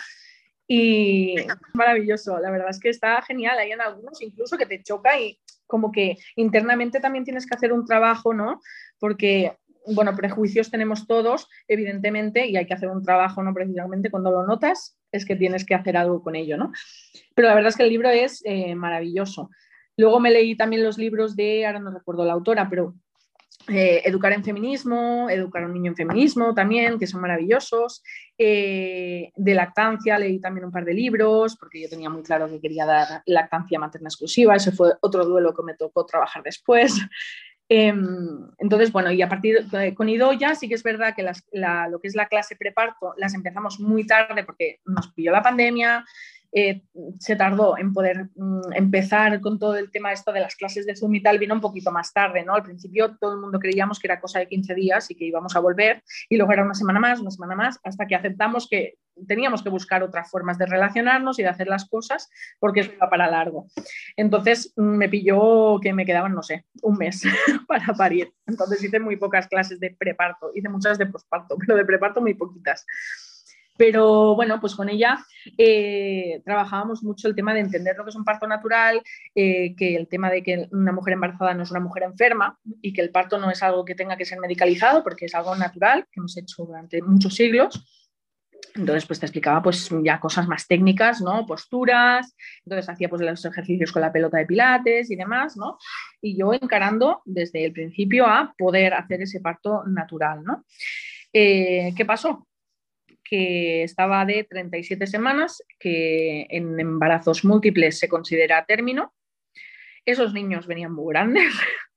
Y 0.67 1.35
maravilloso, 1.73 2.39
la 2.39 2.49
verdad 2.49 2.69
es 2.69 2.79
que 2.79 2.89
está 2.89 3.21
genial. 3.21 3.59
Hay 3.59 3.71
en 3.71 3.81
algunos 3.81 4.21
incluso 4.21 4.57
que 4.57 4.65
te 4.65 4.81
choca 4.81 5.19
y 5.19 5.37
como 5.67 5.91
que 5.91 6.17
internamente 6.35 6.99
también 6.99 7.23
tienes 7.23 7.45
que 7.45 7.55
hacer 7.55 7.73
un 7.73 7.85
trabajo, 7.85 8.33
¿no? 8.33 8.61
Porque, 9.01 9.57
bueno, 9.87 10.15
prejuicios 10.15 10.69
tenemos 10.69 11.07
todos, 11.07 11.49
evidentemente, 11.67 12.47
y 12.47 12.55
hay 12.55 12.67
que 12.67 12.75
hacer 12.75 12.89
un 12.89 13.03
trabajo, 13.03 13.41
¿no? 13.41 13.51
Precisamente 13.51 14.11
cuando 14.11 14.29
lo 14.29 14.45
notas 14.45 14.95
es 15.11 15.25
que 15.25 15.35
tienes 15.35 15.65
que 15.65 15.73
hacer 15.73 15.97
algo 15.97 16.21
con 16.21 16.35
ello, 16.35 16.55
¿no? 16.55 16.71
Pero 17.33 17.47
la 17.47 17.55
verdad 17.55 17.69
es 17.69 17.77
que 17.77 17.83
el 17.83 17.89
libro 17.89 18.09
es 18.09 18.41
eh, 18.45 18.75
maravilloso. 18.75 19.49
Luego 19.97 20.19
me 20.19 20.29
leí 20.29 20.55
también 20.55 20.83
los 20.83 20.99
libros 20.99 21.35
de, 21.35 21.65
ahora 21.65 21.79
no 21.79 21.91
recuerdo 21.91 22.25
la 22.25 22.33
autora, 22.33 22.69
pero 22.69 22.93
eh, 23.67 24.01
Educar 24.05 24.33
en 24.33 24.43
Feminismo, 24.43 25.29
Educar 25.29 25.63
a 25.63 25.65
un 25.67 25.73
niño 25.73 25.91
en 25.91 25.95
Feminismo 25.95 26.53
también, 26.53 26.97
que 26.97 27.07
son 27.07 27.21
maravillosos. 27.21 28.03
Eh, 28.37 29.31
de 29.35 29.55
lactancia 29.55 30.17
leí 30.17 30.39
también 30.39 30.65
un 30.65 30.71
par 30.71 30.85
de 30.85 30.93
libros, 30.93 31.57
porque 31.57 31.81
yo 31.81 31.89
tenía 31.89 32.09
muy 32.09 32.23
claro 32.23 32.49
que 32.49 32.59
quería 32.59 32.85
dar 32.85 33.21
lactancia 33.25 33.79
materna 33.79 34.07
exclusiva. 34.07 34.55
Ese 34.55 34.71
fue 34.71 34.93
otro 35.01 35.25
duelo 35.25 35.53
que 35.53 35.63
me 35.63 35.75
tocó 35.75 36.05
trabajar 36.05 36.43
después. 36.43 36.99
Em, 37.73 38.49
entonces, 38.57 38.91
bueno, 38.91 39.13
y 39.13 39.21
a 39.21 39.29
partir 39.29 39.65
de, 39.67 39.95
con 39.95 40.09
Idoya 40.09 40.55
sí 40.55 40.67
que 40.67 40.75
es 40.75 40.83
verdad 40.83 41.15
que 41.15 41.23
lo 41.23 41.99
que 42.01 42.07
es 42.09 42.15
la 42.15 42.27
clase 42.27 42.57
preparto 42.57 43.13
las 43.15 43.33
empezamos 43.33 43.79
muy 43.79 44.05
tarde 44.05 44.43
porque 44.43 44.81
nos 44.83 45.07
pilló 45.13 45.31
la 45.31 45.41
pandemia, 45.41 46.03
eh, 46.51 46.81
se 47.17 47.37
tardó 47.37 47.77
en 47.77 47.93
poder 47.93 48.27
mm, 48.35 48.73
empezar 48.73 49.39
con 49.39 49.57
todo 49.57 49.77
el 49.77 49.89
tema 49.89 50.11
esto 50.11 50.33
de 50.33 50.41
las 50.41 50.57
clases 50.57 50.85
de 50.85 50.97
Zoom 50.97 51.15
y 51.15 51.23
tal, 51.23 51.39
vino 51.39 51.53
un 51.53 51.61
poquito 51.61 51.93
más 51.93 52.11
tarde, 52.11 52.43
¿no? 52.43 52.55
Al 52.55 52.63
principio 52.63 53.15
todo 53.17 53.35
el 53.35 53.39
mundo 53.39 53.57
creíamos 53.57 53.99
que 53.99 54.07
era 54.07 54.19
cosa 54.19 54.39
de 54.39 54.47
15 54.47 54.75
días 54.75 55.09
y 55.09 55.15
que 55.15 55.23
íbamos 55.23 55.55
a 55.55 55.61
volver 55.61 56.03
y 56.27 56.35
luego 56.35 56.51
era 56.51 56.65
una 56.65 56.73
semana 56.73 56.99
más, 56.99 57.21
una 57.21 57.31
semana 57.31 57.55
más, 57.55 57.79
hasta 57.85 58.05
que 58.05 58.15
aceptamos 58.15 58.67
que 58.67 58.95
teníamos 59.27 59.63
que 59.63 59.69
buscar 59.69 60.03
otras 60.03 60.29
formas 60.29 60.57
de 60.57 60.65
relacionarnos 60.65 61.39
y 61.39 61.43
de 61.43 61.49
hacer 61.49 61.67
las 61.67 61.85
cosas 61.85 62.29
porque 62.59 62.81
eso 62.81 62.93
iba 62.93 63.09
para 63.09 63.29
largo. 63.29 63.67
Entonces 64.15 64.73
mm, 64.75 64.81
me 64.81 65.09
pilló 65.09 65.79
que 65.79 65.93
me 65.93 66.05
quedaban, 66.05 66.33
no 66.33 66.43
sé, 66.43 66.65
un 66.81 66.97
mes 66.97 67.23
para 67.67 67.93
parir. 67.93 68.33
Entonces 68.45 68.83
hice 68.83 68.99
muy 68.99 69.17
pocas 69.17 69.47
clases 69.47 69.79
de 69.79 69.91
preparto, 69.91 70.51
hice 70.53 70.69
muchas 70.69 70.97
de 70.97 71.05
posparto, 71.05 71.57
pero 71.59 71.75
de 71.75 71.85
preparto 71.85 72.21
muy 72.21 72.33
poquitas. 72.33 72.85
Pero 73.77 74.35
bueno, 74.35 74.59
pues 74.59 74.75
con 74.75 74.89
ella 74.89 75.17
eh, 75.57 76.41
trabajábamos 76.45 77.01
mucho 77.01 77.27
el 77.27 77.33
tema 77.33 77.53
de 77.53 77.61
entender 77.61 77.95
lo 77.97 78.03
que 78.03 78.11
es 78.11 78.15
un 78.15 78.23
parto 78.23 78.45
natural, 78.45 79.01
eh, 79.33 79.75
que 79.75 79.95
el 79.95 80.07
tema 80.07 80.29
de 80.29 80.43
que 80.43 80.67
una 80.71 80.91
mujer 80.91 81.13
embarazada 81.13 81.55
no 81.55 81.63
es 81.63 81.71
una 81.71 81.79
mujer 81.79 82.03
enferma 82.03 82.59
y 82.81 82.93
que 82.93 83.01
el 83.01 83.09
parto 83.09 83.39
no 83.39 83.49
es 83.49 83.63
algo 83.63 83.83
que 83.83 83.95
tenga 83.95 84.17
que 84.17 84.25
ser 84.25 84.39
medicalizado 84.39 85.03
porque 85.03 85.25
es 85.25 85.33
algo 85.33 85.55
natural 85.55 86.05
que 86.11 86.19
hemos 86.19 86.37
hecho 86.37 86.63
durante 86.63 87.01
muchos 87.01 87.33
siglos. 87.33 87.83
Entonces, 88.75 89.05
pues 89.05 89.19
te 89.19 89.25
explicaba 89.25 89.61
pues 89.61 89.89
ya 90.03 90.19
cosas 90.19 90.47
más 90.47 90.67
técnicas, 90.67 91.21
¿no? 91.21 91.45
Posturas, 91.45 92.35
entonces 92.65 92.87
hacía 92.87 93.09
pues 93.09 93.21
los 93.21 93.43
ejercicios 93.43 93.91
con 93.91 94.01
la 94.01 94.11
pelota 94.11 94.37
de 94.37 94.45
pilates 94.45 95.11
y 95.11 95.15
demás, 95.15 95.57
¿no? 95.57 95.77
Y 96.21 96.37
yo 96.37 96.53
encarando 96.53 97.21
desde 97.25 97.65
el 97.65 97.73
principio 97.73 98.25
a 98.27 98.53
poder 98.57 98.93
hacer 98.93 99.21
ese 99.21 99.41
parto 99.41 99.83
natural, 99.85 100.43
¿no? 100.43 100.65
Eh, 101.33 101.93
¿Qué 101.95 102.05
pasó? 102.05 102.47
que 103.31 103.83
estaba 103.83 104.25
de 104.25 104.43
37 104.43 105.07
semanas, 105.07 105.63
que 105.79 106.47
en 106.49 106.77
embarazos 106.77 107.45
múltiples 107.45 107.97
se 107.97 108.09
considera 108.09 108.65
término. 108.65 109.13
Esos 110.05 110.33
niños 110.33 110.67
venían 110.67 110.93
muy 110.93 111.13
grandes. 111.13 111.53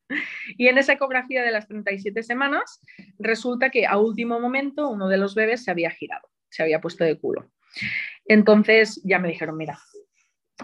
Y 0.58 0.68
en 0.68 0.76
esa 0.76 0.92
ecografía 0.92 1.42
de 1.42 1.50
las 1.50 1.66
37 1.66 2.22
semanas 2.22 2.78
resulta 3.18 3.70
que 3.70 3.86
a 3.86 3.96
último 3.96 4.38
momento 4.38 4.90
uno 4.90 5.08
de 5.08 5.16
los 5.16 5.34
bebés 5.34 5.64
se 5.64 5.70
había 5.70 5.90
girado, 5.90 6.28
se 6.54 6.62
había 6.62 6.80
puesto 6.80 7.02
de 7.02 7.18
culo. 7.18 7.50
Entonces 8.26 9.00
ya 9.04 9.18
me 9.18 9.28
dijeron, 9.28 9.56
mira, 9.56 9.76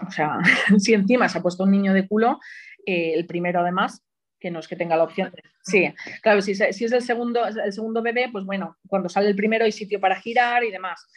o 0.07 0.09
sea, 0.09 0.39
si 0.79 0.93
encima 0.93 1.27
se 1.27 1.37
ha 1.37 1.41
puesto 1.41 1.65
un 1.65 1.71
niño 1.71 1.93
de 1.93 2.07
culo, 2.07 2.39
eh, 2.85 3.11
el 3.13 3.25
primero 3.25 3.59
además, 3.59 4.05
que 4.39 4.49
no 4.49 4.59
es 4.59 4.69
que 4.69 4.77
tenga 4.77 4.95
la 4.95 5.03
opción. 5.03 5.33
Sí, 5.63 5.93
claro, 6.21 6.41
si, 6.41 6.51
es 6.53 6.81
el 6.81 7.01
segundo, 7.01 7.45
el 7.45 7.73
segundo 7.73 8.01
bebé, 8.01 8.29
pues 8.31 8.45
bueno, 8.45 8.77
cuando 8.87 9.09
sale 9.09 9.27
el 9.27 9.35
primero 9.35 9.65
hay 9.65 9.73
sitio 9.73 9.99
para 9.99 10.15
girar 10.15 10.63
y 10.63 10.71
demás. 10.71 11.07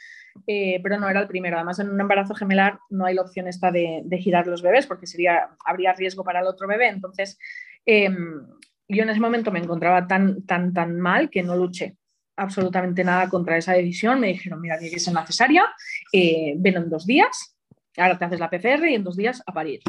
Eh, 0.48 0.80
pero 0.82 0.98
no 0.98 1.08
era 1.08 1.20
el 1.20 1.28
primero. 1.28 1.56
Además, 1.56 1.78
en 1.78 1.90
un 1.90 2.00
embarazo 2.00 2.34
gemelar 2.34 2.80
no 2.90 3.06
hay 3.06 3.14
la 3.14 3.22
opción 3.22 3.46
esta 3.46 3.70
de, 3.70 4.04
girar 4.18 4.48
los 4.48 4.60
bebés 4.60 4.88
porque 4.88 5.06
sería, 5.06 5.50
habría 5.64 5.92
riesgo 5.92 6.24
para 6.24 6.40
el 6.40 6.48
otro 6.48 6.66
bebé. 6.66 6.88
Entonces, 6.88 7.38
em, 7.86 8.44
yo 8.88 9.04
en 9.04 9.10
ese 9.10 9.20
momento 9.20 9.52
me 9.52 9.60
encontraba 9.60 10.08
tan, 10.08 10.44
tan, 10.44 10.74
tan 10.74 11.00
mal 11.00 11.30
que 11.30 11.44
no 11.44 11.56
luché 11.56 11.96
absolutamente 12.36 13.04
nada 13.04 13.28
contra 13.28 13.56
esa 13.56 13.72
decisión. 13.72 14.20
Me 14.20 14.28
dijeron, 14.28 14.60
mira, 14.60 14.78
tiene 14.78 14.94
que 14.94 15.00
ser 15.00 15.14
necesaria, 15.14 15.66
eh, 16.12 16.54
ven 16.56 16.76
en 16.76 16.90
dos 16.90 17.06
días, 17.06 17.56
ahora 17.96 18.18
te 18.18 18.24
haces 18.24 18.40
la 18.40 18.50
PCR 18.50 18.88
y 18.88 18.94
en 18.94 19.04
dos 19.04 19.16
días 19.16 19.42
a 19.46 19.52
parir. 19.52 19.80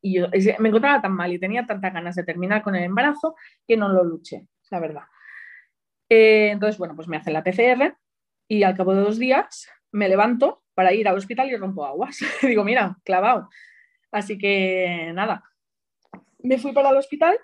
Y 0.00 0.14
yo 0.14 0.28
me 0.58 0.68
encontraba 0.68 1.00
tan 1.00 1.12
mal 1.12 1.32
y 1.32 1.38
tenía 1.38 1.66
tantas 1.66 1.92
ganas 1.92 2.14
de 2.14 2.24
terminar 2.24 2.62
con 2.62 2.74
el 2.76 2.84
embarazo 2.84 3.34
que 3.66 3.76
no 3.76 3.88
lo 3.88 4.04
luché, 4.04 4.46
la 4.70 4.80
verdad. 4.80 5.02
Eh, 6.08 6.50
entonces, 6.52 6.78
bueno, 6.78 6.94
pues 6.94 7.08
me 7.08 7.16
hacen 7.16 7.32
la 7.32 7.42
PCR 7.42 7.96
y 8.48 8.62
al 8.62 8.76
cabo 8.76 8.94
de 8.94 9.02
dos 9.02 9.18
días 9.18 9.68
me 9.92 10.08
levanto 10.08 10.62
para 10.74 10.92
ir 10.92 11.08
al 11.08 11.16
hospital 11.16 11.50
y 11.50 11.56
rompo 11.56 11.84
aguas. 11.84 12.18
Digo, 12.42 12.64
mira, 12.64 12.96
clavado. 13.04 13.48
Así 14.10 14.38
que 14.38 15.10
nada, 15.14 15.42
me 16.38 16.58
fui 16.58 16.72
para 16.72 16.90
el 16.90 16.96
hospital 16.96 17.38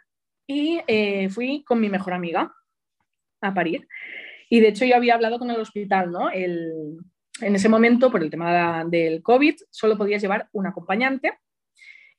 y 0.46 0.80
eh, 0.86 1.28
fui 1.28 1.64
con 1.64 1.80
mi 1.80 1.88
mejor 1.88 2.12
amiga 2.14 2.54
a 3.44 3.54
parir. 3.54 3.86
Y 4.48 4.60
de 4.60 4.68
hecho 4.68 4.84
yo 4.84 4.96
había 4.96 5.14
hablado 5.14 5.38
con 5.38 5.50
el 5.50 5.60
hospital, 5.60 6.10
¿no? 6.10 6.30
El, 6.30 6.98
en 7.40 7.54
ese 7.54 7.68
momento, 7.68 8.10
por 8.10 8.22
el 8.22 8.30
tema 8.30 8.84
del 8.84 9.22
COVID, 9.22 9.56
solo 9.70 9.96
podías 9.98 10.22
llevar 10.22 10.48
un 10.52 10.66
acompañante 10.66 11.38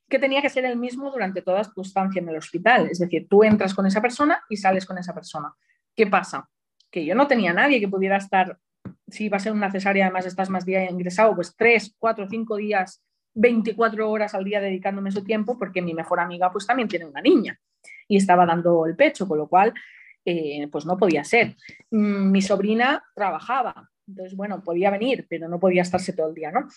que 0.09 0.19
tenía 0.19 0.41
que 0.41 0.49
ser 0.49 0.65
el 0.65 0.77
mismo 0.77 1.09
durante 1.09 1.41
toda 1.41 1.63
tu 1.63 1.81
estancia 1.81 2.21
en 2.21 2.29
el 2.29 2.37
hospital. 2.37 2.89
Es 2.91 2.99
decir, 2.99 3.27
tú 3.29 3.43
entras 3.43 3.73
con 3.73 3.85
esa 3.85 4.01
persona 4.01 4.43
y 4.49 4.57
sales 4.57 4.85
con 4.85 4.97
esa 4.97 5.13
persona. 5.13 5.53
¿Qué 5.95 6.07
pasa? 6.07 6.49
Que 6.91 7.05
yo 7.05 7.15
no 7.15 7.27
tenía 7.27 7.53
nadie 7.53 7.79
que 7.79 7.87
pudiera 7.87 8.17
estar, 8.17 8.57
si 9.07 9.25
iba 9.25 9.37
a 9.37 9.39
ser 9.39 9.53
una 9.53 9.71
cesárea, 9.71 10.05
además 10.05 10.25
estás 10.25 10.49
más 10.49 10.65
día 10.65 10.89
ingresado, 10.89 11.33
pues 11.33 11.55
tres, 11.55 11.95
cuatro, 11.97 12.27
cinco 12.29 12.57
días, 12.57 13.01
24 13.33 14.09
horas 14.09 14.33
al 14.33 14.43
día 14.43 14.61
dedicándome 14.61 15.11
su 15.11 15.23
tiempo, 15.23 15.57
porque 15.57 15.81
mi 15.81 15.93
mejor 15.93 16.19
amiga 16.19 16.51
pues 16.51 16.67
también 16.67 16.87
tiene 16.87 17.05
una 17.05 17.21
niña 17.21 17.59
y 18.07 18.17
estaba 18.17 18.45
dando 18.45 18.85
el 18.85 18.95
pecho, 18.95 19.27
con 19.27 19.37
lo 19.37 19.47
cual 19.47 19.73
eh, 20.25 20.67
pues 20.71 20.85
no 20.85 20.97
podía 20.97 21.23
ser. 21.23 21.55
Mm, 21.91 22.31
mi 22.31 22.41
sobrina 22.41 23.03
trabajaba, 23.13 23.89
entonces 24.07 24.35
bueno, 24.35 24.63
podía 24.63 24.89
venir, 24.89 25.25
pero 25.29 25.47
no 25.47 25.59
podía 25.59 25.83
estarse 25.83 26.13
todo 26.13 26.29
el 26.29 26.35
día, 26.35 26.51
¿no? 26.51 26.67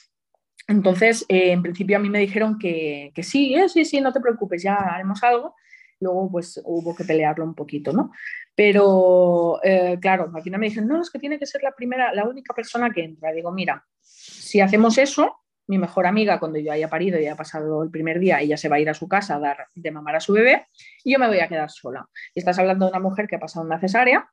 Entonces, 0.67 1.25
eh, 1.29 1.53
en 1.53 1.63
principio 1.63 1.97
a 1.97 2.01
mí 2.01 2.11
me 2.11 2.19
dijeron 2.19 2.59
que, 2.59 3.11
sí, 3.23 3.55
eh, 3.55 3.69
sí, 3.69 3.85
sí, 3.85 4.01
no 4.01 4.13
te 4.13 4.21
preocupes, 4.21 4.63
ya 4.63 4.75
haremos 4.75 5.23
algo. 5.23 5.55
Luego, 6.01 6.31
pues 6.31 6.61
hubo 6.65 6.95
que 6.95 7.05
pelearlo 7.05 7.45
un 7.45 7.55
poquito, 7.55 7.93
¿no? 7.93 8.13
Pero, 8.55 9.59
claro, 10.01 10.31
al 10.33 10.59
me 10.59 10.67
dijeron, 10.67 10.89
no, 10.89 11.03
es 11.03 11.11
que 11.11 11.19
tiene 11.19 11.39
que 11.39 11.47
ser 11.47 11.63
la 11.63 11.73
primera, 11.73 12.15
la 12.15 12.25
única 12.25 12.55
persona 12.55 12.91
que 12.91 13.03
entra. 13.03 13.33
Digo, 13.33 13.51
mira, 13.51 13.85
si 14.01 14.61
hacemos 14.61 14.99
eso, 14.99 15.41
mi 15.69 15.79
mejor 15.79 16.07
amiga, 16.07 16.41
cuando 16.41 16.59
yo 16.59 16.73
haya 16.73 16.89
parido 16.89 17.19
y 17.19 17.27
haya 17.27 17.37
pasado 17.37 17.83
el 17.83 17.91
primer 17.91 18.19
día, 18.19 18.41
ella 18.41 18.57
se 18.57 18.69
va 18.69 18.77
a 18.77 18.81
ir 18.81 18.91
a 18.91 18.95
su 18.95 19.07
casa 19.07 19.37
a 19.37 19.39
dar 19.39 19.69
de 19.75 19.91
mamar 19.91 20.17
a 20.17 20.21
su 20.21 20.33
bebé 20.33 20.67
y 21.05 21.13
yo 21.13 21.19
me 21.19 21.29
voy 21.29 21.41
a 21.41 21.49
quedar 21.49 21.71
sola. 21.71 22.09
Y 22.35 22.41
estás 22.41 22.59
hablando 22.59 22.87
de 22.87 22.93
una 22.93 23.01
mujer 23.01 23.29
que 23.29 23.37
ha 23.37 23.41
pasado 23.41 23.65
una 23.65 23.79
cesárea 23.79 24.29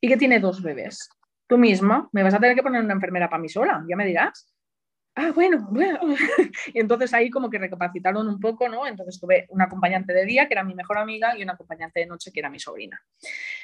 y 0.00 0.08
que 0.08 0.16
tiene 0.16 0.38
dos 0.38 0.62
bebés. 0.62 1.10
Tú 1.48 1.58
misma 1.58 2.08
me 2.12 2.22
vas 2.22 2.34
a 2.34 2.38
tener 2.38 2.54
que 2.54 2.62
poner 2.62 2.82
una 2.82 2.94
enfermera 2.94 3.28
para 3.28 3.42
mí 3.42 3.48
sola, 3.48 3.84
ya 3.88 3.96
me 3.96 4.06
dirás 4.06 4.54
ah, 5.18 5.32
bueno, 5.34 5.66
bueno. 5.70 5.98
y 6.72 6.78
entonces 6.80 7.12
ahí 7.12 7.28
como 7.30 7.50
que 7.50 7.58
recapacitaron 7.58 8.28
un 8.28 8.38
poco, 8.40 8.68
¿no? 8.68 8.86
Entonces 8.86 9.20
tuve 9.20 9.46
una 9.50 9.64
acompañante 9.64 10.12
de 10.12 10.24
día, 10.24 10.46
que 10.46 10.54
era 10.54 10.64
mi 10.64 10.74
mejor 10.74 10.98
amiga, 10.98 11.36
y 11.36 11.42
una 11.42 11.54
acompañante 11.54 12.00
de 12.00 12.06
noche, 12.06 12.32
que 12.32 12.40
era 12.40 12.50
mi 12.50 12.60
sobrina, 12.60 13.02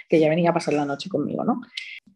que 0.08 0.18
ya 0.18 0.28
venía 0.28 0.50
a 0.50 0.54
pasar 0.54 0.74
la 0.74 0.84
noche 0.84 1.08
conmigo, 1.08 1.44
¿no? 1.44 1.60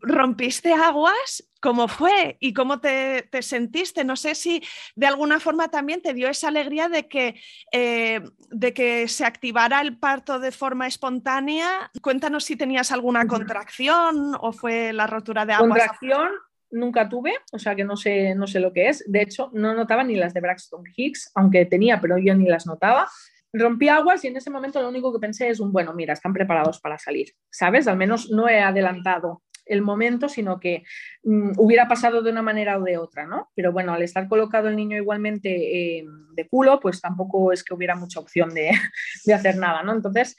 ¿Rompiste 0.01 0.73
aguas? 0.73 1.49
¿Cómo 1.61 1.89
fue? 1.89 2.37
¿Y 2.41 2.53
cómo 2.53 2.81
te, 2.81 3.29
sentiste? 3.43 4.05
No 4.05 4.17
sé 4.17 4.35
si 4.35 4.63
de 4.95 5.07
alguna 5.07 5.41
forma 5.41 5.69
también 5.69 6.01
te 6.03 6.15
dio 6.15 6.29
esa 6.29 6.49
alegría 6.49 6.89
de 6.89 7.09
que, 7.09 7.41
eh, 7.73 8.21
de 8.51 8.73
que 8.73 9.09
se 9.09 9.25
activara 9.25 9.81
el 9.81 9.99
parto 9.99 10.39
de 10.39 10.53
forma 10.53 10.87
espontánea. 10.87 11.91
Cuéntanos 12.01 12.45
si 12.45 12.55
tenías 12.57 12.93
alguna 12.93 13.27
contracción 13.27 14.37
o 14.41 14.53
fue 14.53 14.93
la 14.93 15.09
rotura 15.09 15.47
de 15.47 15.55
aguas. 15.55 15.69
Contracción, 15.69 16.29
nunca 16.71 17.09
tuve, 17.09 17.35
o 17.53 17.59
sea 17.59 17.75
que 17.75 17.85
no 17.85 17.97
sé, 17.97 18.35
no 18.35 18.47
sé 18.47 18.61
lo 18.61 18.73
que 18.73 18.89
es. 18.89 19.05
De 19.07 19.23
hecho, 19.23 19.51
no 19.53 19.75
notaba 19.75 20.05
ni 20.05 20.17
las 20.17 20.35
de 20.35 20.41
Braxton 20.41 20.85
Hicks, 20.95 21.31
aunque 21.35 21.65
tenía, 21.67 22.01
pero 22.01 22.19
yo 22.19 22.35
ni 22.35 22.47
las 22.49 22.67
notaba. 22.67 23.09
Rompí 23.53 23.89
aguas 23.89 24.25
y 24.25 24.29
en 24.29 24.37
ese 24.37 24.51
momento 24.51 24.83
lo 24.83 24.89
único 24.89 25.13
que 25.13 25.19
pensé 25.19 25.49
es 25.49 25.61
un, 25.61 25.73
bueno, 25.73 25.95
mira, 25.95 26.13
están 26.13 26.33
preparados 26.33 26.81
para 26.81 26.99
salir, 26.99 27.33
¿sabes? 27.51 27.89
Al 27.89 27.97
menos 27.97 28.31
no 28.31 28.49
he 28.49 28.61
adelantado 28.61 29.43
el 29.65 29.83
momento, 29.83 30.29
sino 30.29 30.61
que 30.61 30.85
mm, 31.25 31.53
hubiera 31.57 31.89
pasado 31.89 32.23
de 32.23 32.31
una 32.31 32.43
manera 32.43 32.79
o 32.79 32.83
de 32.83 32.99
otra, 32.99 33.27
¿no? 33.27 33.51
Pero 33.55 33.73
bueno, 33.73 33.93
al 33.93 34.03
estar 34.03 34.29
colocado 34.29 34.69
el 34.69 34.77
niño 34.77 34.97
igualmente 34.97 35.99
eh, 35.99 36.05
de 36.33 36.49
culo, 36.49 36.81
pues 36.81 37.01
tampoco 37.01 37.53
es 37.53 37.65
que 37.65 37.75
hubiera 37.75 37.95
mucha 37.95 38.21
opción 38.21 38.53
de, 38.55 38.71
de, 39.25 39.35
hacer 39.35 39.57
nada, 39.57 39.83
¿no? 39.83 39.93
Entonces, 39.93 40.37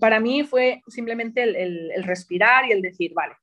para 0.00 0.20
mí 0.20 0.44
fue 0.44 0.82
simplemente 0.86 1.42
el 1.42 2.02
respirar 2.04 2.66
y 2.66 2.72
el 2.72 2.80
decir, 2.80 3.12
vale, 3.14 3.34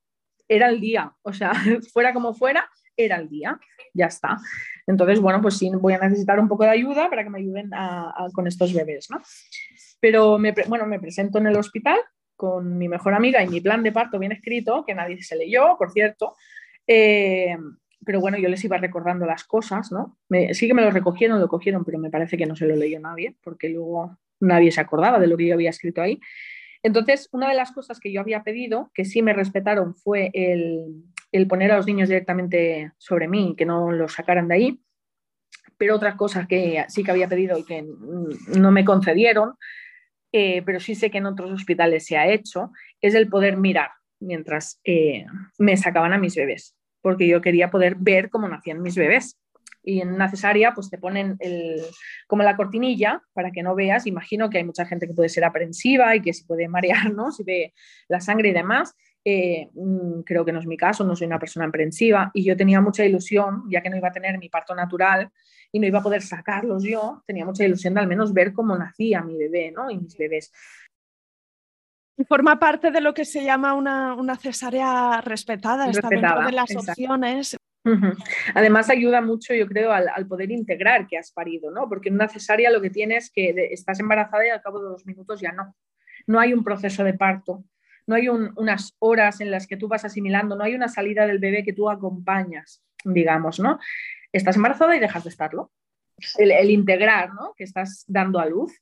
era 0.49 0.67
el 0.67 0.81
día, 0.81 1.13
o 1.21 1.31
sea, 1.31 1.53
fuera 1.93 2.13
como 2.13 2.33
fuera, 2.33 2.69
era 2.97 3.15
el 3.15 3.29
día, 3.29 3.57
ya 3.93 4.07
está. 4.07 4.37
Entonces, 4.85 5.21
bueno, 5.21 5.41
pues 5.41 5.57
sí, 5.57 5.71
voy 5.73 5.93
a 5.93 5.99
necesitar 5.99 6.39
un 6.39 6.49
poco 6.49 6.63
de 6.63 6.71
ayuda 6.71 7.09
para 7.09 7.23
que 7.23 7.29
me 7.29 7.39
ayuden 7.39 7.69
con 8.33 8.47
estos 8.47 8.73
bebés, 8.73 9.09
¿no? 9.09 9.21
Pero, 10.01 10.37
me, 10.37 10.53
bueno, 10.67 10.85
me 10.85 10.99
presento 10.99 11.37
en 11.37 11.47
el 11.47 11.55
hospital 11.55 11.99
con 12.35 12.77
mi 12.77 12.87
mejor 12.87 13.13
amiga 13.13 13.43
y 13.43 13.49
mi 13.49 13.61
plan 13.61 13.83
de 13.83 13.91
parto 13.91 14.17
bien 14.17 14.31
escrito, 14.31 14.85
que 14.85 14.95
nadie 14.95 15.21
se 15.21 15.35
leyó, 15.35 15.77
por 15.77 15.91
cierto. 15.91 16.35
Eh, 16.87 17.55
pero 18.05 18.21
bueno, 18.21 18.37
yo 18.37 18.49
les 18.49 18.63
iba 18.63 18.77
recordando 18.77 19.25
las 19.25 19.43
cosas, 19.43 19.91
¿no? 19.91 20.17
sí 20.53 20.67
que 20.67 20.73
me 20.73 20.81
lo 20.81 20.89
recogieron, 20.89 21.39
lo 21.39 21.49
cogieron, 21.49 21.83
pero 21.83 21.99
me 21.99 22.09
parece 22.09 22.37
que 22.37 22.45
no 22.45 22.55
se 22.55 22.65
lo 22.65 22.75
leyó 22.75 22.99
nadie, 22.99 23.35
porque 23.43 23.69
luego 23.69 24.17
nadie 24.39 24.71
se 24.71 24.81
acordaba 24.81 25.19
de 25.19 25.27
lo 25.27 25.35
que 25.35 25.47
yo 25.47 25.53
había 25.53 25.69
escrito 25.69 26.01
ahí. 26.01 26.19
Entonces, 26.83 27.27
una 27.31 27.49
de 27.49 27.55
las 27.55 27.71
cosas 27.71 27.99
que 27.99 28.11
yo 28.11 28.21
había 28.21 28.43
pedido, 28.43 28.91
que 28.93 29.05
sí 29.05 29.21
me 29.21 29.33
respetaron, 29.33 29.95
fue 29.95 30.31
el, 30.33 31.47
poner 31.47 31.71
a 31.71 31.77
los 31.77 31.85
niños 31.85 32.09
directamente 32.09 32.91
sobre 32.97 33.27
mí, 33.27 33.55
que 33.57 33.65
no 33.65 33.91
los 33.91 34.13
sacaran 34.13 34.47
de 34.47 34.55
ahí. 34.55 34.81
Pero 35.77 35.95
otra 35.95 36.17
cosa 36.17 36.47
que 36.47 36.85
sí 36.89 37.03
que 37.03 37.11
había 37.11 37.27
pedido 37.27 37.57
y 37.57 37.63
que 37.63 37.85
no 38.57 38.71
me 38.71 38.85
concedieron, 38.85 39.55
eh, 40.31 40.61
pero 40.65 40.79
sí 40.79 40.95
sé 40.95 41.09
que 41.09 41.17
en 41.17 41.25
otros 41.25 41.51
hospitales 41.51 42.05
se 42.05 42.17
ha 42.17 42.27
hecho, 42.27 42.71
es 43.01 43.15
el 43.15 43.29
poder 43.29 43.57
mirar 43.57 43.91
mientras 44.19 44.79
eh, 44.83 45.25
me 45.57 45.77
sacaban 45.77 46.13
a 46.13 46.17
mis 46.17 46.35
bebés, 46.35 46.75
porque 47.01 47.27
yo 47.27 47.41
quería 47.41 47.71
poder 47.71 47.95
ver 47.95 48.29
cómo 48.29 48.47
nacían 48.47 48.81
mis 48.81 48.95
bebés 48.95 49.39
y 49.89 50.01
en 50.01 50.13
una 50.13 50.29
cesárea 50.29 50.73
pues 50.73 50.89
te 50.89 50.97
ponen 50.97 51.35
el, 51.39 51.81
como 52.27 52.43
la 52.43 52.55
cortinilla 52.55 53.23
para 53.33 53.51
que 53.51 53.63
no 53.63 53.75
veas. 53.75 54.05
Imagino 54.05 54.49
que 54.49 54.59
hay 54.59 54.63
mucha 54.63 54.85
gente 54.85 55.07
que 55.07 55.13
puede 55.13 55.29
ser 55.29 55.43
aprensiva 55.43 56.15
y 56.15 56.21
que 56.21 56.33
se 56.33 56.45
puede 56.45 56.67
marear, 56.67 57.11
¿no? 57.13 57.31
Si 57.31 57.43
ve 57.43 57.73
la 58.07 58.21
sangre 58.21 58.49
y 58.49 58.53
demás. 58.53 58.95
Eh, 59.25 59.69
mm, 59.73 60.21
creo 60.21 60.45
que 60.45 60.53
no 60.53 60.59
es 60.59 60.65
mi 60.65 60.77
caso, 60.77 61.03
no 61.03 61.15
soy 61.15 61.27
una 61.27 61.39
persona 61.39 61.65
aprensiva 61.65 62.31
y 62.33 62.43
yo 62.45 62.55
tenía 62.55 62.79
mucha 62.79 63.03
ilusión, 63.03 63.63
ya 63.69 63.81
que 63.81 63.89
no 63.89 63.97
iba 63.97 64.07
a 64.07 64.13
tener 64.13 64.37
mi 64.37 64.47
parto 64.47 64.73
natural 64.73 65.29
y 65.71 65.79
no 65.79 65.87
iba 65.87 65.99
a 65.99 66.03
poder 66.03 66.21
sacarlos 66.21 66.83
yo, 66.83 67.21
tenía 67.27 67.45
mucha 67.45 67.65
ilusión 67.65 67.93
de 67.93 67.99
al 67.99 68.07
menos 68.07 68.33
ver 68.33 68.53
cómo 68.53 68.77
nacía 68.77 69.21
mi 69.21 69.37
bebé 69.37 69.71
¿no? 69.71 69.91
y 69.91 69.97
mis 69.97 70.17
bebés. 70.17 70.51
Forma 72.27 72.59
parte 72.59 72.91
de 72.91 73.01
lo 73.01 73.13
que 73.13 73.25
se 73.25 73.43
llama 73.43 73.73
una, 73.73 74.13
una 74.13 74.35
cesárea 74.35 75.21
respetada, 75.21 75.89
está 75.89 76.09
dentro 76.09 76.45
de 76.45 76.51
las 76.51 76.75
opciones. 76.75 77.57
Además 78.53 78.89
ayuda 78.89 79.21
mucho, 79.21 79.53
yo 79.53 79.67
creo, 79.67 79.91
al, 79.91 80.27
poder 80.27 80.51
integrar 80.51 81.07
que 81.07 81.17
has 81.17 81.31
parido, 81.31 81.71
¿no? 81.71 81.87
Porque 81.87 82.09
en 82.09 82.15
una 82.15 82.27
cesárea 82.27 82.71
lo 82.71 82.81
que 82.81 82.89
tienes 82.89 83.25
es 83.25 83.31
que 83.31 83.69
estás 83.71 83.99
embarazada 83.99 84.45
y 84.45 84.49
al 84.49 84.61
cabo 84.61 84.81
de 84.81 84.89
dos 84.89 85.05
minutos 85.05 85.39
ya 85.39 85.51
no. 85.51 85.75
No 86.27 86.39
hay 86.39 86.53
un 86.53 86.63
proceso 86.63 87.03
de 87.03 87.13
parto, 87.13 87.63
no 88.05 88.15
hay 88.15 88.27
unas 88.27 88.95
horas 88.99 89.41
en 89.41 89.51
las 89.51 89.67
que 89.67 89.77
tú 89.77 89.87
vas 89.87 90.05
asimilando, 90.05 90.55
no 90.55 90.63
hay 90.63 90.75
una 90.75 90.87
salida 90.87 91.25
del 91.25 91.39
bebé 91.39 91.63
que 91.63 91.73
tú 91.73 91.89
acompañas, 91.89 92.83
digamos, 93.03 93.59
¿no? 93.59 93.79
Estás 94.31 94.55
embarazada 94.55 94.95
y 94.95 94.99
dejas 94.99 95.23
de 95.23 95.29
estarlo. 95.29 95.71
El, 96.37 96.69
integrar, 96.69 97.33
¿no? 97.33 97.53
Que 97.55 97.63
estás 97.63 98.03
dando 98.07 98.39
a 98.39 98.45
luz. 98.45 98.73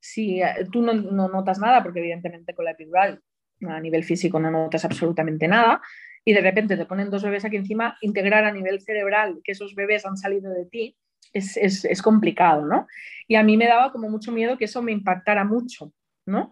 Si 0.00 0.42
eh, 0.42 0.66
tú 0.72 0.82
no, 0.82 0.92
no 0.92 1.28
notas 1.28 1.60
nada, 1.60 1.82
porque 1.82 2.00
evidentemente 2.00 2.54
con 2.54 2.64
la 2.64 2.72
epidural 2.72 3.22
a 3.68 3.80
nivel 3.80 4.04
físico 4.04 4.40
no 4.40 4.50
notas 4.50 4.84
absolutamente 4.84 5.46
nada, 5.46 5.80
y 6.24 6.32
de 6.32 6.40
repente 6.40 6.76
te 6.76 6.86
ponen 6.86 7.10
dos 7.10 7.22
bebés 7.22 7.44
aquí 7.44 7.56
encima, 7.56 7.96
integrar 8.00 8.44
a 8.44 8.52
nivel 8.52 8.80
cerebral 8.80 9.40
que 9.42 9.52
esos 9.52 9.74
bebés 9.74 10.06
han 10.06 10.16
salido 10.16 10.52
de 10.52 10.66
ti 10.66 10.96
es, 11.32 11.56
es, 11.56 11.84
es 11.84 12.02
complicado, 12.02 12.66
¿no? 12.66 12.86
Y 13.28 13.36
a 13.36 13.42
mí 13.42 13.56
me 13.56 13.66
daba 13.66 13.92
como 13.92 14.08
mucho 14.08 14.32
miedo 14.32 14.58
que 14.58 14.64
eso 14.64 14.82
me 14.82 14.92
impactara 14.92 15.44
mucho, 15.44 15.92
¿no? 16.26 16.50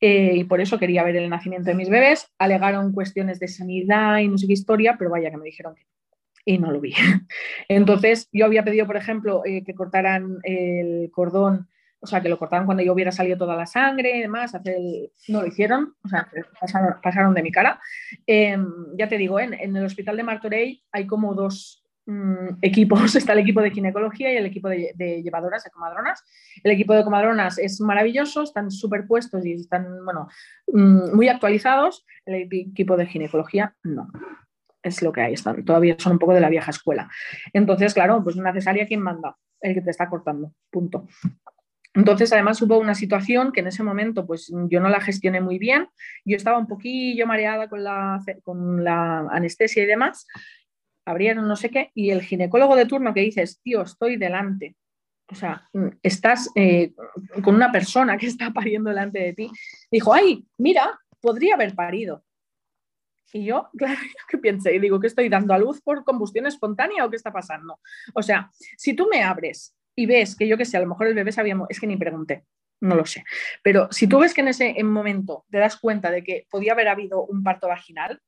Eh, 0.00 0.32
y 0.36 0.44
por 0.44 0.60
eso 0.60 0.78
quería 0.78 1.02
ver 1.02 1.16
el 1.16 1.30
nacimiento 1.30 1.70
de 1.70 1.76
mis 1.76 1.88
bebés. 1.88 2.30
Alegaron 2.38 2.92
cuestiones 2.92 3.40
de 3.40 3.48
sanidad 3.48 4.18
y 4.18 4.28
no 4.28 4.38
sé 4.38 4.46
qué 4.46 4.52
historia, 4.52 4.96
pero 4.98 5.10
vaya 5.10 5.30
que 5.30 5.38
me 5.38 5.44
dijeron 5.44 5.74
que 5.74 5.82
y 6.44 6.58
no 6.58 6.70
lo 6.70 6.80
vi. 6.80 6.94
Entonces, 7.68 8.28
yo 8.32 8.46
había 8.46 8.64
pedido, 8.64 8.86
por 8.86 8.96
ejemplo, 8.96 9.42
eh, 9.44 9.62
que 9.64 9.74
cortaran 9.74 10.38
el 10.44 11.10
cordón 11.12 11.68
o 12.00 12.06
sea, 12.06 12.20
que 12.20 12.28
lo 12.28 12.38
cortaban 12.38 12.66
cuando 12.66 12.82
yo 12.82 12.92
hubiera 12.92 13.12
salido 13.12 13.36
toda 13.36 13.56
la 13.56 13.66
sangre 13.66 14.16
y 14.16 14.20
demás, 14.20 14.52
no 15.28 15.42
lo 15.42 15.46
hicieron, 15.46 15.94
o 16.04 16.08
sea, 16.08 16.28
pasaron, 17.02 17.34
de 17.34 17.42
mi 17.42 17.50
cara. 17.50 17.80
Em, 18.26 18.66
ya 18.96 19.08
te 19.08 19.18
digo, 19.18 19.40
en, 19.40 19.54
el 19.54 19.84
hospital 19.84 20.16
de 20.16 20.22
Martorell 20.22 20.82
hay 20.92 21.06
como 21.06 21.34
dos 21.34 21.84
mm, 22.06 22.58
equipos, 22.62 23.00
está 23.16 23.32
el 23.32 23.40
equipo 23.40 23.60
de 23.60 23.70
ginecología 23.70 24.32
y 24.32 24.36
el 24.36 24.46
equipo 24.46 24.68
de, 24.68 25.22
llevadoras, 25.22 25.64
de 25.64 25.70
comadronas. 25.70 26.24
El 26.62 26.72
equipo 26.72 26.94
de 26.94 27.04
comadronas 27.04 27.58
es 27.58 27.80
maravilloso, 27.80 28.42
están 28.42 28.70
superpuestos 28.70 29.44
y 29.44 29.54
están, 29.54 30.04
bueno, 30.04 30.28
mm, 30.68 31.16
muy 31.16 31.28
actualizados. 31.28 32.06
El 32.24 32.48
equipo 32.50 32.96
de 32.96 33.06
ginecología 33.06 33.74
no 33.82 34.08
es 34.82 35.02
lo 35.02 35.12
que 35.12 35.20
hay, 35.20 35.34
están, 35.34 35.64
todavía 35.64 35.96
son 35.98 36.12
un 36.12 36.18
poco 36.18 36.34
de 36.34 36.40
la 36.40 36.48
vieja 36.48 36.70
escuela. 36.70 37.10
Entonces, 37.52 37.94
claro, 37.94 38.22
pues 38.22 38.36
una 38.36 38.52
cesárea, 38.52 38.86
¿quién 38.86 39.00
manda? 39.00 39.36
El 39.60 39.74
que 39.74 39.82
te 39.82 39.90
está 39.90 40.08
cortando, 40.08 40.52
punto. 40.70 41.08
Entonces, 41.94 42.32
además 42.32 42.60
hubo 42.62 42.78
una 42.78 42.94
situación 42.94 43.50
que 43.52 43.60
en 43.60 43.68
ese 43.68 43.82
momento 43.82 44.26
pues 44.26 44.52
yo 44.68 44.80
no 44.80 44.88
la 44.88 45.00
gestioné 45.00 45.40
muy 45.40 45.58
bien, 45.58 45.88
yo 46.24 46.36
estaba 46.36 46.58
un 46.58 46.66
poquillo 46.66 47.26
mareada 47.26 47.68
con 47.68 48.84
la, 48.84 49.20
anestesia 49.30 49.82
y 49.82 49.86
demás, 49.86 50.26
abrieron 51.04 51.48
no 51.48 51.56
sé 51.56 51.70
qué, 51.70 51.90
y 51.94 52.10
el 52.10 52.22
ginecólogo 52.22 52.76
de 52.76 52.86
turno 52.86 53.14
que 53.14 53.20
dices, 53.20 53.60
tío, 53.62 53.82
estoy 53.82 54.16
delante, 54.16 54.76
o 55.30 55.34
sea, 55.34 55.68
estás 56.02 56.50
eh, 56.54 56.92
con 57.42 57.54
una 57.54 57.72
persona 57.72 58.16
que 58.16 58.26
está 58.26 58.50
pariendo 58.52 58.90
delante 58.90 59.18
de 59.18 59.32
ti, 59.32 59.50
dijo, 59.90 60.12
ay, 60.12 60.46
mira, 60.58 60.98
podría 61.20 61.54
haber 61.54 61.74
parido. 61.74 62.24
Y 63.32 63.44
yo, 63.44 63.68
claro, 63.76 64.00
yo 64.00 64.26
que 64.28 64.38
pensé, 64.38 64.74
y 64.74 64.78
digo, 64.78 65.00
¿que 65.00 65.06
estoy 65.06 65.28
dando 65.28 65.54
a 65.54 65.58
luz 65.58 65.80
por 65.80 66.04
combustión 66.04 66.46
espontánea 66.46 67.04
o 67.04 67.10
qué 67.10 67.16
está 67.16 67.32
pasando? 67.32 67.80
O 68.14 68.22
sea, 68.22 68.50
si 68.76 68.94
tú 68.94 69.08
me 69.10 69.22
abres 69.22 69.74
y 69.98 70.06
ves 70.06 70.36
que 70.36 70.46
yo 70.46 70.56
que 70.56 70.64
sé, 70.64 70.76
a 70.76 70.80
lo 70.80 70.86
mejor 70.86 71.08
el 71.08 71.14
bebé 71.14 71.32
sabía, 71.32 71.56
es 71.68 71.80
que 71.80 71.88
ni 71.88 71.96
pregunté, 71.96 72.44
no 72.80 72.94
lo 72.94 73.04
sé. 73.04 73.24
Pero 73.64 73.88
si 73.90 74.06
tú 74.06 74.20
ves 74.20 74.32
que 74.32 74.42
en 74.42 74.48
ese 74.48 74.80
momento 74.84 75.44
te 75.50 75.58
das 75.58 75.76
cuenta 75.76 76.12
de 76.12 76.22
que 76.22 76.46
podía 76.48 76.74
haber 76.74 76.86
habido 76.86 77.24
un 77.24 77.42
parto 77.42 77.66
vaginal 77.66 78.20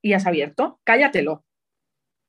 y 0.00 0.12
has 0.12 0.26
abierto, 0.26 0.78
cállatelo. 0.84 1.44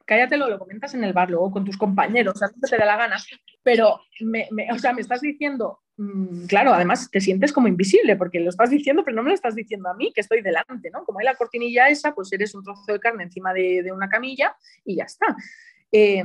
Cállatelo, 0.05 0.49
lo 0.49 0.57
comentas 0.57 0.95
en 0.95 1.03
el 1.03 1.13
bar 1.13 1.29
luego 1.29 1.51
con 1.51 1.63
tus 1.63 1.77
compañeros, 1.77 2.41
a 2.41 2.49
te 2.49 2.77
da 2.77 2.85
la 2.85 2.97
gana. 2.97 3.17
Pero, 3.61 4.01
me, 4.21 4.47
o 4.71 4.79
sea, 4.79 4.91
me 4.91 5.01
estás 5.01 5.21
diciendo, 5.21 5.81
mm, 5.97 6.45
claro, 6.47 6.73
además 6.73 7.11
te 7.11 7.21
sientes 7.21 7.53
como 7.53 7.67
invisible 7.67 8.15
porque 8.15 8.39
lo 8.39 8.49
estás 8.49 8.71
diciendo, 8.71 9.03
pero 9.05 9.15
no 9.15 9.21
me 9.21 9.29
lo 9.29 9.35
estás 9.35 9.53
diciendo 9.53 9.87
a 9.87 9.93
mí, 9.93 10.11
que 10.15 10.21
estoy 10.21 10.41
delante, 10.41 10.89
¿no? 10.89 11.05
Como 11.05 11.19
hay 11.19 11.25
la 11.25 11.35
cortinilla 11.35 11.89
esa, 11.89 12.15
pues 12.15 12.33
eres 12.33 12.55
un 12.55 12.63
trozo 12.63 12.91
de 12.91 12.99
carne 12.99 13.25
encima 13.25 13.53
de, 13.53 13.91
una 13.93 14.09
camilla 14.09 14.55
y 14.83 14.95
ya 14.95 15.03
está. 15.03 15.27
Eh, 15.91 16.23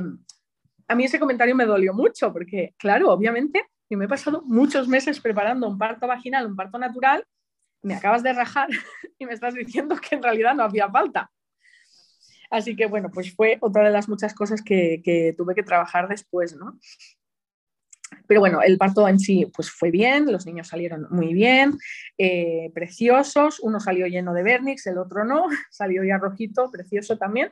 a 0.89 0.95
mí 0.95 1.05
ese 1.05 1.19
comentario 1.19 1.55
me 1.55 1.65
dolió 1.65 1.93
mucho 1.93 2.33
porque, 2.33 2.73
claro, 2.77 3.11
obviamente, 3.11 3.63
yo 3.89 3.97
me 3.97 4.05
he 4.05 4.07
pasado 4.07 4.41
muchos 4.45 4.87
meses 4.87 5.19
preparando 5.21 5.67
un 5.67 5.77
parto 5.77 6.07
vaginal, 6.07 6.47
un 6.47 6.55
parto 6.55 6.79
natural, 6.79 7.23
me 7.83 7.93
acabas 7.93 8.23
de 8.23 8.33
rajar 8.33 8.67
y 9.19 9.25
me 9.25 9.33
estás 9.33 9.53
diciendo 9.53 9.95
que 9.97 10.15
en 10.15 10.23
realidad 10.23 10.55
no 10.55 10.63
había 10.63 10.89
falta. 10.89 11.31
Así 12.49 12.75
que 12.75 12.87
bueno, 12.87 13.11
pues 13.13 13.33
fue 13.35 13.59
otra 13.61 13.83
de 13.83 13.91
las 13.91 14.09
muchas 14.09 14.33
cosas 14.33 14.63
que, 14.63 15.01
que 15.03 15.35
tuve 15.37 15.53
que 15.53 15.61
trabajar 15.61 16.07
después, 16.07 16.55
¿no? 16.55 16.79
Pero 18.25 18.39
bueno, 18.39 18.63
el 18.63 18.79
parto 18.79 19.07
en 19.07 19.19
sí 19.19 19.45
pues 19.55 19.69
fue 19.69 19.91
bien, 19.91 20.31
los 20.31 20.47
niños 20.47 20.67
salieron 20.67 21.05
muy 21.11 21.35
bien, 21.35 21.77
eh, 22.17 22.71
preciosos, 22.73 23.59
uno 23.59 23.79
salió 23.79 24.07
lleno 24.07 24.33
de 24.33 24.41
vernix, 24.41 24.87
el 24.87 24.97
otro 24.97 25.23
no, 25.23 25.45
salió 25.69 26.03
ya 26.03 26.17
rojito, 26.17 26.71
precioso 26.71 27.15
también. 27.15 27.51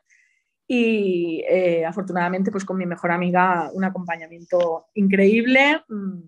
Y 0.68 1.44
eh, 1.48 1.86
afortunadamente 1.86 2.52
pues 2.52 2.66
con 2.66 2.78
mi 2.78 2.86
mejor 2.86 3.12
amiga 3.12 3.70
un 3.74 3.84
acompañamiento 3.84 4.88
increíble, 4.96 5.82
mm, 5.88 6.20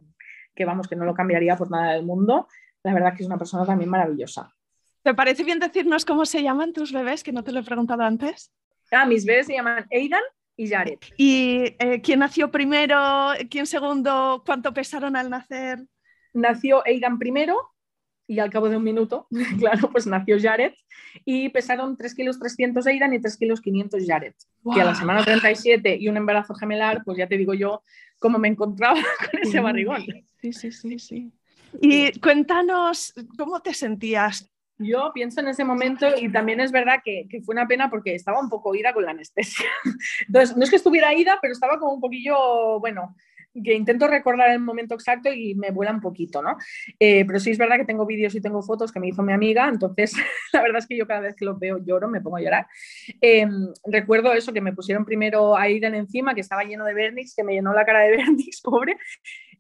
que 0.56 0.66
vamos, 0.66 0.88
que 0.88 0.96
no 0.96 1.06
lo 1.06 1.14
cambiaría 1.14 1.58
por 1.58 1.70
nada 1.70 1.94
del 1.94 2.06
mundo. 2.06 2.48
La 2.84 2.94
verdad 2.94 3.14
que 3.16 3.24
es 3.24 3.28
una 3.28 3.38
persona 3.38 3.66
también 3.66 3.90
maravillosa. 3.90 4.54
¿Te 5.04 5.14
parece 5.14 5.44
bien 5.44 5.60
decirnos 5.60 6.06
cómo 6.06 6.26
se 6.26 6.44
llaman 6.44 6.74
tus 6.74 6.92
bebés, 6.92 7.24
que 7.24 7.32
no 7.32 7.44
te 7.44 7.52
lo 7.52 7.60
he 7.60 7.64
preguntado 7.64 8.04
antes? 8.04 8.52
Ah, 8.92 9.06
mis 9.06 9.26
bebés 9.26 9.48
se 9.48 9.54
llaman 9.54 9.86
Aidan 9.92 10.24
y 10.56 10.68
Jared. 10.68 11.00
¿Y 11.18 11.76
eh, 11.80 12.02
quién 12.02 12.20
nació 12.20 12.52
primero? 12.52 13.32
¿Quién 13.50 13.66
segundo? 13.66 14.44
¿Cuánto 14.46 14.74
pesaron 14.74 15.16
al 15.16 15.30
nacer? 15.30 15.80
Nació 16.34 16.86
Aidan 16.86 17.18
primero 17.18 17.56
y 18.30 18.38
al 18.38 18.52
cabo 18.52 18.70
de 18.70 18.78
un 18.78 18.84
minuto, 18.84 19.28
claro, 19.60 19.90
pues 19.92 20.06
nació 20.06 20.38
Jared 20.40 20.74
y 21.26 21.50
pesaron 21.50 21.98
3 21.98 22.14
kilos 22.14 22.40
300 22.40 22.86
Aidan 22.86 23.14
y 23.14 23.20
3 23.20 23.38
kilos 23.38 23.60
500 23.60 24.04
Jared. 24.08 24.34
Que 24.72 24.82
a 24.82 24.86
la 24.86 24.94
semana 24.96 25.24
37 25.26 25.98
y 26.00 26.08
un 26.10 26.18
embarazo 26.18 26.54
gemelar, 26.54 27.02
pues 27.04 27.18
ya 27.18 27.28
te 27.28 27.38
digo 27.38 27.56
yo 27.56 27.82
cómo 28.20 28.38
me 28.38 28.48
encontraba 28.48 29.00
con 29.32 29.42
ese 29.42 29.60
barrigón. 29.60 30.06
Sí, 30.42 30.54
sí, 30.54 30.72
sí, 30.72 31.00
sí. 31.00 31.32
Y 31.82 32.20
cuéntanos, 32.20 33.14
¿cómo 33.36 33.62
te 33.62 33.74
sentías? 33.74 34.48
Yo 34.78 35.12
pienso 35.14 35.42
en 35.42 35.48
ese 35.48 35.64
momento 35.66 36.08
y 36.16 36.32
también 36.32 36.60
es 36.60 36.72
verdad 36.72 37.00
que, 37.04 37.28
fue 37.44 37.54
una 37.54 37.68
pena 37.68 37.90
porque 37.90 38.14
estaba 38.14 38.40
un 38.40 38.50
poco 38.50 38.76
ida 38.76 38.94
con 38.94 39.06
la 39.06 39.12
anestesia. 39.12 39.66
Entonces, 40.28 40.56
no 40.56 40.64
es 40.64 40.70
que 40.70 40.76
estuviera 40.76 41.14
ida, 41.16 41.40
pero 41.42 41.52
estaba 41.52 41.80
como 41.80 41.94
un 41.94 42.00
poquillo, 42.00 42.80
bueno, 42.80 43.16
que 43.54 43.74
intento 43.74 44.08
recordar 44.08 44.52
el 44.52 44.60
momento 44.60 44.96
exacto 44.96 45.32
y 45.32 45.56
me 45.56 45.72
vuela 45.72 45.92
un 45.92 46.02
poquito, 46.02 46.42
¿no? 46.42 46.58
Eh, 47.00 47.26
pero 47.26 47.40
sí 47.40 47.52
es 47.52 47.58
verdad 47.58 47.78
que 47.78 47.86
tengo 47.86 48.06
vídeos 48.06 48.36
y 48.36 48.42
tengo 48.42 48.62
fotos 48.62 48.92
que 48.92 49.00
me 49.00 49.08
hizo 49.08 49.24
mi 49.24 49.34
amiga, 49.34 49.68
entonces 49.68 50.14
la 50.54 50.62
verdad 50.62 50.80
es 50.80 50.88
que 50.88 50.98
yo 50.98 51.08
cada 51.08 51.22
vez 51.22 51.36
que 51.36 51.46
los 51.46 51.60
veo 51.60 51.78
lloro, 51.78 52.08
me 52.08 52.22
pongo 52.22 52.38
a 52.38 52.42
llorar. 52.42 52.68
Em, 53.22 53.68
recuerdo 53.86 54.34
eso, 54.34 54.54
que 54.54 54.62
me 54.62 54.74
pusieron 54.74 55.06
primero 55.06 55.56
a 55.56 55.64
Aiden 55.64 55.96
encima, 55.96 56.34
que 56.34 56.42
estaba 56.42 56.64
lleno 56.64 56.86
de 56.86 56.94
vernix, 56.94 57.36
que 57.36 57.44
me 57.44 57.54
llenó 57.54 57.74
la 57.74 57.86
cara 57.86 58.02
de 58.02 58.10
vernix, 58.18 58.62
pobre, 58.62 58.98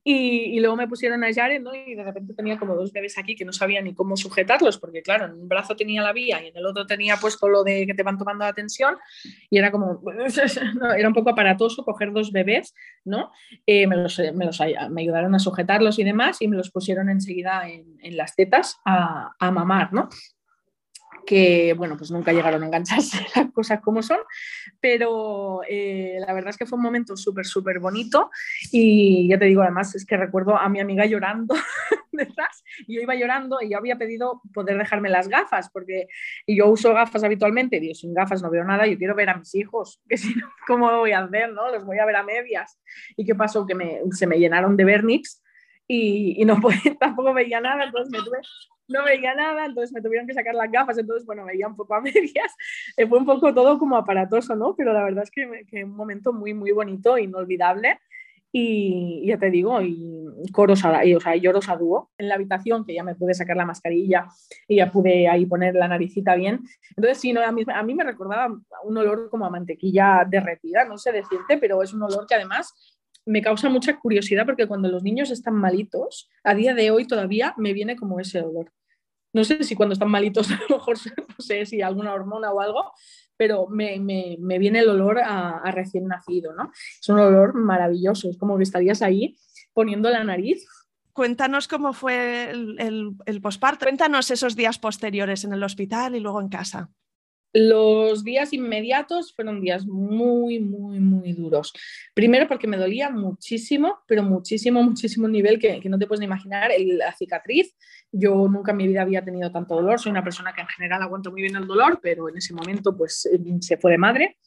y, 0.04 0.60
luego 0.60 0.76
me 0.76 0.88
pusieron 0.88 1.24
a 1.24 1.34
Jared, 1.34 1.62
¿no? 1.62 1.74
Y 1.74 1.96
de 1.96 2.04
repente 2.04 2.34
tenía 2.34 2.58
como 2.58 2.76
dos 2.76 2.92
bebés 2.92 3.18
aquí 3.18 3.36
que 3.36 3.46
no 3.46 3.54
sabía 3.54 3.82
ni 3.82 3.94
cómo 3.94 4.16
sujetarlos, 4.16 4.78
porque 4.78 5.02
claro, 5.02 5.26
en 5.26 5.34
un 5.34 5.48
brazo 5.48 5.76
tenía 5.76 6.02
la 6.02 6.14
vía 6.14 6.44
y 6.44 6.48
en 6.48 6.58
el 6.58 6.66
otro 6.66 6.86
tenía 6.86 7.18
puesto 7.18 7.48
lo 7.48 7.64
de 7.64 7.86
que 7.86 7.94
te 7.94 8.04
van 8.04 8.18
tomando 8.18 8.46
la 8.46 8.54
tensión 8.54 8.98
y 9.50 9.58
era 9.58 9.72
como, 9.72 10.02
era 10.98 11.08
un 11.08 11.14
poco 11.14 11.30
aparatoso 11.30 11.84
coger 11.84 12.12
dos 12.12 12.32
bebés, 12.32 12.74
¿no? 13.04 13.32
Eh, 13.66 13.88
me, 13.88 13.98
los, 13.98 14.20
me, 14.34 14.46
los, 14.46 14.60
me, 14.90 15.02
ayudaron 15.02 15.36
a 15.36 15.40
sujetarlos 15.40 16.00
y 16.00 16.04
demás 16.04 16.42
y 16.42 16.48
me 16.48 16.58
los 16.58 16.72
pusieron 16.72 17.10
enseguida 17.10 17.68
en, 17.70 17.98
en 18.02 18.18
las 18.18 18.36
tetas 18.36 18.78
a, 18.86 19.34
a 19.40 19.52
mamar, 19.52 19.94
¿no? 19.94 20.10
Que 21.26 21.74
bueno, 21.78 21.98
pues 21.98 22.12
nunca 22.12 22.34
llegaron 22.34 22.64
a 22.64 22.66
engancharse 22.66 23.18
las 23.36 23.52
cosas 23.52 23.82
como 23.82 24.02
son, 24.02 24.20
pero 24.80 25.62
eh, 25.68 26.18
la 26.26 26.34
verdad 26.34 26.50
es 26.52 26.58
que 26.58 26.66
fue 26.66 26.78
un 26.78 26.84
momento 26.84 27.16
súper, 27.18 27.46
súper 27.46 27.80
bonito 27.80 28.30
y 28.72 29.28
ya 29.28 29.38
te 29.38 29.46
digo, 29.46 29.62
además 29.62 29.96
es 29.96 30.06
que 30.06 30.18
recuerdo 30.18 30.58
a 30.58 30.70
mi 30.70 30.80
amiga 30.80 31.06
llorando 31.06 31.56
detrás 32.12 32.64
y 32.88 32.96
yo 32.96 33.02
iba 33.02 33.16
llorando 33.16 33.60
y 33.62 33.72
yo 33.72 33.78
había 33.78 33.98
pedido 33.98 34.42
poder 34.54 34.78
dejarme 34.78 35.10
las 35.10 35.28
gafas 35.28 35.70
porque 35.70 36.08
yo 36.48 36.68
uso 36.68 36.94
gafas 36.94 37.24
habitualmente, 37.24 37.80
digo, 37.80 37.96
sin 37.96 38.14
gafas 38.14 38.42
no 38.42 38.50
veo 38.50 38.64
nada, 38.64 38.88
yo 38.88 38.98
quiero 38.98 39.16
ver 39.16 39.30
a 39.30 39.38
mis 39.38 39.56
hijos, 39.56 40.02
que 40.10 40.18
si 40.18 40.36
no, 40.36 40.48
¿cómo 40.68 40.90
voy 40.98 41.12
a 41.12 41.20
hacer? 41.20 41.52
No? 41.54 41.72
Los 41.72 41.86
voy 41.86 42.00
a 42.00 42.06
ver 42.06 42.16
a 42.16 42.24
medias. 42.24 42.80
¿Y 43.16 43.26
qué 43.26 43.36
pasó? 43.36 43.66
Que 43.66 43.76
me, 43.76 44.02
se 44.12 44.28
me 44.28 44.40
llenaron 44.40 44.76
de 44.78 44.86
vernix 44.86 45.42
y, 45.92 46.40
y 46.40 46.46
no 46.46 46.60
tampoco 47.00 47.34
veía 47.34 47.60
nada, 47.60 47.84
entonces 47.84 48.12
me 48.12 48.24
tuve 48.24 48.38
no 48.88 49.04
veía 49.04 49.36
nada, 49.36 49.66
entonces 49.66 49.94
me 49.94 50.02
tuvieron 50.02 50.28
que 50.28 50.34
sacar 50.34 50.56
las 50.56 50.72
gafas, 50.72 50.98
entonces, 50.98 51.26
bueno, 51.26 51.46
veía 51.46 51.68
un 51.68 51.76
poco 51.76 51.94
a 51.96 52.02
medias, 52.02 52.56
eh, 52.98 53.08
fue 53.08 53.20
un 53.20 53.26
poco 53.26 53.54
todo 53.54 53.78
como 53.78 53.96
aparatoso, 53.96 54.56
¿no? 54.56 54.76
Pero 54.76 54.94
la 54.94 55.04
verdad 55.04 55.24
es 55.24 55.32
que, 55.32 55.66
que 55.70 55.84
un 55.84 55.96
momento 55.96 56.34
muy, 56.34 56.54
muy 56.54 56.72
bonito, 56.72 57.18
inolvidable, 57.18 58.00
y 58.52 59.28
ya 59.28 59.38
te 59.38 59.52
digo, 59.52 59.80
y 59.82 60.26
coros, 60.52 60.84
a, 60.84 61.06
y, 61.06 61.14
o 61.14 61.20
sea, 61.20 61.36
lloros 61.36 61.70
a 61.70 61.78
dúo 61.78 62.10
en 62.18 62.28
la 62.28 62.36
habitación, 62.36 62.84
que 62.84 62.96
ya 62.96 63.04
me 63.04 63.14
pude 63.14 63.36
sacar 63.36 63.56
la 63.56 63.66
mascarilla 63.66 64.28
y 64.68 64.78
ya 64.78 64.92
pude 64.92 65.28
ahí 65.28 65.46
poner 65.46 65.76
la 65.76 65.88
naricita 65.88 66.34
bien. 66.34 66.62
Entonces, 66.98 67.20
sí, 67.20 67.32
no, 67.32 67.42
a, 67.42 67.52
mí, 67.52 67.64
a 67.72 67.84
mí 67.84 67.94
me 67.94 68.04
recordaba 68.04 68.52
un 68.84 68.98
olor 68.98 69.30
como 69.30 69.46
a 69.46 69.52
mantequilla 69.52 70.26
derretida, 70.28 70.84
no 70.86 70.98
sé 70.98 71.12
decirte, 71.12 71.60
pero 71.60 71.84
es 71.84 71.94
un 71.94 72.02
olor 72.02 72.26
que 72.26 72.34
además 72.34 72.74
me 73.26 73.42
causa 73.42 73.70
mucha 73.70 73.98
curiosidad 74.00 74.46
porque 74.46 74.68
cuando 74.68 74.90
los 74.90 75.04
niños 75.04 75.32
están 75.32 75.56
malitos, 75.56 76.30
a 76.44 76.56
día 76.56 76.74
de 76.74 76.92
hoy 76.92 77.06
todavía 77.06 77.54
me 77.58 77.74
viene 77.74 77.96
como 77.96 78.20
ese 78.20 78.42
olor 78.42 78.72
no 79.34 79.44
sé 79.44 79.64
si 79.64 79.76
cuando 79.76 79.94
están 79.94 80.10
malitos, 80.10 80.50
a 80.52 80.60
lo 80.70 80.78
mejor 80.78 80.98
no 81.18 81.36
sé 81.38 81.66
si 81.66 81.82
alguna 81.82 82.14
hormona 82.14 82.52
o 82.52 82.60
algo, 82.60 82.92
pero 83.38 83.68
me, 83.68 83.98
viene 84.40 84.80
el 84.80 84.90
olor 84.90 85.20
a, 85.20 85.72
recién 85.72 86.08
nacido, 86.08 86.54
¿no? 86.54 86.72
Es 87.00 87.08
un 87.10 87.20
olor 87.20 87.54
maravilloso, 87.54 88.30
es 88.30 88.38
como 88.38 88.58
que 88.58 88.64
estarías 88.64 89.02
ahí 89.02 89.38
poniendo 89.74 90.10
la 90.10 90.24
nariz. 90.24 90.66
Cuéntanos 91.14 91.68
cómo 91.68 91.94
fue 91.94 92.50
el, 92.50 92.80
el, 92.80 93.12
el 93.26 93.42
posparto, 93.42 93.86
cuéntanos 93.86 94.32
esos 94.32 94.56
días 94.56 94.80
posteriores 94.80 95.44
en 95.44 95.54
el 95.54 95.64
hospital 95.64 96.16
y 96.16 96.20
luego 96.20 96.42
en 96.42 96.50
casa. 96.50 96.90
Los 97.54 98.24
días 98.24 98.54
inmediatos 98.54 99.34
fueron 99.34 99.62
días 99.62 99.86
muy, 99.86 100.60
muy, 100.60 101.00
muy 101.00 101.34
duros. 101.34 101.74
Primero 102.14 102.48
porque 102.48 102.68
me 102.68 102.78
dolía 102.78 103.10
muchísimo, 103.10 104.00
pero 104.08 104.24
muchísimo, 104.24 104.84
muchísimo 104.84 105.28
nivel 105.28 105.60
que, 105.60 105.82
no 105.90 105.98
te 105.98 106.06
puedes 106.06 106.20
ni 106.20 106.26
imaginar. 106.26 106.72
la 106.78 107.14
cicatriz, 107.14 107.76
yo 108.12 108.48
nunca 108.48 108.72
en 108.72 108.78
mi 108.78 108.88
vida 108.88 109.02
había 109.02 109.24
tenido 109.24 109.52
tanto 109.52 109.76
dolor. 109.76 110.00
Soy 110.00 110.12
una 110.12 110.24
persona 110.24 110.54
que 110.54 110.62
en 110.62 110.68
general 110.68 111.02
aguanto 111.02 111.32
muy 111.32 111.42
bien 111.42 111.56
el 111.56 111.68
dolor, 111.68 112.00
pero 112.02 112.30
en 112.30 112.38
ese 112.38 112.54
momento 112.54 112.96
pues 112.96 113.26
eh, 113.26 113.40
se 113.62 113.78
fue 113.78 113.92
de 113.92 113.98
madre. 113.98 114.38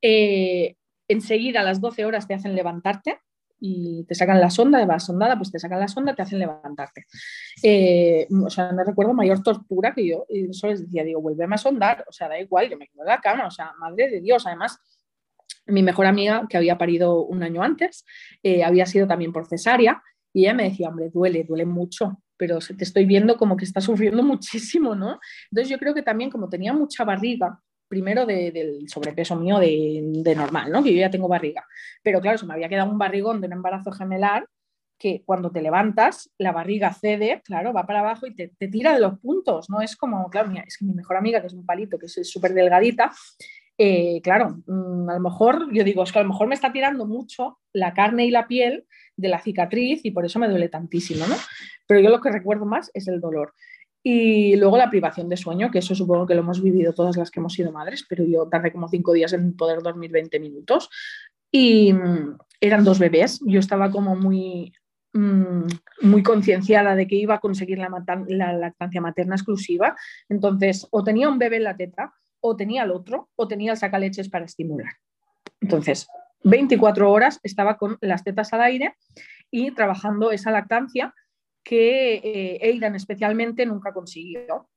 Eh, 0.00 0.76
enseguida 1.08 1.60
a 1.60 1.64
las 1.64 1.80
12 1.80 2.04
horas 2.04 2.28
te 2.28 2.34
hacen 2.34 2.54
levantarte 2.54 3.18
y 3.58 4.04
te 4.04 4.14
sacan 4.14 4.40
la 4.40 4.50
sonda, 4.50 4.84
la 4.84 5.00
sondada, 5.00 5.36
pues 5.36 5.50
te 5.50 5.58
sacan 5.58 5.80
la 5.80 5.88
sonda, 5.88 6.14
te 6.14 6.22
hacen 6.22 6.38
levantarte. 6.38 7.06
Eh, 7.62 8.26
o 8.44 8.50
sea, 8.50 8.72
no 8.72 8.84
recuerdo 8.84 9.14
mayor 9.14 9.42
tortura 9.42 9.94
que 9.94 10.06
yo, 10.06 10.26
y 10.28 10.50
eso 10.50 10.68
les 10.68 10.82
decía, 10.82 11.04
digo, 11.04 11.20
vuelve 11.20 11.46
a 11.50 11.58
sondar, 11.58 12.04
o 12.08 12.12
sea, 12.12 12.28
da 12.28 12.38
igual, 12.38 12.68
yo 12.68 12.76
me 12.76 12.86
quedo 12.88 13.02
en 13.02 13.08
la 13.08 13.20
cama, 13.20 13.46
o 13.46 13.50
sea, 13.50 13.72
madre 13.78 14.10
de 14.10 14.20
Dios, 14.20 14.46
además, 14.46 14.78
mi 15.66 15.82
mejor 15.82 16.06
amiga, 16.06 16.46
que 16.48 16.56
había 16.56 16.78
parido 16.78 17.24
un 17.24 17.42
año 17.42 17.62
antes, 17.62 18.04
eh, 18.42 18.62
había 18.62 18.86
sido 18.86 19.06
también 19.06 19.32
por 19.32 19.46
cesárea, 19.46 20.02
y 20.32 20.42
ella 20.44 20.54
me 20.54 20.64
decía, 20.64 20.88
hombre, 20.88 21.10
duele, 21.10 21.44
duele 21.44 21.64
mucho, 21.64 22.22
pero 22.36 22.58
te 22.58 22.84
estoy 22.84 23.06
viendo 23.06 23.36
como 23.36 23.56
que 23.56 23.64
está 23.64 23.80
sufriendo 23.80 24.22
muchísimo, 24.22 24.94
¿no? 24.94 25.18
Entonces 25.50 25.70
yo 25.70 25.78
creo 25.78 25.94
que 25.94 26.02
también 26.02 26.30
como 26.30 26.48
tenía 26.48 26.72
mucha 26.72 27.04
barriga, 27.04 27.60
primero 27.88 28.26
del 28.26 28.88
sobrepeso 28.88 29.36
mío 29.36 29.58
de, 29.58 30.34
normal, 30.36 30.70
¿no? 30.70 30.82
Que 30.82 30.92
yo 30.92 31.00
ya 31.00 31.10
tengo 31.10 31.28
barriga. 31.28 31.64
Pero 32.02 32.20
claro, 32.20 32.38
se 32.38 32.46
me 32.46 32.54
había 32.54 32.68
quedado 32.68 32.90
un 32.90 32.98
barrigón 32.98 33.40
de 33.40 33.46
un 33.46 33.54
embarazo 33.54 33.92
gemelar 33.92 34.46
que 34.98 35.22
cuando 35.26 35.50
te 35.50 35.60
levantas, 35.60 36.30
la 36.38 36.52
barriga 36.52 36.92
cede, 36.92 37.42
claro, 37.44 37.72
va 37.72 37.86
para 37.86 38.00
abajo 38.00 38.26
y 38.26 38.34
te, 38.34 38.48
tira 38.68 38.94
de 38.94 39.00
los 39.00 39.18
puntos, 39.18 39.68
¿no? 39.68 39.82
Es 39.82 39.94
como, 39.94 40.28
claro, 40.30 40.50
es 40.66 40.78
que 40.78 40.86
mi 40.86 40.94
mejor 40.94 41.18
amiga, 41.18 41.40
que 41.40 41.48
es 41.48 41.52
un 41.52 41.66
palito, 41.66 41.98
que 41.98 42.06
es 42.06 42.30
súper 42.30 42.54
delgadita, 42.54 43.12
eh, 43.78 44.20
claro, 44.22 44.62
mm, 44.66 45.10
a 45.10 45.14
lo 45.14 45.20
mejor, 45.20 45.70
yo 45.72 45.84
digo, 45.84 46.02
es 46.02 46.12
que 46.12 46.18
a 46.18 46.22
lo 46.22 46.28
mejor 46.28 46.46
me 46.46 46.54
está 46.54 46.72
tirando 46.72 47.04
mucho 47.06 47.58
la 47.72 47.92
carne 47.92 48.24
y 48.24 48.30
la 48.30 48.48
piel 48.48 48.86
de 49.16 49.28
la 49.28 49.40
cicatriz 49.40 50.00
y 50.02 50.12
por 50.12 50.24
eso 50.24 50.38
me 50.38 50.48
duele 50.48 50.68
tantísimo, 50.68 51.26
¿no? 51.26 51.36
Pero 51.86 52.00
yo 52.00 52.08
lo 52.08 52.20
que 52.20 52.30
recuerdo 52.30 52.64
más 52.64 52.90
es 52.94 53.06
el 53.08 53.20
dolor. 53.20 53.52
Y 54.08 54.54
luego 54.54 54.76
la 54.76 54.88
privación 54.88 55.28
de 55.28 55.36
sueño, 55.36 55.68
que 55.68 55.80
eso 55.80 55.92
supongo 55.92 56.28
que 56.28 56.36
lo 56.36 56.42
hemos 56.42 56.62
vivido 56.62 56.92
todas 56.92 57.16
las 57.16 57.28
que 57.28 57.40
hemos 57.40 57.54
sido 57.54 57.72
madres, 57.72 58.06
pero 58.08 58.22
yo 58.22 58.46
tardé 58.46 58.70
como 58.70 58.86
cinco 58.86 59.12
días 59.12 59.32
en 59.32 59.56
poder 59.56 59.82
dormir 59.82 60.12
20 60.12 60.38
minutos. 60.38 60.88
Y 61.50 61.92
mm, 61.92 62.38
eran 62.60 62.84
dos 62.84 63.00
bebés. 63.00 63.40
Yo 63.44 63.58
estaba 63.58 63.90
como 63.90 64.14
muy, 64.14 64.72
mm, 65.12 65.66
muy 66.02 66.22
concienciada 66.22 66.94
de 66.94 67.08
que 67.08 67.16
iba 67.16 67.34
a 67.34 67.40
conseguir 67.40 67.78
la, 67.78 67.90
la, 68.28 68.52
lactancia 68.52 69.00
materna 69.00 69.34
exclusiva. 69.34 69.96
Entonces, 70.28 70.86
o 70.92 71.02
tenía 71.02 71.28
un 71.28 71.40
bebé 71.40 71.56
en 71.56 71.64
la 71.64 71.76
teta, 71.76 72.14
o 72.38 72.54
tenía 72.54 72.84
el 72.84 72.92
otro, 72.92 73.30
o 73.34 73.48
tenía 73.48 73.72
el 73.72 73.76
sacaleches 73.76 74.28
para 74.28 74.44
estimular. 74.44 74.92
Entonces, 75.60 76.06
24 76.44 77.10
horas 77.10 77.40
estaba 77.42 77.76
con 77.76 77.98
las 78.00 78.22
tetas 78.22 78.52
al 78.52 78.60
aire 78.60 78.94
y 79.50 79.72
trabajando 79.72 80.30
esa 80.30 80.52
lactancia 80.52 81.12
que 81.66 82.20
eh, 82.22 82.60
Aidan 82.62 82.94
especialmente 82.94 83.66
nunca 83.66 83.92
consiguió. 83.92 84.68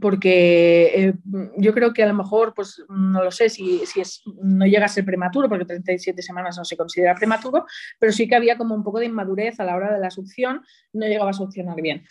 Porque 0.00 0.90
eh, 0.94 1.14
yo 1.58 1.72
creo 1.72 1.92
que 1.92 2.02
a 2.02 2.08
lo 2.08 2.14
mejor, 2.14 2.54
pues 2.54 2.82
no 2.88 3.22
lo 3.22 3.30
sé 3.30 3.48
si, 3.48 3.86
si 3.86 4.00
es, 4.00 4.22
no 4.42 4.66
llega 4.66 4.86
a 4.86 4.88
ser 4.88 5.04
prematuro, 5.04 5.48
porque 5.48 5.64
37 5.64 6.22
semanas 6.22 6.56
no 6.56 6.64
se 6.64 6.76
considera 6.76 7.14
prematuro, 7.14 7.66
pero 8.00 8.10
sí 8.10 8.26
que 8.26 8.34
había 8.34 8.58
como 8.58 8.74
un 8.74 8.82
poco 8.82 8.98
de 8.98 9.06
inmadurez 9.06 9.60
a 9.60 9.64
la 9.64 9.76
hora 9.76 9.92
de 9.94 10.00
la 10.00 10.10
succión, 10.10 10.62
no 10.92 11.06
llegaba 11.06 11.30
a 11.30 11.34
succionar 11.34 11.80
bien. 11.80 12.04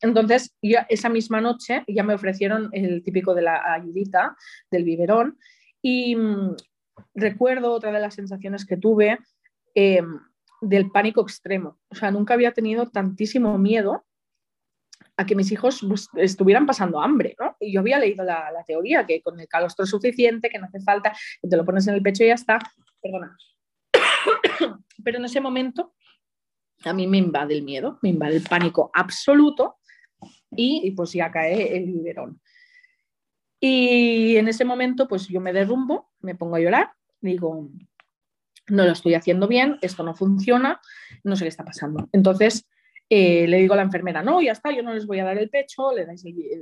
Entonces, 0.00 0.54
esa 0.62 1.08
misma 1.08 1.40
noche 1.40 1.82
ya 1.88 2.04
me 2.04 2.14
ofrecieron 2.14 2.68
el 2.72 3.02
típico 3.02 3.34
de 3.34 3.42
la 3.42 3.74
ayudita, 3.74 4.36
del 4.70 4.84
biberón, 4.84 5.36
y 5.82 6.14
mm, 6.14 6.54
recuerdo 7.14 7.72
otra 7.72 7.90
de 7.90 8.00
las 8.00 8.14
sensaciones 8.14 8.64
que 8.64 8.76
tuve 8.76 9.18
eh, 9.74 10.02
del 10.60 10.90
pánico 10.90 11.22
extremo. 11.22 11.78
O 11.88 11.94
sea, 11.94 12.10
nunca 12.10 12.34
había 12.34 12.52
tenido 12.52 12.86
tantísimo 12.90 13.56
miedo 13.58 14.04
a 15.16 15.26
que 15.26 15.34
mis 15.34 15.50
hijos 15.50 15.80
estuvieran 16.14 16.64
pasando 16.64 17.00
hambre, 17.00 17.34
¿no? 17.40 17.56
Y 17.58 17.72
yo 17.72 17.80
había 17.80 17.98
leído 17.98 18.24
la, 18.24 18.52
teoría, 18.66 19.04
que 19.04 19.20
con 19.20 19.38
el 19.40 19.48
calostro 19.48 19.84
suficiente, 19.84 20.48
que 20.48 20.58
no 20.58 20.66
hace 20.66 20.80
falta, 20.80 21.12
te 21.42 21.56
lo 21.56 21.64
pones 21.64 21.86
en 21.88 21.94
el 21.94 22.02
pecho 22.02 22.22
y 22.22 22.28
ya 22.28 22.34
está. 22.34 22.58
Perdona. 23.02 23.36
Pero 25.04 25.18
en 25.18 25.24
ese 25.24 25.40
momento 25.40 25.94
a 26.84 26.92
mí 26.92 27.08
me 27.08 27.18
invade 27.18 27.54
el 27.54 27.62
miedo, 27.62 27.98
me 28.02 28.10
invade 28.10 28.36
el 28.36 28.42
pánico 28.42 28.90
absoluto 28.94 29.78
y, 30.52 30.90
pues 30.92 31.12
ya 31.12 31.30
cae 31.30 31.76
el 31.76 31.86
biberón. 31.86 32.40
Y 33.60 34.36
en 34.36 34.46
ese 34.46 34.64
momento 34.64 35.08
pues 35.08 35.26
yo 35.26 35.40
me 35.40 35.52
derrumbo, 35.52 36.10
me 36.20 36.36
pongo 36.36 36.56
a 36.56 36.60
llorar, 36.60 36.92
digo, 37.20 37.68
no 38.68 38.84
lo 38.84 38.92
estoy 38.92 39.14
haciendo 39.14 39.48
bien, 39.48 39.78
esto 39.82 40.02
no 40.02 40.14
funciona, 40.14 40.80
no 41.24 41.36
sé 41.36 41.44
qué 41.44 41.48
está 41.48 41.64
pasando. 41.64 42.08
Entonces 42.12 42.68
eh, 43.10 43.46
le 43.46 43.58
digo 43.58 43.74
a 43.74 43.78
la 43.78 43.82
enfermera, 43.82 44.22
no, 44.22 44.42
ya 44.42 44.52
está, 44.52 44.70
yo 44.70 44.82
no 44.82 44.92
les 44.92 45.06
voy 45.06 45.18
a 45.20 45.24
dar 45.24 45.38
el 45.38 45.48
pecho, 45.48 45.92
le, 45.92 46.06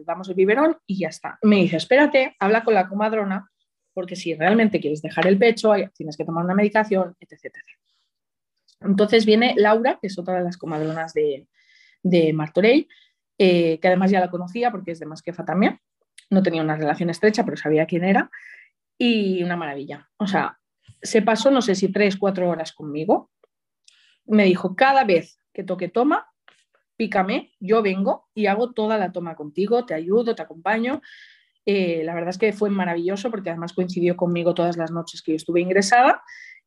damos 0.05 0.29
el 0.29 0.35
biberón 0.35 0.79
y 0.87 0.99
ya 0.99 1.09
está. 1.09 1.39
Me 1.43 1.57
dice, 1.57 1.77
espérate, 1.77 2.37
habla 2.39 2.63
con 2.63 2.75
la 2.75 2.89
comadrona, 2.89 3.51
porque 3.93 4.15
si 4.15 4.35
realmente 4.35 4.81
quieres 4.81 5.03
dejar 5.03 5.27
el 5.27 5.39
pecho, 5.39 5.73
tienes 5.95 6.17
que 6.17 6.25
tomar 6.25 6.45
una 6.45 6.55
medicación, 6.55 7.17
etc. 7.19 7.55
Entonces 8.81 9.27
viene 9.27 9.55
Laura, 9.57 9.99
que 10.01 10.07
es 10.07 10.19
otra 10.19 10.39
de 10.39 10.45
las 10.45 10.57
comadronas 10.57 11.15
de, 11.15 11.49
de 12.03 12.33
Martorell, 12.33 12.87
eh, 13.39 13.79
que 13.81 13.89
además 13.89 14.11
ya 14.11 14.21
la 14.21 14.31
conocía 14.31 14.71
porque 14.71 14.93
es 14.93 15.01
de 15.01 15.07
Masquefa 15.07 15.45
también. 15.45 15.81
No 16.31 16.43
tenía 16.43 16.63
una 16.63 16.77
relación 16.77 17.11
estrecha, 17.11 17.45
pero 17.45 17.57
sabía 17.57 17.87
quién 17.87 18.05
era. 18.05 18.31
Y 18.99 19.43
una 19.43 19.57
maravilla. 19.57 20.09
O 20.17 20.27
sea, 20.27 20.59
se 21.03 21.23
pasó, 21.23 21.51
no 21.51 21.63
sé 21.63 21.75
si 21.75 21.91
tres, 21.91 22.17
cuatro 22.17 22.49
horas 22.49 22.73
conmigo. 22.73 23.31
Me 24.27 24.45
dijo, 24.45 24.75
cada 24.75 25.05
vez 25.05 25.39
que 25.53 25.63
toque 25.63 25.89
toma, 25.89 26.27
pícame, 26.97 27.53
yo 27.61 27.83
vengo 27.83 28.29
y 28.35 28.47
hago 28.47 28.73
toda 28.73 28.99
la 28.99 29.13
toma 29.13 29.37
contigo, 29.37 29.87
te 29.87 29.95
ayudo, 29.95 30.35
te 30.35 30.43
acompaño. 30.43 31.01
Eh, 31.65 32.03
la 32.05 32.15
verdad 32.15 32.31
es 32.31 32.39
que 32.39 32.53
fue 32.53 32.71
maravilloso 32.71 33.31
porque 33.31 33.51
además 33.51 33.73
coincidió 33.73 34.17
conmigo 34.17 34.55
todas 34.55 34.77
las 34.77 34.91
noches 34.91 35.23
que 35.23 35.33
yo 35.33 35.37
estuve 35.37 35.61
ingresada 35.61 36.23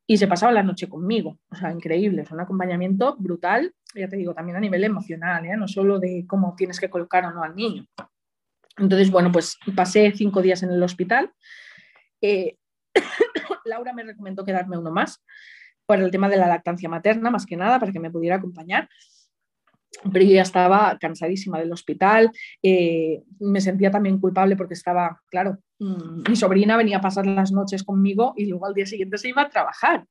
y 0.06 0.18
se 0.18 0.28
pasaba 0.28 0.52
la 0.52 0.64
noche 0.64 0.90
conmigo. 0.90 1.40
O 1.50 1.56
sea, 1.56 1.72
increíble, 1.72 2.24
es 2.24 2.32
un 2.32 2.40
acompañamiento 2.40 3.16
brutal, 3.18 3.74
ya 3.94 4.08
te 4.08 4.18
digo, 4.18 4.34
también 4.34 4.58
a 4.58 4.60
nivel 4.60 4.84
emocional, 4.84 5.46
¿eh? 5.46 5.56
no 5.56 5.68
solo 5.68 6.00
de 6.00 6.26
cómo 6.28 6.56
tienes 6.58 6.80
que 6.80 6.90
colocar 6.90 7.26
o 7.26 7.32
no 7.32 7.44
al 7.44 7.56
niño. 7.56 7.86
Entonces, 8.78 9.12
bueno, 9.12 9.32
pues 9.32 9.58
pasé 9.76 10.12
cinco 10.16 10.42
días 10.42 10.64
en 10.64 10.72
el 10.72 10.82
hospital. 10.82 11.32
Eh, 12.22 12.58
Laura 13.70 13.94
me 13.94 14.04
recomendó 14.04 14.44
quedarme 14.44 14.78
uno 14.78 14.92
más 14.92 15.24
por 15.86 16.00
el 16.00 16.12
tema 16.12 16.30
de 16.30 16.38
la 16.38 16.48
lactancia 16.48 16.90
materna, 16.90 17.32
más 17.32 17.46
que 17.46 17.58
nada, 17.58 17.80
para 17.80 17.92
que 17.92 18.00
me 18.00 18.12
pudiera 18.12 18.36
acompañar 18.36 18.90
pero 20.12 20.26
yo 20.26 20.34
ya 20.34 20.42
estaba 20.42 20.98
cansadísima 21.00 21.60
del 21.60 21.72
hospital, 21.72 22.32
eh, 22.62 23.24
me 23.40 23.62
sentía 23.62 23.92
también 23.92 24.20
culpable 24.20 24.56
porque 24.56 24.74
estaba, 24.74 25.22
claro, 25.30 25.58
mm, 25.80 26.30
mi 26.30 26.36
sobrina 26.36 26.78
venía 26.78 26.98
a 26.98 27.02
pasar 27.02 27.26
las 27.26 27.52
noches 27.52 27.84
conmigo 27.84 28.34
y 28.38 28.46
luego 28.46 28.66
al 28.66 28.74
día 28.74 28.86
siguiente 28.86 29.18
se 29.18 29.30
iba 29.30 29.44
a 29.44 29.50
trabajar 29.50 30.06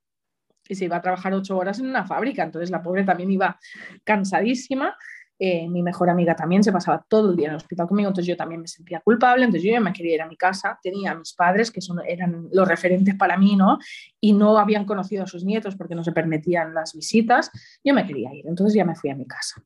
y 0.68 0.74
se 0.74 0.84
iba 0.84 0.96
a 0.96 1.02
trabajar 1.02 1.32
ocho 1.32 1.56
horas 1.56 1.78
en 1.78 1.86
una 1.86 2.06
fábrica, 2.06 2.42
entonces 2.42 2.70
la 2.70 2.82
pobre 2.82 3.04
también 3.04 3.30
iba 3.30 3.58
cansadísima. 4.04 4.96
Eh, 5.40 5.68
mi 5.68 5.82
mejor 5.84 6.10
amiga 6.10 6.34
también 6.34 6.64
se 6.64 6.72
pasaba 6.72 7.04
todo 7.08 7.30
el 7.30 7.36
día 7.36 7.46
en 7.46 7.52
el 7.52 7.58
hospital 7.58 7.86
conmigo, 7.86 8.08
entonces 8.08 8.26
yo 8.26 8.36
también 8.36 8.60
me 8.60 8.66
sentía 8.66 8.98
culpable, 9.00 9.44
entonces 9.44 9.62
yo 9.62 9.72
ya 9.72 9.80
me 9.80 9.92
quería 9.92 10.16
ir 10.16 10.22
a 10.22 10.26
mi 10.26 10.36
casa, 10.36 10.80
tenía 10.82 11.12
a 11.12 11.14
mis 11.14 11.32
padres, 11.32 11.70
que 11.70 11.80
son, 11.80 12.00
eran 12.04 12.48
los 12.52 12.66
referentes 12.66 13.14
para 13.14 13.36
mí, 13.36 13.54
¿no? 13.54 13.78
Y 14.20 14.32
no 14.32 14.58
habían 14.58 14.84
conocido 14.84 15.22
a 15.22 15.26
sus 15.28 15.44
nietos 15.44 15.76
porque 15.76 15.94
no 15.94 16.02
se 16.02 16.10
permitían 16.10 16.74
las 16.74 16.92
visitas, 16.92 17.52
yo 17.84 17.94
me 17.94 18.04
quería 18.04 18.34
ir, 18.34 18.48
entonces 18.48 18.74
ya 18.74 18.84
me 18.84 18.96
fui 18.96 19.10
a 19.10 19.14
mi 19.14 19.26
casa. 19.26 19.62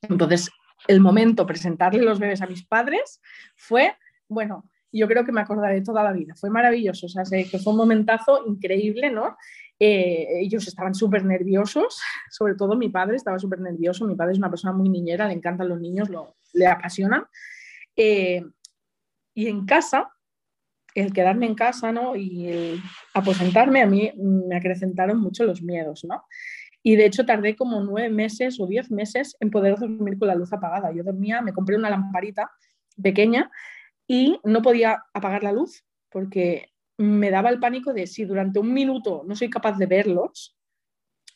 Entonces, 0.00 0.48
el 0.88 1.00
momento 1.00 1.44
presentarle 1.44 2.00
los 2.00 2.18
bebés 2.18 2.40
a 2.40 2.46
mis 2.46 2.66
padres 2.66 3.20
fue, 3.56 3.94
bueno, 4.28 4.64
yo 4.92 5.06
creo 5.06 5.24
que 5.26 5.32
me 5.32 5.42
acordaré 5.42 5.82
toda 5.82 6.02
la 6.02 6.12
vida, 6.12 6.34
fue 6.36 6.48
maravilloso, 6.48 7.04
o 7.04 7.08
sea, 7.08 7.22
que 7.28 7.58
fue 7.58 7.72
un 7.72 7.78
momentazo 7.78 8.44
increíble, 8.46 9.10
¿no? 9.10 9.36
Eh, 9.82 10.40
ellos 10.42 10.68
estaban 10.68 10.94
súper 10.94 11.24
nerviosos, 11.24 11.98
sobre 12.30 12.54
todo 12.54 12.76
mi 12.76 12.90
padre 12.90 13.16
estaba 13.16 13.38
súper 13.38 13.60
nervioso, 13.60 14.06
mi 14.06 14.14
padre 14.14 14.32
es 14.32 14.38
una 14.38 14.50
persona 14.50 14.74
muy 14.74 14.90
niñera, 14.90 15.26
le 15.26 15.32
encantan 15.32 15.68
los 15.68 15.80
niños, 15.80 16.08
le 16.52 16.66
apasionan. 16.66 17.24
Eh, 17.96 18.44
y 19.34 19.46
en 19.46 19.64
casa, 19.64 20.10
el 20.94 21.12
quedarme 21.14 21.46
en 21.46 21.54
casa 21.54 21.92
¿no? 21.92 22.14
y 22.14 22.48
el 22.48 22.82
aposentarme, 23.14 23.80
a 23.80 23.86
mí 23.86 24.12
me 24.16 24.56
acrecentaron 24.56 25.18
mucho 25.18 25.44
los 25.44 25.62
miedos, 25.62 26.04
¿no? 26.04 26.24
Y 26.82 26.96
de 26.96 27.06
hecho 27.06 27.24
tardé 27.26 27.56
como 27.56 27.80
nueve 27.80 28.08
meses 28.10 28.58
o 28.58 28.66
diez 28.66 28.90
meses 28.90 29.36
en 29.40 29.50
poder 29.50 29.78
dormir 29.78 30.18
con 30.18 30.28
la 30.28 30.34
luz 30.34 30.52
apagada. 30.52 30.92
Yo 30.92 31.04
dormía, 31.04 31.42
me 31.42 31.52
compré 31.52 31.76
una 31.76 31.90
lamparita 31.90 32.50
pequeña 33.02 33.50
y 34.06 34.40
no 34.44 34.62
podía 34.62 35.04
apagar 35.12 35.42
la 35.42 35.52
luz 35.52 35.84
porque 36.10 36.70
me 37.02 37.30
daba 37.30 37.50
el 37.50 37.58
pánico 37.58 37.92
de 37.92 38.06
si 38.06 38.24
durante 38.24 38.58
un 38.58 38.72
minuto 38.72 39.22
no 39.26 39.34
soy 39.34 39.50
capaz 39.50 39.78
de 39.78 39.86
verlos, 39.86 40.56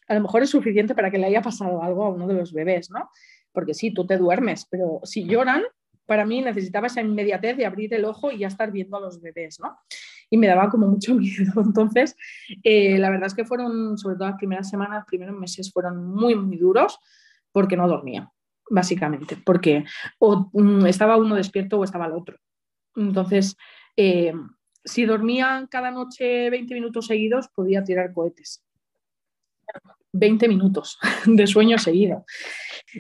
a 0.07 0.15
lo 0.15 0.21
mejor 0.21 0.43
es 0.43 0.51
suficiente 0.51 0.95
para 0.95 1.11
que 1.11 1.19
le 1.19 1.27
haya 1.27 1.43
pasado 1.43 1.83
algo 1.83 2.05
a 2.05 2.11
uno 2.11 2.27
de 2.27 2.35
los 2.35 2.53
bebés, 2.53 2.91
¿no? 2.91 3.09
Porque 3.53 3.75
sí, 3.75 3.93
tú 3.93 4.07
te 4.07 4.19
duermes, 4.19 4.67
pero 4.71 5.01
si 5.05 5.25
lloran, 5.25 5.63
para 6.07 6.27
mí 6.27 6.43
necesitaba 6.43 6.89
esa 6.89 7.01
inmediatez 7.01 7.57
de 7.57 7.65
abrir 7.65 7.95
el 7.95 8.05
ojo 8.05 8.31
y 8.31 8.39
ya 8.39 8.49
estar 8.49 8.71
viendo 8.71 8.97
a 8.99 9.01
los 9.01 9.21
bebés, 9.21 9.59
¿no? 9.61 9.79
y 10.31 10.37
me 10.37 10.47
daba 10.47 10.69
como 10.69 10.89
mucho 10.89 11.15
miedo. 11.15 11.53
Entonces, 11.57 12.17
eh, 12.63 12.99
la 12.99 13.11
verdad 13.11 13.27
es 13.27 13.35
que 13.35 13.45
fueron, 13.45 13.99
sobre 13.99 14.17
todo 14.17 14.29
las 14.29 14.39
primeras 14.39 14.69
semanas, 14.69 15.05
primeros 15.07 15.39
meses 15.39 15.73
fueron 15.73 16.05
muy, 16.05 16.35
muy 16.35 16.57
duros 16.57 16.99
porque 17.53 17.77
no 17.77 17.87
dormía, 17.87 18.31
básicamente, 18.69 19.37
porque 19.37 19.85
o 20.19 20.51
mm, 20.53 20.87
estaba 20.87 21.17
uno 21.17 21.37
despierto 21.37 21.79
o 21.79 21.85
estaba 21.85 22.07
el 22.07 22.13
otro. 22.13 22.37
Entonces, 22.97 23.57
eh, 23.97 24.33
si 24.85 25.05
dormía 25.05 25.67
cada 25.71 25.91
noche 25.91 26.51
20 26.51 26.75
minutos 26.75 27.07
seguidos, 27.07 27.49
podía 27.49 27.83
tirar 27.83 28.13
cohetes. 28.13 28.63
20 30.13 30.49
minutos 30.49 30.99
de 31.27 31.47
sueño 31.47 31.79
seguido. 31.79 32.25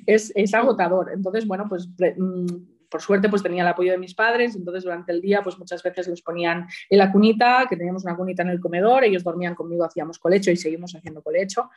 Es, 0.06 0.32
es 0.34 0.54
agotador. 0.54 1.12
Entonces, 1.12 1.46
bueno, 1.46 1.66
pues 1.68 1.88
mm, 1.88 2.46
por 2.88 3.02
suerte 3.02 3.28
pues 3.28 3.42
tenía 3.42 3.62
el 3.62 3.68
apoyo 3.68 3.92
de 3.92 3.98
mis 3.98 4.14
padres, 4.14 4.54
entonces 4.54 4.84
durante 4.84 5.12
el 5.12 5.20
día 5.20 5.42
pues 5.42 5.58
muchas 5.58 5.82
veces 5.82 6.06
los 6.06 6.22
ponían 6.22 6.66
en 6.88 6.98
la 6.98 7.10
cunita, 7.10 7.66
que 7.68 7.76
teníamos 7.76 8.04
una 8.04 8.16
cunita 8.16 8.42
en 8.42 8.50
el 8.50 8.60
comedor, 8.60 9.04
ellos 9.04 9.24
dormían 9.24 9.54
conmigo, 9.54 9.84
hacíamos 9.84 10.18
colecho 10.18 10.50
y 10.50 10.56
seguimos 10.56 10.94
haciendo 10.94 11.22
colecho. 11.22 11.70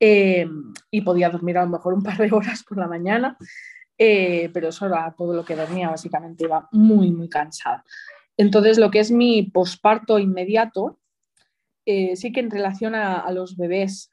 Eh, 0.00 0.46
y 0.90 1.00
podía 1.00 1.28
dormir 1.28 1.58
a 1.58 1.64
lo 1.64 1.70
mejor 1.70 1.94
un 1.94 2.02
par 2.02 2.16
de 2.18 2.30
horas 2.32 2.62
por 2.62 2.78
la 2.78 2.86
mañana, 2.86 3.36
eh, 3.96 4.48
pero 4.52 4.68
eso 4.68 4.86
era 4.86 5.12
todo 5.16 5.34
lo 5.34 5.44
que 5.44 5.56
dormía, 5.56 5.90
básicamente 5.90 6.44
iba 6.44 6.68
muy, 6.72 7.10
muy 7.10 7.28
cansada. 7.28 7.84
Entonces, 8.38 8.78
lo 8.78 8.90
que 8.90 9.00
es 9.00 9.10
mi 9.10 9.42
posparto 9.42 10.18
inmediato, 10.18 10.98
eh, 11.84 12.16
sí 12.16 12.32
que 12.32 12.40
en 12.40 12.50
relación 12.50 12.94
a 12.94 13.30
los 13.32 13.56
bebés, 13.56 14.10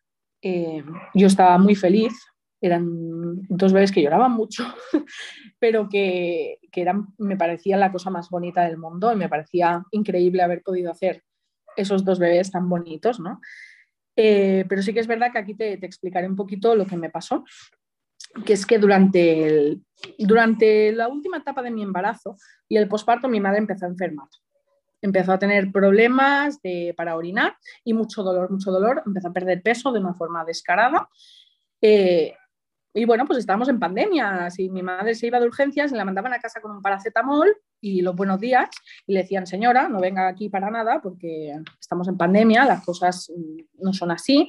yo 1.16 1.26
estaba 1.26 1.58
muy 1.58 1.74
feliz, 1.74 2.14
eran 2.66 3.48
dos 3.50 3.74
bebés 3.74 3.92
que 3.92 4.02
lloraban 4.02 4.32
mucho, 4.32 4.66
pero 5.60 5.88
que, 5.90 6.60
eran, 6.74 7.08
me 7.18 7.38
parecía 7.38 7.78
la 7.78 7.92
cosa 7.92 8.10
más 8.10 8.30
bonita 8.30 8.64
del 8.64 8.78
mundo 8.78 9.12
y 9.12 9.16
me 9.16 9.30
parecía 9.30 9.84
increíble 9.92 10.42
haber 10.42 10.62
podido 10.62 10.92
hacer 10.92 11.24
esos 11.78 12.04
dos 12.06 12.20
bebés 12.20 12.52
tan 12.52 12.70
bonitos, 12.70 13.20
¿no? 13.20 13.40
Eh, 14.16 14.66
pero 14.70 14.82
sí 14.82 14.94
que 14.94 15.02
es 15.02 15.08
verdad 15.08 15.32
que 15.32 15.40
aquí 15.40 15.56
te, 15.56 15.74
explicaré 15.74 16.28
un 16.28 16.38
poquito 16.38 16.76
lo 16.76 16.86
que 16.86 16.96
me 16.96 17.10
pasó, 17.10 17.44
que 18.44 18.54
es 18.54 18.66
que 18.66 18.78
durante, 18.80 19.78
durante 20.18 20.92
la 20.92 21.08
última 21.08 21.38
etapa 21.38 21.62
de 21.62 21.72
mi 21.72 21.84
embarazo 21.84 22.38
y 22.68 22.78
el 22.78 22.88
posparto 22.88 23.28
mi 23.28 23.40
madre 23.40 23.60
empezó 23.60 23.86
a 23.86 23.90
enfermar. 23.90 24.28
Empezó 25.02 25.34
a 25.34 25.40
tener 25.40 25.72
problemas 25.72 26.60
para 26.98 27.16
orinar 27.16 27.56
y 27.84 27.94
mucho 27.94 28.24
dolor, 28.24 28.50
mucho 28.50 28.72
dolor. 28.72 29.04
Empezó 29.06 29.28
a 29.28 29.34
perder 29.34 29.62
peso 29.62 29.92
de 29.92 30.00
una 30.00 30.16
forma 30.16 30.44
descarada. 30.44 31.08
Eh, 31.80 32.34
y 32.98 33.06
bueno, 33.06 33.26
pues 33.28 33.40
estábamos 33.40 33.70
en 33.70 33.78
pandemia. 33.78 34.50
Si 34.50 34.70
mi 34.70 34.82
madre 34.82 35.14
se 35.14 35.28
iba 35.28 35.40
de 35.40 35.46
urgencias, 35.46 35.92
la 35.92 36.06
mandaban 36.06 36.34
a 36.34 36.40
casa 36.40 36.62
con 36.62 36.72
un 36.72 36.82
paracetamol 36.82 37.56
y 37.82 38.02
los 38.02 38.16
buenos 38.16 38.40
días 38.40 38.70
y 39.06 39.14
le 39.14 39.22
decían, 39.22 39.46
señora, 39.46 39.90
no 39.90 40.00
venga 40.00 40.28
aquí 40.28 40.50
para 40.50 40.72
nada 40.72 41.02
porque 41.02 41.54
estamos 41.80 42.08
en 42.08 42.18
pandemia, 42.18 42.66
las 42.66 42.84
cosas 42.84 43.32
no 43.78 43.94
son 43.94 44.12
así. 44.12 44.48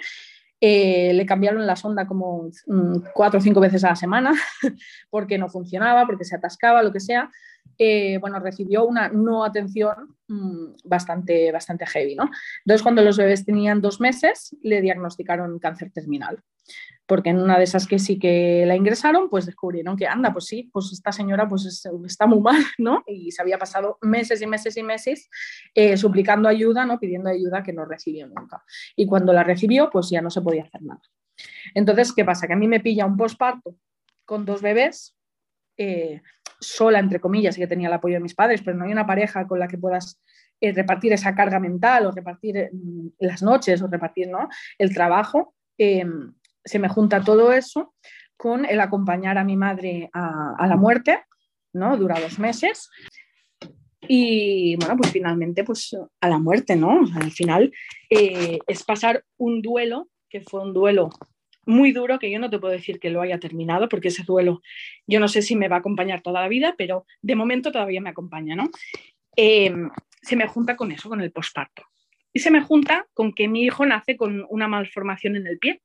Eh, 0.60 1.12
le 1.12 1.26
cambiaron 1.26 1.66
la 1.66 1.76
sonda 1.76 2.06
como 2.06 2.48
mm, 2.66 2.96
cuatro 3.12 3.38
o 3.38 3.42
cinco 3.42 3.60
veces 3.60 3.84
a 3.84 3.90
la 3.90 3.96
semana 3.96 4.32
porque 5.10 5.36
no 5.36 5.48
funcionaba, 5.48 6.06
porque 6.06 6.24
se 6.24 6.36
atascaba, 6.36 6.82
lo 6.82 6.92
que 6.92 7.00
sea. 7.00 7.30
Eh, 7.78 8.18
bueno, 8.18 8.38
recibió 8.40 8.84
una 8.84 9.08
no 9.08 9.44
atención 9.44 10.16
mm, 10.28 10.74
bastante, 10.84 11.52
bastante 11.52 11.86
heavy. 11.86 12.14
¿no? 12.14 12.30
Entonces, 12.64 12.82
cuando 12.82 13.02
los 13.02 13.16
bebés 13.16 13.44
tenían 13.44 13.80
dos 13.80 14.00
meses, 14.00 14.56
le 14.62 14.80
diagnosticaron 14.80 15.58
cáncer 15.58 15.90
terminal. 15.92 16.42
porque 17.08 17.30
en 17.30 17.40
una 17.40 17.56
de 17.56 17.62
esas 17.62 17.86
que 17.86 18.00
sí 18.00 18.18
que 18.18 18.64
la 18.66 18.74
ingresaron, 18.74 19.30
pues 19.30 19.46
descubrieron 19.46 19.96
que, 19.96 20.08
anda, 20.08 20.32
pues 20.32 20.46
sí, 20.46 20.68
pues 20.72 20.90
esta 20.92 21.12
señora 21.12 21.48
pues 21.48 21.64
está 22.04 22.26
muy 22.26 22.40
mal, 22.40 22.60
¿no? 22.78 23.04
Y 23.06 23.30
se 23.30 23.42
había 23.42 23.58
pasado 23.58 23.98
meses 24.02 24.42
y 24.42 24.46
meses 24.46 24.76
y 24.76 24.82
meses 24.82 25.30
eh, 25.74 25.96
suplicando 25.96 26.48
ayuda, 26.48 26.84
¿no? 26.84 26.98
Pidiendo 26.98 27.30
ayuda 27.30 27.62
que 27.62 27.72
no 27.72 27.84
recibió 27.84 28.26
nunca. 28.26 28.64
Y 28.96 29.06
cuando 29.06 29.32
la 29.32 29.44
recibió, 29.44 29.88
pues 29.90 30.10
ya 30.10 30.20
no 30.20 30.30
se 30.30 30.40
podía 30.40 30.64
hacer 30.64 30.82
nada. 30.82 31.02
Entonces, 31.74 32.12
¿qué 32.12 32.24
pasa? 32.24 32.46
Que 32.46 32.54
a 32.54 32.56
mí 32.56 32.66
me 32.66 32.80
pilla 32.80 33.06
un 33.06 33.16
posparto 33.16 33.76
con 34.24 34.44
dos 34.44 34.60
bebés, 34.60 35.16
eh, 35.76 36.20
sola, 36.60 36.98
entre 36.98 37.20
comillas, 37.20 37.56
y 37.56 37.60
que 37.60 37.66
tenía 37.66 37.88
el 37.88 37.94
apoyo 37.94 38.14
de 38.14 38.20
mis 38.20 38.34
padres, 38.34 38.62
pero 38.62 38.76
no 38.76 38.84
hay 38.84 38.92
una 38.92 39.06
pareja 39.06 39.46
con 39.46 39.58
la 39.58 39.68
que 39.68 39.78
puedas 39.78 40.20
eh, 40.60 40.72
repartir 40.72 41.12
esa 41.12 41.34
carga 41.34 41.60
mental 41.60 42.06
o 42.06 42.12
repartir 42.12 42.70
las 43.18 43.42
noches 43.42 43.82
o 43.82 43.88
repartir 43.88 44.28
¿no? 44.28 44.48
el 44.78 44.94
trabajo. 44.94 45.54
Em, 45.76 46.32
se 46.64 46.78
me 46.78 46.88
junta 46.88 47.22
todo 47.22 47.52
eso 47.52 47.94
con 48.36 48.64
el 48.64 48.80
acompañar 48.80 49.38
a 49.38 49.44
mi 49.44 49.56
madre 49.56 50.10
a, 50.12 50.66
la 50.66 50.76
muerte, 50.76 51.20
¿no? 51.72 51.96
Dura 51.96 52.20
dos 52.20 52.38
meses. 52.38 52.90
Y 54.08 54.76
bueno, 54.76 54.96
pues 54.96 55.10
finalmente, 55.10 55.64
pues 55.64 55.96
a 56.20 56.28
la 56.28 56.38
muerte, 56.38 56.76
¿no? 56.76 57.00
al 57.14 57.30
final 57.30 57.72
eh, 58.10 58.58
es 58.66 58.84
pasar 58.84 59.24
un 59.36 59.62
duelo, 59.62 60.08
que 60.28 60.40
fue 60.40 60.60
un 60.60 60.72
duelo 60.72 61.10
muy 61.66 61.92
duro, 61.92 62.18
que 62.18 62.30
yo 62.30 62.38
no 62.38 62.48
te 62.48 62.58
puedo 62.58 62.72
decir 62.72 63.00
que 63.00 63.10
lo 63.10 63.20
haya 63.20 63.38
terminado, 63.38 63.88
porque 63.88 64.08
ese 64.08 64.22
duelo 64.22 64.62
yo 65.06 65.20
no 65.20 65.28
sé 65.28 65.42
si 65.42 65.56
me 65.56 65.68
va 65.68 65.76
a 65.76 65.78
acompañar 65.80 66.22
toda 66.22 66.40
la 66.40 66.48
vida, 66.48 66.74
pero 66.78 67.04
de 67.20 67.34
momento 67.34 67.72
todavía 67.72 68.00
me 68.00 68.10
acompaña, 68.10 68.54
¿no? 68.54 68.70
Eh, 69.36 69.74
se 70.22 70.36
me 70.36 70.46
junta 70.46 70.76
con 70.76 70.92
eso, 70.92 71.08
con 71.08 71.20
el 71.20 71.32
posparto. 71.32 71.84
Y 72.32 72.38
se 72.38 72.50
me 72.50 72.62
junta 72.62 73.06
con 73.14 73.32
que 73.32 73.48
mi 73.48 73.64
hijo 73.64 73.84
nace 73.84 74.16
con 74.16 74.46
una 74.48 74.68
malformación 74.68 75.36
en 75.36 75.46
el 75.46 75.58
pie, 75.58 75.82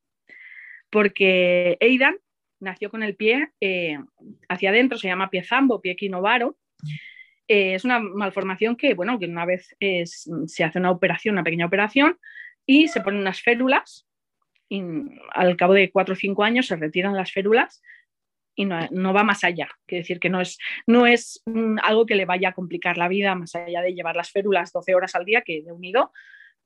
porque 0.88 1.76
Aidan 1.80 2.16
nació 2.60 2.90
con 2.90 3.02
el 3.02 3.16
pie 3.16 3.50
eh, 3.60 3.98
hacia 4.48 4.70
adentro, 4.70 4.98
se 4.98 5.08
llama 5.08 5.30
pie 5.30 5.42
zambo, 5.42 5.80
pie 5.80 5.96
quinovaro. 5.96 6.56
Eh, 7.48 7.74
es 7.74 7.84
una 7.84 7.98
malformación 7.98 8.76
que, 8.76 8.94
bueno, 8.94 9.18
que 9.18 9.26
una 9.26 9.44
vez 9.44 9.74
se 9.78 10.64
hace 10.64 10.78
una 10.78 10.90
operación, 10.90 11.34
una 11.34 11.44
pequeña 11.44 11.66
operación, 11.66 12.18
y 12.64 12.88
se 12.88 13.00
ponen 13.00 13.20
unas 13.20 13.42
férulas, 13.42 14.06
y 14.72 14.82
al 15.34 15.54
cabo 15.58 15.74
de 15.74 15.90
cuatro 15.90 16.14
o 16.14 16.16
cinco 16.16 16.44
años 16.44 16.66
se 16.66 16.76
retiran 16.76 17.14
las 17.14 17.30
férulas 17.30 17.82
y 18.54 18.64
no, 18.64 19.12
va 19.12 19.22
más 19.22 19.44
allá. 19.44 19.68
Quiere 19.86 20.00
decir 20.00 20.18
que 20.18 20.30
no 20.30 20.40
es, 20.40 20.58
no 20.86 21.06
es 21.06 21.42
mm, 21.44 21.76
algo 21.82 22.06
que 22.06 22.14
le 22.14 22.24
vaya 22.24 22.48
a 22.48 22.54
complicar 22.54 22.96
la 22.96 23.08
vida, 23.08 23.34
más 23.34 23.54
allá 23.54 23.82
de 23.82 23.92
llevar 23.92 24.16
las 24.16 24.30
férulas 24.30 24.72
12 24.72 24.94
horas 24.94 25.14
al 25.14 25.26
día, 25.26 25.42
que 25.42 25.58
he 25.58 25.72
unido, 25.72 26.10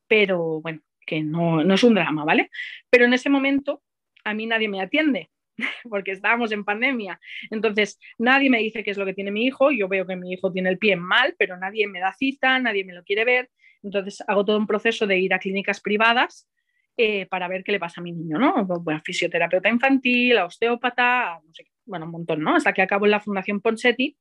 pero 0.07 0.61
bueno, 0.61 0.83
que 1.05 1.21
no, 1.25 1.65
no 1.65 1.75
es 1.75 1.83
un 1.83 1.95
drama, 1.95 2.25
¿vale? 2.25 2.49
Pero 2.91 3.07
en 3.07 3.13
ese 3.13 3.29
momento 3.29 3.83
a 4.23 4.35
mí 4.35 4.47
nadie 4.47 4.69
me 4.69 4.81
atiende 4.81 5.31
porque 5.91 6.13
estábamos 6.13 6.53
en 6.53 6.65
pandemia. 6.65 7.19
Entonces, 7.51 7.99
nadie 8.19 8.51
me 8.51 8.59
dice 8.59 8.85
qué 8.85 8.93
es 8.93 8.99
lo 8.99 9.05
que 9.05 9.15
tiene 9.15 9.33
mi 9.33 9.47
hijo. 9.47 9.73
Yo 9.73 9.89
veo 9.89 10.07
que 10.07 10.15
mi 10.15 10.33
hijo 10.33 10.53
tiene 10.53 10.69
el 10.69 10.79
pie 10.79 10.95
mal, 10.95 11.35
pero 11.37 11.57
nadie 11.57 11.89
me 11.89 11.99
da 11.99 12.13
cita, 12.13 12.61
nadie 12.61 12.85
me 12.85 12.95
lo 12.95 13.03
quiere 13.03 13.25
ver. 13.25 13.51
Entonces, 13.83 14.23
hago 14.29 14.45
todo 14.45 14.59
un 14.59 14.69
proceso 14.69 15.09
de 15.09 15.19
ir 15.19 15.35
a 15.35 15.41
clínicas 15.41 15.81
privadas 15.81 16.49
eh, 16.97 17.27
para 17.27 17.49
ver 17.49 17.63
qué 17.63 17.73
le 17.73 17.81
pasa 17.81 18.01
a 18.01 18.05
mi 18.05 18.13
niño, 18.13 18.39
¿no? 18.39 18.55
A 18.57 19.01
fisioterapeuta 19.01 19.69
infantil, 19.69 20.39
a 20.39 20.47
osteópata, 20.47 21.41
bueno, 21.85 22.07
un 22.07 22.13
montón, 22.13 22.41
¿no? 22.41 22.57
Hasta 22.57 22.73
que 22.73 22.83
acabo 22.83 23.05
en 23.05 23.13
la 23.13 23.21
Fundación 23.21 23.61
Ponsetti, 23.61 24.17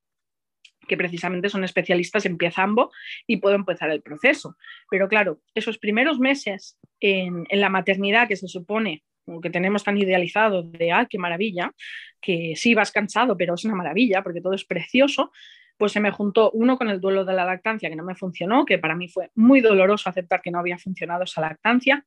que 0.88 0.98
precisamente 0.98 1.50
son 1.50 1.64
especialistas 1.64 2.26
en 2.26 2.38
pie 2.38 2.52
zambo 2.52 2.92
y 3.26 3.38
puedo 3.38 3.56
empezar 3.56 3.90
el 3.90 4.02
proceso. 4.02 4.56
Pero 4.90 5.08
claro, 5.08 5.40
esos 5.56 5.78
primeros 5.78 6.20
meses 6.20 6.78
en, 7.00 7.46
en 7.50 7.62
la 7.62 7.70
maternidad 7.70 8.28
que 8.28 8.36
se 8.36 8.48
supone 8.48 9.04
que 9.42 9.50
tenemos 9.50 9.84
tan 9.84 9.98
idealizado 9.98 10.64
de, 10.64 10.92
ah, 10.92 11.08
qué 11.10 11.18
maravilla, 11.18 11.74
que 12.22 12.54
sí 12.56 12.76
vas 12.76 12.92
cansado, 12.92 13.36
pero 13.38 13.56
es 13.56 13.66
una 13.66 13.76
maravilla 13.76 14.22
porque 14.22 14.42
todo 14.42 14.54
es 14.54 14.66
precioso, 14.66 15.32
pues 15.78 15.92
se 15.92 16.00
me 16.00 16.12
juntó 16.12 16.52
uno 16.52 16.78
con 16.78 16.90
el 16.90 17.02
duelo 17.02 17.26
de 17.26 17.34
la 17.34 17.46
lactancia 17.46 17.90
que 17.90 17.96
no 17.96 18.04
me 18.04 18.16
funcionó, 18.16 18.66
que 18.66 18.78
para 18.78 18.96
mí 18.96 19.08
fue 19.08 19.32
muy 19.36 19.62
doloroso 19.62 20.10
aceptar 20.10 20.42
que 20.42 20.52
no 20.52 20.60
había 20.60 20.78
funcionado 20.78 21.24
esa 21.24 21.42
lactancia, 21.42 22.06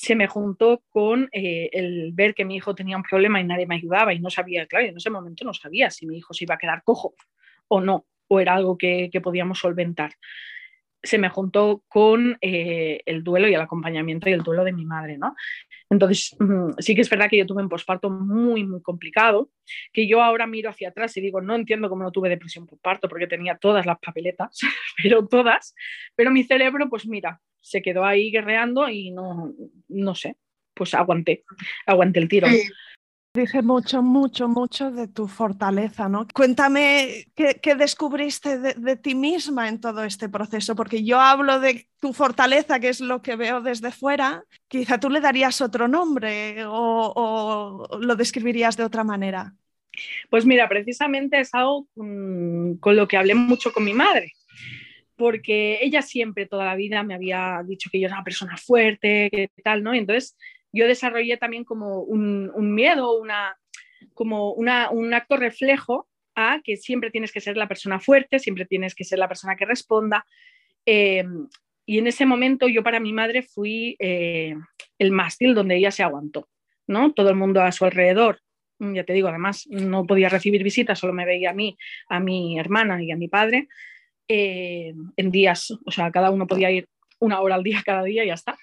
se 0.00 0.14
me 0.14 0.28
juntó 0.28 0.84
con 0.90 1.28
eh, 1.32 1.70
el 1.72 2.12
ver 2.12 2.32
que 2.32 2.44
mi 2.44 2.54
hijo 2.54 2.72
tenía 2.72 2.96
un 2.96 3.02
problema 3.02 3.40
y 3.40 3.44
nadie 3.44 3.66
me 3.66 3.74
ayudaba 3.74 4.14
y 4.14 4.20
no 4.20 4.30
sabía, 4.30 4.64
claro, 4.66 4.86
en 4.86 4.96
ese 4.96 5.10
momento 5.10 5.44
no 5.44 5.52
sabía 5.52 5.90
si 5.90 6.06
mi 6.06 6.18
hijo 6.18 6.32
se 6.32 6.44
iba 6.44 6.54
a 6.54 6.58
quedar 6.58 6.84
cojo 6.84 7.16
o 7.66 7.80
no, 7.80 8.06
o 8.28 8.38
era 8.38 8.54
algo 8.54 8.78
que, 8.78 9.10
que 9.12 9.20
podíamos 9.20 9.58
solventar 9.58 10.12
se 11.02 11.18
me 11.18 11.28
juntó 11.28 11.84
con 11.88 12.38
eh, 12.40 13.02
el 13.06 13.22
duelo 13.22 13.48
y 13.48 13.54
el 13.54 13.60
acompañamiento 13.60 14.28
y 14.28 14.32
el 14.32 14.42
duelo 14.42 14.64
de 14.64 14.72
mi 14.72 14.84
madre, 14.84 15.16
¿no? 15.16 15.36
Entonces, 15.88 16.36
mm, 16.40 16.72
sí 16.78 16.94
que 16.94 17.02
es 17.02 17.08
verdad 17.08 17.30
que 17.30 17.38
yo 17.38 17.46
tuve 17.46 17.62
un 17.62 17.68
posparto 17.68 18.10
muy, 18.10 18.64
muy 18.64 18.82
complicado, 18.82 19.50
que 19.92 20.08
yo 20.08 20.22
ahora 20.22 20.46
miro 20.46 20.70
hacia 20.70 20.88
atrás 20.88 21.16
y 21.16 21.20
digo, 21.20 21.40
no 21.40 21.54
entiendo 21.54 21.88
cómo 21.88 22.02
no 22.02 22.10
tuve 22.10 22.28
depresión 22.28 22.66
por 22.66 22.80
parto, 22.80 23.08
porque 23.08 23.28
tenía 23.28 23.56
todas 23.56 23.86
las 23.86 23.98
papeletas, 24.00 24.58
pero 25.02 25.26
todas, 25.26 25.74
pero 26.16 26.30
mi 26.30 26.42
cerebro, 26.42 26.88
pues 26.88 27.06
mira, 27.06 27.40
se 27.68 27.82
quedó 27.82 28.04
ahí 28.04 28.30
guerreando 28.30 28.88
y 28.88 29.10
no, 29.10 29.52
no 29.88 30.14
sé, 30.14 30.36
pues 30.74 30.94
aguanté, 30.94 31.44
aguanté 31.86 32.20
el 32.20 32.28
tiro. 32.28 32.48
Dije 33.34 33.62
mucho, 33.62 34.02
mucho, 34.02 34.48
mucho 34.48 34.90
de 34.90 35.06
tu 35.06 35.28
fortaleza, 35.28 36.08
¿no? 36.08 36.26
Cuéntame 36.34 37.26
qué, 37.34 37.74
descubriste 37.76 38.58
de, 38.58 38.96
ti 38.96 39.14
misma 39.14 39.68
en 39.68 39.80
todo 39.80 40.02
este 40.02 40.28
proceso, 40.28 40.74
porque 40.74 41.04
yo 41.04 41.20
hablo 41.20 41.60
de 41.60 41.88
tu 42.00 42.12
fortaleza, 42.12 42.80
que 42.80 42.88
es 42.88 43.00
lo 43.00 43.20
que 43.20 43.36
veo 43.36 43.60
desde 43.60 43.92
fuera, 43.92 44.42
quizá 44.66 44.98
tú 44.98 45.10
le 45.10 45.20
darías 45.20 45.60
otro 45.60 45.86
nombre 45.86 46.64
o, 46.66 47.86
lo 48.00 48.16
describirías 48.16 48.76
de 48.76 48.84
otra 48.84 49.04
manera. 49.04 49.54
Pues 50.30 50.46
mira, 50.46 50.68
precisamente 50.68 51.38
es 51.38 51.54
algo 51.54 51.86
con, 51.94 52.78
con 52.78 52.96
lo 52.96 53.06
que 53.06 53.18
hablé 53.18 53.34
mucho 53.34 53.72
con 53.72 53.84
mi 53.84 53.92
madre, 53.92 54.32
porque 55.18 55.80
ella 55.82 56.00
siempre, 56.00 56.46
toda 56.46 56.64
la 56.64 56.76
vida, 56.76 57.02
me 57.02 57.14
había 57.14 57.62
dicho 57.66 57.90
que 57.92 58.00
yo 58.00 58.06
era 58.06 58.16
una 58.16 58.24
persona 58.24 58.56
fuerte, 58.56 59.28
que 59.30 59.50
tal, 59.62 59.82
¿no? 59.82 59.92
Entonces 59.92 60.36
yo 60.72 60.86
desarrollé 60.86 61.36
también 61.36 61.64
como 61.64 62.00
un, 62.02 62.74
miedo, 62.74 63.18
una, 63.18 63.58
como 64.14 64.52
un 64.52 65.14
acto 65.14 65.36
reflejo 65.36 66.08
a 66.36 66.60
que 66.62 66.76
siempre 66.76 67.10
tienes 67.10 67.32
que 67.32 67.40
ser 67.40 67.56
la 67.56 67.66
persona 67.66 67.98
fuerte, 67.98 68.38
siempre 68.38 68.64
tienes 68.64 68.94
que 68.94 69.04
ser 69.04 69.18
la 69.18 69.28
persona 69.28 69.56
que 69.56 69.66
responda. 69.66 70.24
Eh, 70.86 71.24
y 71.84 71.98
en 71.98 72.06
ese 72.06 72.24
momento 72.24 72.68
yo 72.68 72.84
para 72.84 73.00
mi 73.00 73.12
madre 73.12 73.42
fui 73.42 73.96
eh, 73.98 74.54
el 74.98 75.10
mástil 75.10 75.54
donde 75.54 75.76
ella 75.76 75.90
se 75.90 76.04
aguantó, 76.04 76.48
¿no? 76.86 77.12
Todo 77.12 77.30
el 77.30 77.36
mundo 77.36 77.60
a 77.60 77.72
su 77.72 77.84
alrededor, 77.84 78.40
ya 78.78 79.02
te 79.02 79.14
digo, 79.14 79.28
además 79.28 79.66
no 79.68 80.06
podía 80.06 80.28
recibir 80.28 80.62
visitas, 80.62 81.00
solo 81.00 81.12
me 81.12 81.26
veía 81.26 81.50
a 81.50 81.54
mí, 81.54 81.76
a 82.08 82.20
mi 82.20 82.60
hermana 82.60 83.02
y 83.02 83.10
a 83.10 83.16
mi 83.16 83.26
padre 83.26 83.68
eh, 84.28 84.94
en 85.16 85.30
días, 85.30 85.72
o 85.84 85.90
sea, 85.90 86.10
cada 86.10 86.30
uno 86.30 86.46
podía 86.46 86.70
ir 86.70 86.88
una 87.18 87.40
hora 87.40 87.56
al 87.56 87.62
día 87.62 87.82
cada 87.84 88.04
día 88.04 88.24
y 88.24 88.28
ya 88.28 88.34
está 88.34 88.56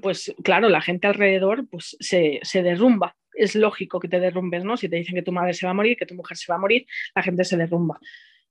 pues 0.00 0.34
claro, 0.42 0.68
la 0.68 0.80
gente 0.80 1.06
alrededor 1.06 1.68
pues 1.68 1.96
se, 2.00 2.40
derrumba. 2.62 3.16
Es 3.32 3.54
lógico 3.54 4.00
que 4.00 4.08
te 4.08 4.18
derrumbes, 4.18 4.64
¿no? 4.64 4.76
Si 4.76 4.88
te 4.88 4.96
dicen 4.96 5.14
que 5.14 5.22
tu 5.22 5.32
madre 5.32 5.54
se 5.54 5.66
va 5.66 5.70
a 5.70 5.74
morir, 5.74 5.96
que 5.96 6.06
tu 6.06 6.14
mujer 6.14 6.36
se 6.36 6.50
va 6.50 6.56
a 6.56 6.60
morir, 6.60 6.86
la 7.14 7.22
gente 7.22 7.44
se 7.44 7.56
derrumba. 7.56 7.98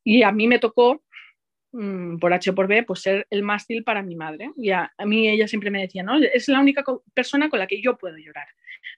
Y 0.04 0.24
a 0.24 0.32
mí 0.32 0.48
me 0.48 0.60
tocó, 0.60 1.04
mm, 1.72 2.18
por 2.18 2.34
H 2.34 2.54
por 2.54 2.68
B, 2.68 2.84
pues 2.84 3.02
ser 3.02 3.26
el 3.30 3.42
mástil 3.42 3.84
para 3.84 4.04
mi 4.04 4.16
madre. 4.16 4.52
Y 4.56 4.70
a, 4.70 4.94
a, 4.98 5.06
mí 5.06 5.28
ella 5.28 5.48
siempre 5.48 5.72
me 5.72 5.82
decía, 5.82 6.04
¿no? 6.04 6.18
Es 6.20 6.48
la 6.48 6.60
única 6.60 6.84
persona 7.14 7.50
con 7.50 7.60
la 7.60 7.68
que 7.68 7.82
yo 7.82 7.98
puedo 7.98 8.18
llorar. 8.18 8.48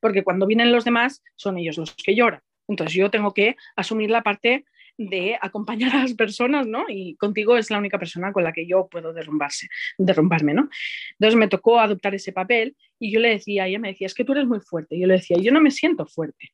Porque 0.02 0.24
cuando 0.24 0.46
vienen 0.46 0.72
los 0.72 0.84
demás, 0.84 1.24
son 1.36 1.58
ellos 1.58 1.78
los 1.78 1.96
que 1.96 2.16
lloran. 2.16 2.42
Entonces 2.68 2.94
yo 2.94 3.10
tengo 3.10 3.34
que 3.34 3.56
asumir 3.78 4.10
la 4.10 4.24
parte 4.24 4.66
de 4.98 5.38
acompañar 5.40 5.96
a 5.96 6.02
las 6.02 6.14
personas, 6.14 6.68
¿no? 6.68 6.86
Y 6.90 7.16
contigo 7.16 7.58
es 7.58 7.70
la 7.70 7.78
única 7.78 8.00
persona 8.00 8.34
con 8.34 8.44
la 8.44 8.52
que 8.52 8.66
yo 8.66 8.88
puedo 8.88 9.14
derrumbarse, 9.14 9.68
derrumbarme, 9.98 10.54
¿no? 10.54 10.70
Entonces 11.12 11.38
me 11.38 11.48
tocó 11.48 11.80
adoptar 11.80 12.16
ese 12.16 12.34
papel 12.34 12.76
y 13.00 13.12
yo 13.12 13.20
le 13.20 13.30
decía, 13.30 13.68
ella 13.68 13.80
me 13.80 13.90
decía, 13.90 14.08
es 14.08 14.14
que 14.14 14.24
tú 14.24 14.32
eres 14.34 14.46
muy 14.46 14.60
fuerte. 14.60 15.00
yo 15.00 15.08
le 15.08 15.16
decía, 15.16 15.38
yo 15.40 15.52
no 15.52 15.62
me 15.62 15.72
siento 15.72 16.06
fuerte, 16.06 16.52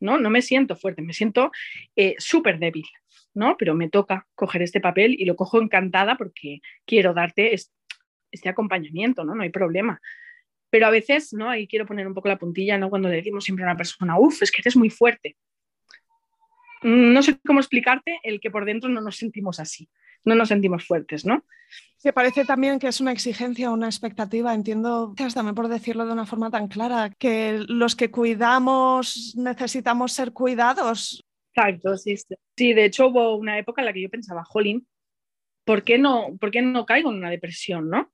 ¿no? 0.00 0.18
No 0.18 0.30
me 0.30 0.42
siento 0.42 0.76
fuerte, 0.76 1.02
me 1.02 1.12
siento 1.12 1.50
eh, 1.96 2.14
súper 2.18 2.58
débil, 2.58 2.86
¿no? 3.34 3.56
Pero 3.58 3.74
me 3.74 3.88
toca 3.90 4.26
coger 4.34 4.62
este 4.62 4.80
papel 4.80 5.16
y 5.18 5.24
lo 5.24 5.34
cojo 5.34 5.60
encantada 5.60 6.16
porque 6.16 6.60
quiero 6.84 7.14
darte 7.14 7.52
este, 7.52 8.48
acompañamiento, 8.48 9.24
¿no? 9.24 9.34
No 9.34 9.42
hay 9.42 9.50
problema. 9.50 10.00
Pero 10.70 10.86
a 10.86 10.90
veces, 10.90 11.32
¿no? 11.32 11.50
Ahí 11.50 11.66
quiero 11.66 11.86
poner 11.86 12.06
un 12.06 12.14
poco 12.14 12.28
la 12.28 12.38
puntilla, 12.38 12.78
¿no? 12.78 12.90
Cuando 12.90 13.08
le 13.08 13.16
decimos 13.16 13.44
siempre 13.44 13.64
a 13.64 13.68
una 13.68 13.76
persona, 13.76 14.18
uff, 14.18 14.42
es 14.42 14.50
que 14.50 14.62
eres 14.62 14.76
muy 14.76 14.90
fuerte 14.90 15.36
no 16.86 17.20
sé 17.22 17.38
cómo 17.44 17.58
explicarte 17.58 18.20
el 18.22 18.40
que 18.40 18.50
por 18.50 18.64
dentro 18.64 18.88
no 18.88 19.00
nos 19.00 19.16
sentimos 19.16 19.58
así, 19.58 19.88
no 20.24 20.34
nos 20.36 20.48
sentimos 20.48 20.86
fuertes, 20.86 21.26
¿no? 21.26 21.44
¿Te 22.00 22.12
parece 22.12 22.44
también 22.44 22.78
que 22.78 22.86
es 22.86 23.00
una 23.00 23.10
exigencia, 23.10 23.72
una 23.72 23.86
expectativa? 23.86 24.54
Entiendo, 24.54 25.12
también 25.34 25.56
por 25.56 25.66
decirlo 25.66 26.06
de 26.06 26.12
una 26.12 26.26
forma 26.26 26.50
tan 26.50 26.68
clara, 26.68 27.10
que 27.18 27.64
los 27.66 27.96
que 27.96 28.12
cuidamos 28.12 29.34
necesitamos 29.36 30.12
ser 30.12 30.32
cuidados. 30.32 31.24
Exacto, 31.52 31.96
sí. 31.96 32.14
Sí, 32.56 32.72
de 32.72 32.84
hecho 32.84 33.08
hubo 33.08 33.34
una 33.36 33.58
época 33.58 33.82
en 33.82 33.86
la 33.86 33.92
que 33.92 34.02
yo 34.02 34.10
pensaba, 34.10 34.44
jolín, 34.44 34.86
¿por 35.64 35.82
qué 35.82 35.98
no, 35.98 36.36
por 36.38 36.52
qué 36.52 36.62
no 36.62 36.86
caigo 36.86 37.10
en 37.10 37.16
una 37.16 37.30
depresión, 37.30 37.90
no? 37.90 38.12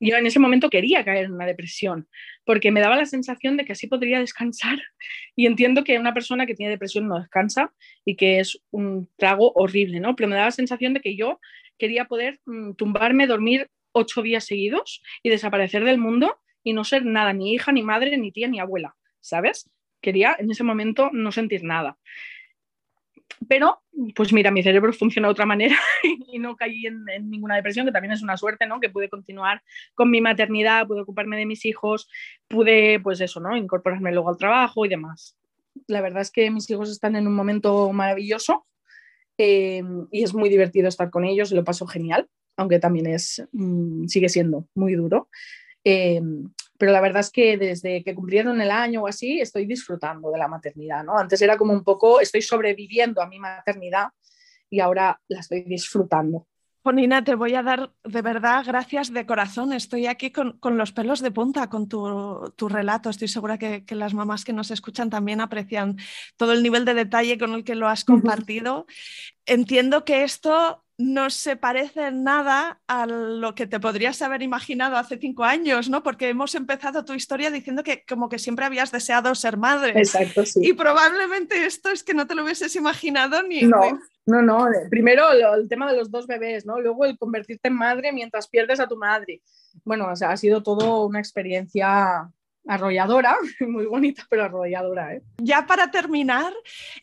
Yo 0.00 0.16
en 0.16 0.26
ese 0.26 0.38
momento 0.38 0.70
quería 0.70 1.04
caer 1.04 1.26
en 1.26 1.32
una 1.32 1.46
depresión, 1.46 2.08
porque 2.44 2.70
me 2.70 2.80
daba 2.80 2.96
la 2.96 3.06
sensación 3.06 3.56
de 3.56 3.64
que 3.64 3.72
así 3.72 3.86
podría 3.86 4.20
descansar. 4.20 4.78
Y 5.36 5.46
entiendo 5.46 5.84
que 5.84 5.98
una 5.98 6.14
persona 6.14 6.46
que 6.46 6.54
tiene 6.54 6.70
depresión 6.70 7.06
no 7.06 7.20
descansa 7.20 7.72
y 8.04 8.16
que 8.16 8.40
es 8.40 8.60
un 8.70 9.08
trago 9.16 9.52
horrible, 9.54 10.00
¿no? 10.00 10.16
Pero 10.16 10.28
me 10.28 10.34
daba 10.34 10.48
la 10.48 10.52
sensación 10.52 10.94
de 10.94 11.00
que 11.00 11.16
yo 11.16 11.38
quería 11.78 12.06
poder 12.06 12.40
mm, 12.44 12.72
tumbarme, 12.72 13.28
dormir 13.28 13.68
ocho 13.92 14.22
días 14.22 14.44
seguidos 14.44 15.00
y 15.22 15.30
desaparecer 15.30 15.84
del 15.84 15.98
mundo 15.98 16.40
y 16.64 16.72
no 16.72 16.84
ser 16.84 17.04
nada, 17.04 17.32
ni 17.32 17.54
hija, 17.54 17.72
ni 17.72 17.82
madre, 17.82 18.16
ni 18.18 18.32
tía, 18.32 18.48
ni 18.48 18.58
abuela, 18.58 18.96
¿sabes? 19.20 19.70
Quería 20.00 20.36
en 20.38 20.50
ese 20.50 20.64
momento 20.64 21.10
no 21.12 21.32
sentir 21.32 21.62
nada. 21.62 21.98
Pero, 23.46 23.80
pues 24.14 24.32
mira, 24.32 24.50
mi 24.50 24.62
cerebro 24.62 24.92
funciona 24.92 25.28
de 25.28 25.32
otra 25.32 25.46
manera 25.46 25.76
y 26.32 26.38
no 26.38 26.56
caí 26.56 26.86
en, 26.86 27.04
ninguna 27.30 27.56
depresión, 27.56 27.86
que 27.86 27.92
también 27.92 28.12
es 28.12 28.22
una 28.22 28.36
suerte, 28.36 28.66
¿no? 28.66 28.80
Que 28.80 28.90
pude 28.90 29.08
continuar 29.08 29.62
con 29.94 30.10
mi 30.10 30.20
maternidad, 30.20 30.86
pude 30.86 31.02
ocuparme 31.02 31.36
de 31.36 31.46
mis 31.46 31.64
hijos, 31.64 32.08
pude, 32.48 33.00
pues 33.00 33.20
eso, 33.20 33.40
¿no? 33.40 33.56
Incorporarme 33.56 34.12
luego 34.12 34.30
al 34.30 34.38
trabajo 34.38 34.84
y 34.84 34.88
demás. 34.88 35.36
La 35.86 36.00
verdad 36.00 36.22
es 36.22 36.30
que 36.30 36.50
mis 36.50 36.68
hijos 36.70 36.90
están 36.90 37.14
en 37.14 37.26
un 37.26 37.34
momento 37.34 37.92
maravilloso 37.92 38.66
eh, 39.36 39.82
y 40.10 40.24
es 40.24 40.34
muy 40.34 40.48
divertido 40.48 40.88
estar 40.88 41.10
con 41.10 41.24
ellos, 41.24 41.52
lo 41.52 41.64
paso 41.64 41.86
genial, 41.86 42.28
aunque 42.56 42.80
también 42.80 43.06
es, 43.06 43.46
mm, 43.52 44.06
sigue 44.06 44.28
siendo 44.28 44.66
muy 44.74 44.94
duro. 44.94 45.28
Eh, 45.84 46.20
pero 46.78 46.92
la 46.92 47.00
verdad 47.00 47.20
es 47.20 47.30
que 47.30 47.58
desde 47.58 48.02
que 48.02 48.14
cumplieron 48.14 48.60
el 48.60 48.70
año 48.70 49.02
o 49.02 49.08
así, 49.08 49.40
estoy 49.40 49.66
disfrutando 49.66 50.30
de 50.30 50.38
la 50.38 50.48
maternidad, 50.48 51.04
¿no? 51.04 51.18
Antes 51.18 51.42
era 51.42 51.58
como 51.58 51.72
un 51.72 51.84
poco, 51.84 52.20
estoy 52.20 52.40
sobreviviendo 52.40 53.20
a 53.20 53.26
mi 53.26 53.38
maternidad 53.38 54.08
y 54.70 54.80
ahora 54.80 55.20
la 55.28 55.40
estoy 55.40 55.62
disfrutando. 55.64 56.46
Nina, 56.92 57.22
te 57.22 57.34
voy 57.34 57.54
a 57.54 57.62
dar 57.62 57.92
de 58.04 58.22
verdad 58.22 58.64
gracias 58.66 59.12
de 59.12 59.26
corazón. 59.26 59.72
Estoy 59.72 60.06
aquí 60.06 60.30
con, 60.30 60.58
los 60.76 60.92
pelos 60.92 61.20
de 61.20 61.30
punta 61.30 61.68
con 61.68 61.88
tu, 61.88 62.68
relato. 62.68 63.10
Estoy 63.10 63.28
segura 63.28 63.58
que, 63.58 63.84
las 63.90 64.14
mamás 64.14 64.44
que 64.44 64.52
nos 64.52 64.70
escuchan 64.70 65.10
también 65.10 65.40
aprecian 65.40 65.96
todo 66.36 66.52
el 66.52 66.62
nivel 66.62 66.84
de 66.84 66.94
detalle 66.94 67.38
con 67.38 67.52
el 67.52 67.64
que 67.64 67.74
lo 67.74 67.88
has 67.88 68.04
compartido. 68.04 68.86
Entiendo 69.46 70.04
que 70.04 70.24
esto 70.24 70.84
no 70.98 71.30
se 71.30 71.54
parece 71.54 72.10
nada 72.10 72.80
a 72.88 73.06
lo 73.06 73.54
que 73.54 73.68
te 73.68 73.78
podrías 73.78 74.20
haber 74.20 74.42
imaginado 74.42 74.96
hace 74.96 75.16
cinco 75.16 75.44
años, 75.44 75.88
¿no? 75.88 76.02
Porque 76.02 76.28
hemos 76.28 76.56
empezado 76.56 77.04
tu 77.04 77.14
historia 77.14 77.52
diciendo 77.52 77.84
que 77.84 78.04
como 78.04 78.28
que 78.28 78.40
siempre 78.40 78.64
habías 78.64 78.90
deseado 78.90 79.32
ser 79.36 79.56
madre. 79.56 79.92
Exacto, 79.96 80.44
sí. 80.44 80.58
Y 80.60 80.72
probablemente 80.72 81.66
esto 81.66 81.90
es 81.90 82.02
que 82.02 82.14
no 82.14 82.26
te 82.26 82.34
lo 82.34 82.42
hubieses 82.42 82.74
imaginado 82.74 83.44
ni... 83.44 83.62
No, 83.62 84.00
no, 84.26 84.42
no. 84.42 84.68
Primero 84.90 85.30
el 85.30 85.68
tema 85.68 85.88
de 85.88 85.96
los 85.96 86.10
dos 86.10 86.26
bebés, 86.26 86.66
¿no? 86.66 86.80
Luego 86.80 87.04
el 87.04 87.16
convertirte 87.16 87.68
en 87.68 87.74
madre 87.74 88.12
mientras 88.12 88.48
pierdes 88.48 88.80
a 88.80 88.88
tu 88.88 88.96
madre. 88.96 89.40
Bueno, 89.84 90.08
o 90.10 90.16
sea, 90.16 90.32
ha 90.32 90.36
sido 90.36 90.64
todo 90.64 91.06
una 91.06 91.20
experiencia 91.20 92.28
arrolladora, 92.68 93.36
muy 93.60 93.86
bonita, 93.86 94.24
pero 94.28 94.44
arrolladora. 94.44 95.14
¿eh? 95.14 95.22
Ya 95.38 95.66
para 95.66 95.90
terminar, 95.90 96.52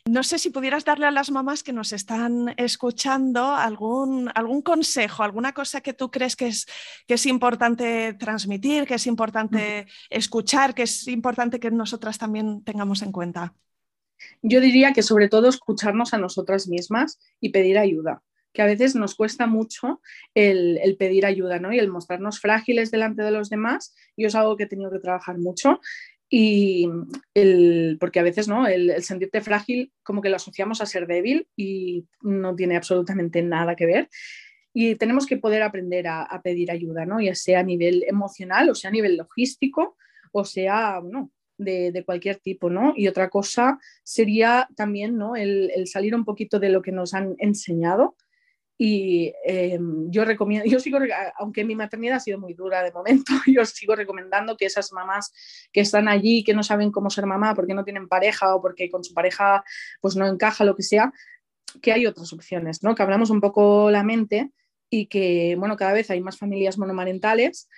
no 0.06 0.24
sé 0.24 0.40
si 0.40 0.52
pudieras 0.52 0.86
darle 0.86 1.08
a 1.08 1.12
las 1.12 1.32
mamás 1.32 1.64
que 1.64 1.74
nos 1.74 1.92
están 1.92 2.54
escuchando 2.58 3.54
algún, 3.54 4.32
algún 4.36 4.62
consejo, 4.62 5.24
alguna 5.24 5.54
cosa 5.54 5.82
que 5.82 5.94
tú 5.94 6.10
crees 6.12 6.36
que 6.36 6.48
es, 6.48 6.68
que 7.08 7.16
es 7.16 7.26
importante 7.26 8.14
transmitir, 8.14 8.86
que 8.86 8.96
es 8.96 9.08
importante 9.08 9.88
escuchar, 10.10 10.74
que 10.74 10.84
es 10.84 11.08
importante 11.08 11.60
que 11.60 11.72
nosotras 11.72 12.18
también 12.18 12.64
tengamos 12.64 13.02
en 13.02 13.12
cuenta. 13.12 13.54
Yo 14.42 14.62
diría 14.62 14.94
que 14.94 15.02
sobre 15.02 15.28
todo 15.28 15.50
escucharnos 15.50 16.14
a 16.14 16.18
nosotras 16.18 16.68
mismas 16.68 17.20
y 17.42 17.50
pedir 17.50 17.78
ayuda 17.78 18.22
que 18.56 18.62
a 18.62 18.66
veces 18.66 18.96
nos 18.96 19.14
cuesta 19.14 19.46
mucho 19.46 20.02
el, 20.34 20.96
pedir 20.98 21.26
ayuda 21.26 21.60
¿no? 21.60 21.72
y 21.74 21.78
el 21.78 21.90
mostrarnos 21.90 22.40
frágiles 22.40 22.90
delante 22.90 23.22
de 23.22 23.32
los 23.32 23.50
demás. 23.50 23.94
Yo 24.18 24.28
es 24.28 24.36
algo 24.36 24.56
que 24.56 24.64
he 24.64 24.68
tenido 24.68 24.90
que 24.90 25.00
trabajar 25.00 25.38
mucho 25.38 25.82
y 26.30 26.90
el, 27.36 27.98
porque 28.00 28.20
a 28.20 28.24
veces 28.24 28.48
¿no? 28.48 28.66
El, 28.66 29.04
sentirte 29.04 29.42
frágil 29.42 29.92
como 30.02 30.22
que 30.22 30.30
lo 30.30 30.38
asociamos 30.38 30.82
a 30.82 30.88
ser 30.88 31.06
débil 31.06 31.48
y 31.56 32.08
no 32.22 32.56
tiene 32.56 32.78
absolutamente 32.78 33.44
nada 33.44 33.76
que 33.76 33.86
ver. 33.86 34.10
Y 34.74 34.96
tenemos 34.96 35.26
que 35.26 35.38
poder 35.38 35.62
aprender 35.62 36.08
a, 36.08 36.42
pedir 36.44 36.72
ayuda, 36.72 37.06
¿no? 37.06 37.22
ya 37.22 37.36
sea 37.36 37.60
a 37.60 37.64
nivel 37.64 38.04
emocional, 38.08 38.70
o 38.70 38.76
sea 38.76 38.90
a 38.90 38.94
nivel 38.94 39.16
logístico, 39.18 39.96
o 40.34 40.44
sea 40.44 41.02
no, 41.02 41.32
de, 41.58 41.92
de, 41.92 42.04
cualquier 42.04 42.38
tipo. 42.38 42.70
¿no? 42.70 42.94
Y 42.96 43.08
otra 43.08 43.30
cosa 43.30 43.80
sería 44.04 44.68
también 44.76 45.18
¿no? 45.18 45.36
el 45.36 45.88
salir 45.88 46.16
un 46.16 46.26
poquito 46.26 46.60
de 46.60 46.70
lo 46.70 46.82
que 46.82 46.92
nos 46.92 47.14
han 47.14 47.36
enseñado 47.38 48.16
y 48.78 49.32
eh, 49.46 49.80
yo 50.10 50.26
recomiendo, 50.26 50.70
yo 50.70 50.80
sigo, 50.80 50.98
aunque 51.38 51.64
mi 51.64 51.76
maternidad 51.76 52.18
ha 52.18 52.20
sido 52.20 52.40
muy 52.40 52.54
dura 52.54 52.84
de 52.84 52.92
momento, 52.92 53.32
yo 53.48 53.66
sigo 53.66 53.96
recomendando 53.96 54.58
que 54.58 54.66
esas 54.66 54.92
mamás 54.92 55.32
que 55.72 55.82
están 55.82 56.08
allí, 56.08 56.44
que 56.44 56.54
no 56.54 56.64
saben 56.64 56.92
cómo 56.92 57.10
ser 57.10 57.26
mamá 57.26 57.56
porque 57.56 57.74
no 57.74 57.86
tienen 57.86 58.10
pareja 58.10 58.54
o 58.54 58.62
porque 58.62 58.90
con 58.90 59.04
su 59.04 59.14
pareja 59.14 59.64
pues 60.02 60.16
no 60.16 60.28
encaja 60.28 60.66
lo 60.66 60.76
que 60.76 60.84
sea, 60.84 61.14
que 61.82 61.94
hay 61.94 62.06
otras 62.06 62.34
opciones, 62.34 62.84
¿no? 62.84 62.96
Que 62.96 63.04
hablamos 63.04 63.30
un 63.30 63.40
poco 63.40 63.90
la 63.92 64.04
mente 64.04 64.52
y 64.90 65.08
que, 65.08 65.56
bueno, 65.58 65.78
cada 65.78 65.94
vez 65.94 66.10
hay 66.12 66.22
más 66.22 66.38
familias 66.38 66.78
monomarentales 66.78 67.70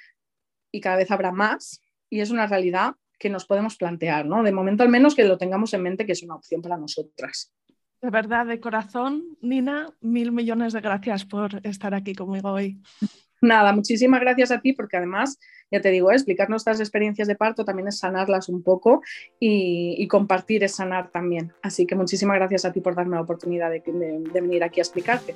y 0.72 0.82
cada 0.82 0.98
vez 0.98 1.12
habrá 1.12 1.32
más 1.32 1.82
y 2.10 2.22
es 2.22 2.32
una 2.32 2.48
realidad 2.48 2.96
que 3.20 3.30
nos 3.30 3.46
podemos 3.46 3.78
plantear, 3.78 4.26
¿no? 4.26 4.42
De 4.42 4.52
momento 4.52 4.84
al 4.84 4.90
menos 4.90 5.16
que 5.16 5.26
lo 5.26 5.38
tengamos 5.38 5.74
en 5.74 5.84
mente 5.84 6.06
que 6.06 6.12
es 6.14 6.24
una 6.24 6.36
opción 6.36 6.62
para 6.62 6.78
nosotras. 6.78 7.54
De 8.02 8.10
verdad, 8.12 8.46
de 8.46 8.60
corazón, 8.60 9.24
Nina, 9.42 9.90
mil 10.02 10.32
millones 10.32 10.74
de 10.74 10.82
gracias 10.82 11.26
por 11.26 11.66
estar 11.66 11.96
aquí 11.96 12.14
conmigo 12.14 12.52
hoy. 12.52 12.80
Nada, 13.42 13.74
muchísimas 13.74 14.20
gracias 14.20 14.52
a 14.52 14.62
ti 14.62 14.74
porque 14.74 14.98
además, 14.98 15.40
ya 15.72 15.82
te 15.82 15.90
digo, 15.90 16.12
explicar 16.12 16.50
nuestras 16.50 16.80
experiencias 16.80 17.28
de 17.28 17.36
parto 17.36 17.66
también 17.66 17.88
es 17.88 18.00
sanarlas 18.00 18.50
un 18.50 18.64
poco 18.64 19.02
y, 19.40 20.08
compartir 20.08 20.64
es 20.64 20.76
sanar 20.76 21.10
también. 21.12 21.54
Así 21.62 21.86
que 21.86 21.96
muchísimas 21.96 22.38
gracias 22.38 22.66
a 22.66 22.72
ti 22.72 22.82
por 22.82 22.96
darme 22.96 23.16
la 23.16 23.22
oportunidad 23.22 23.70
de 23.72 24.42
venir 24.42 24.64
aquí 24.64 24.80
a 24.80 24.84
explicarte. 24.84 25.36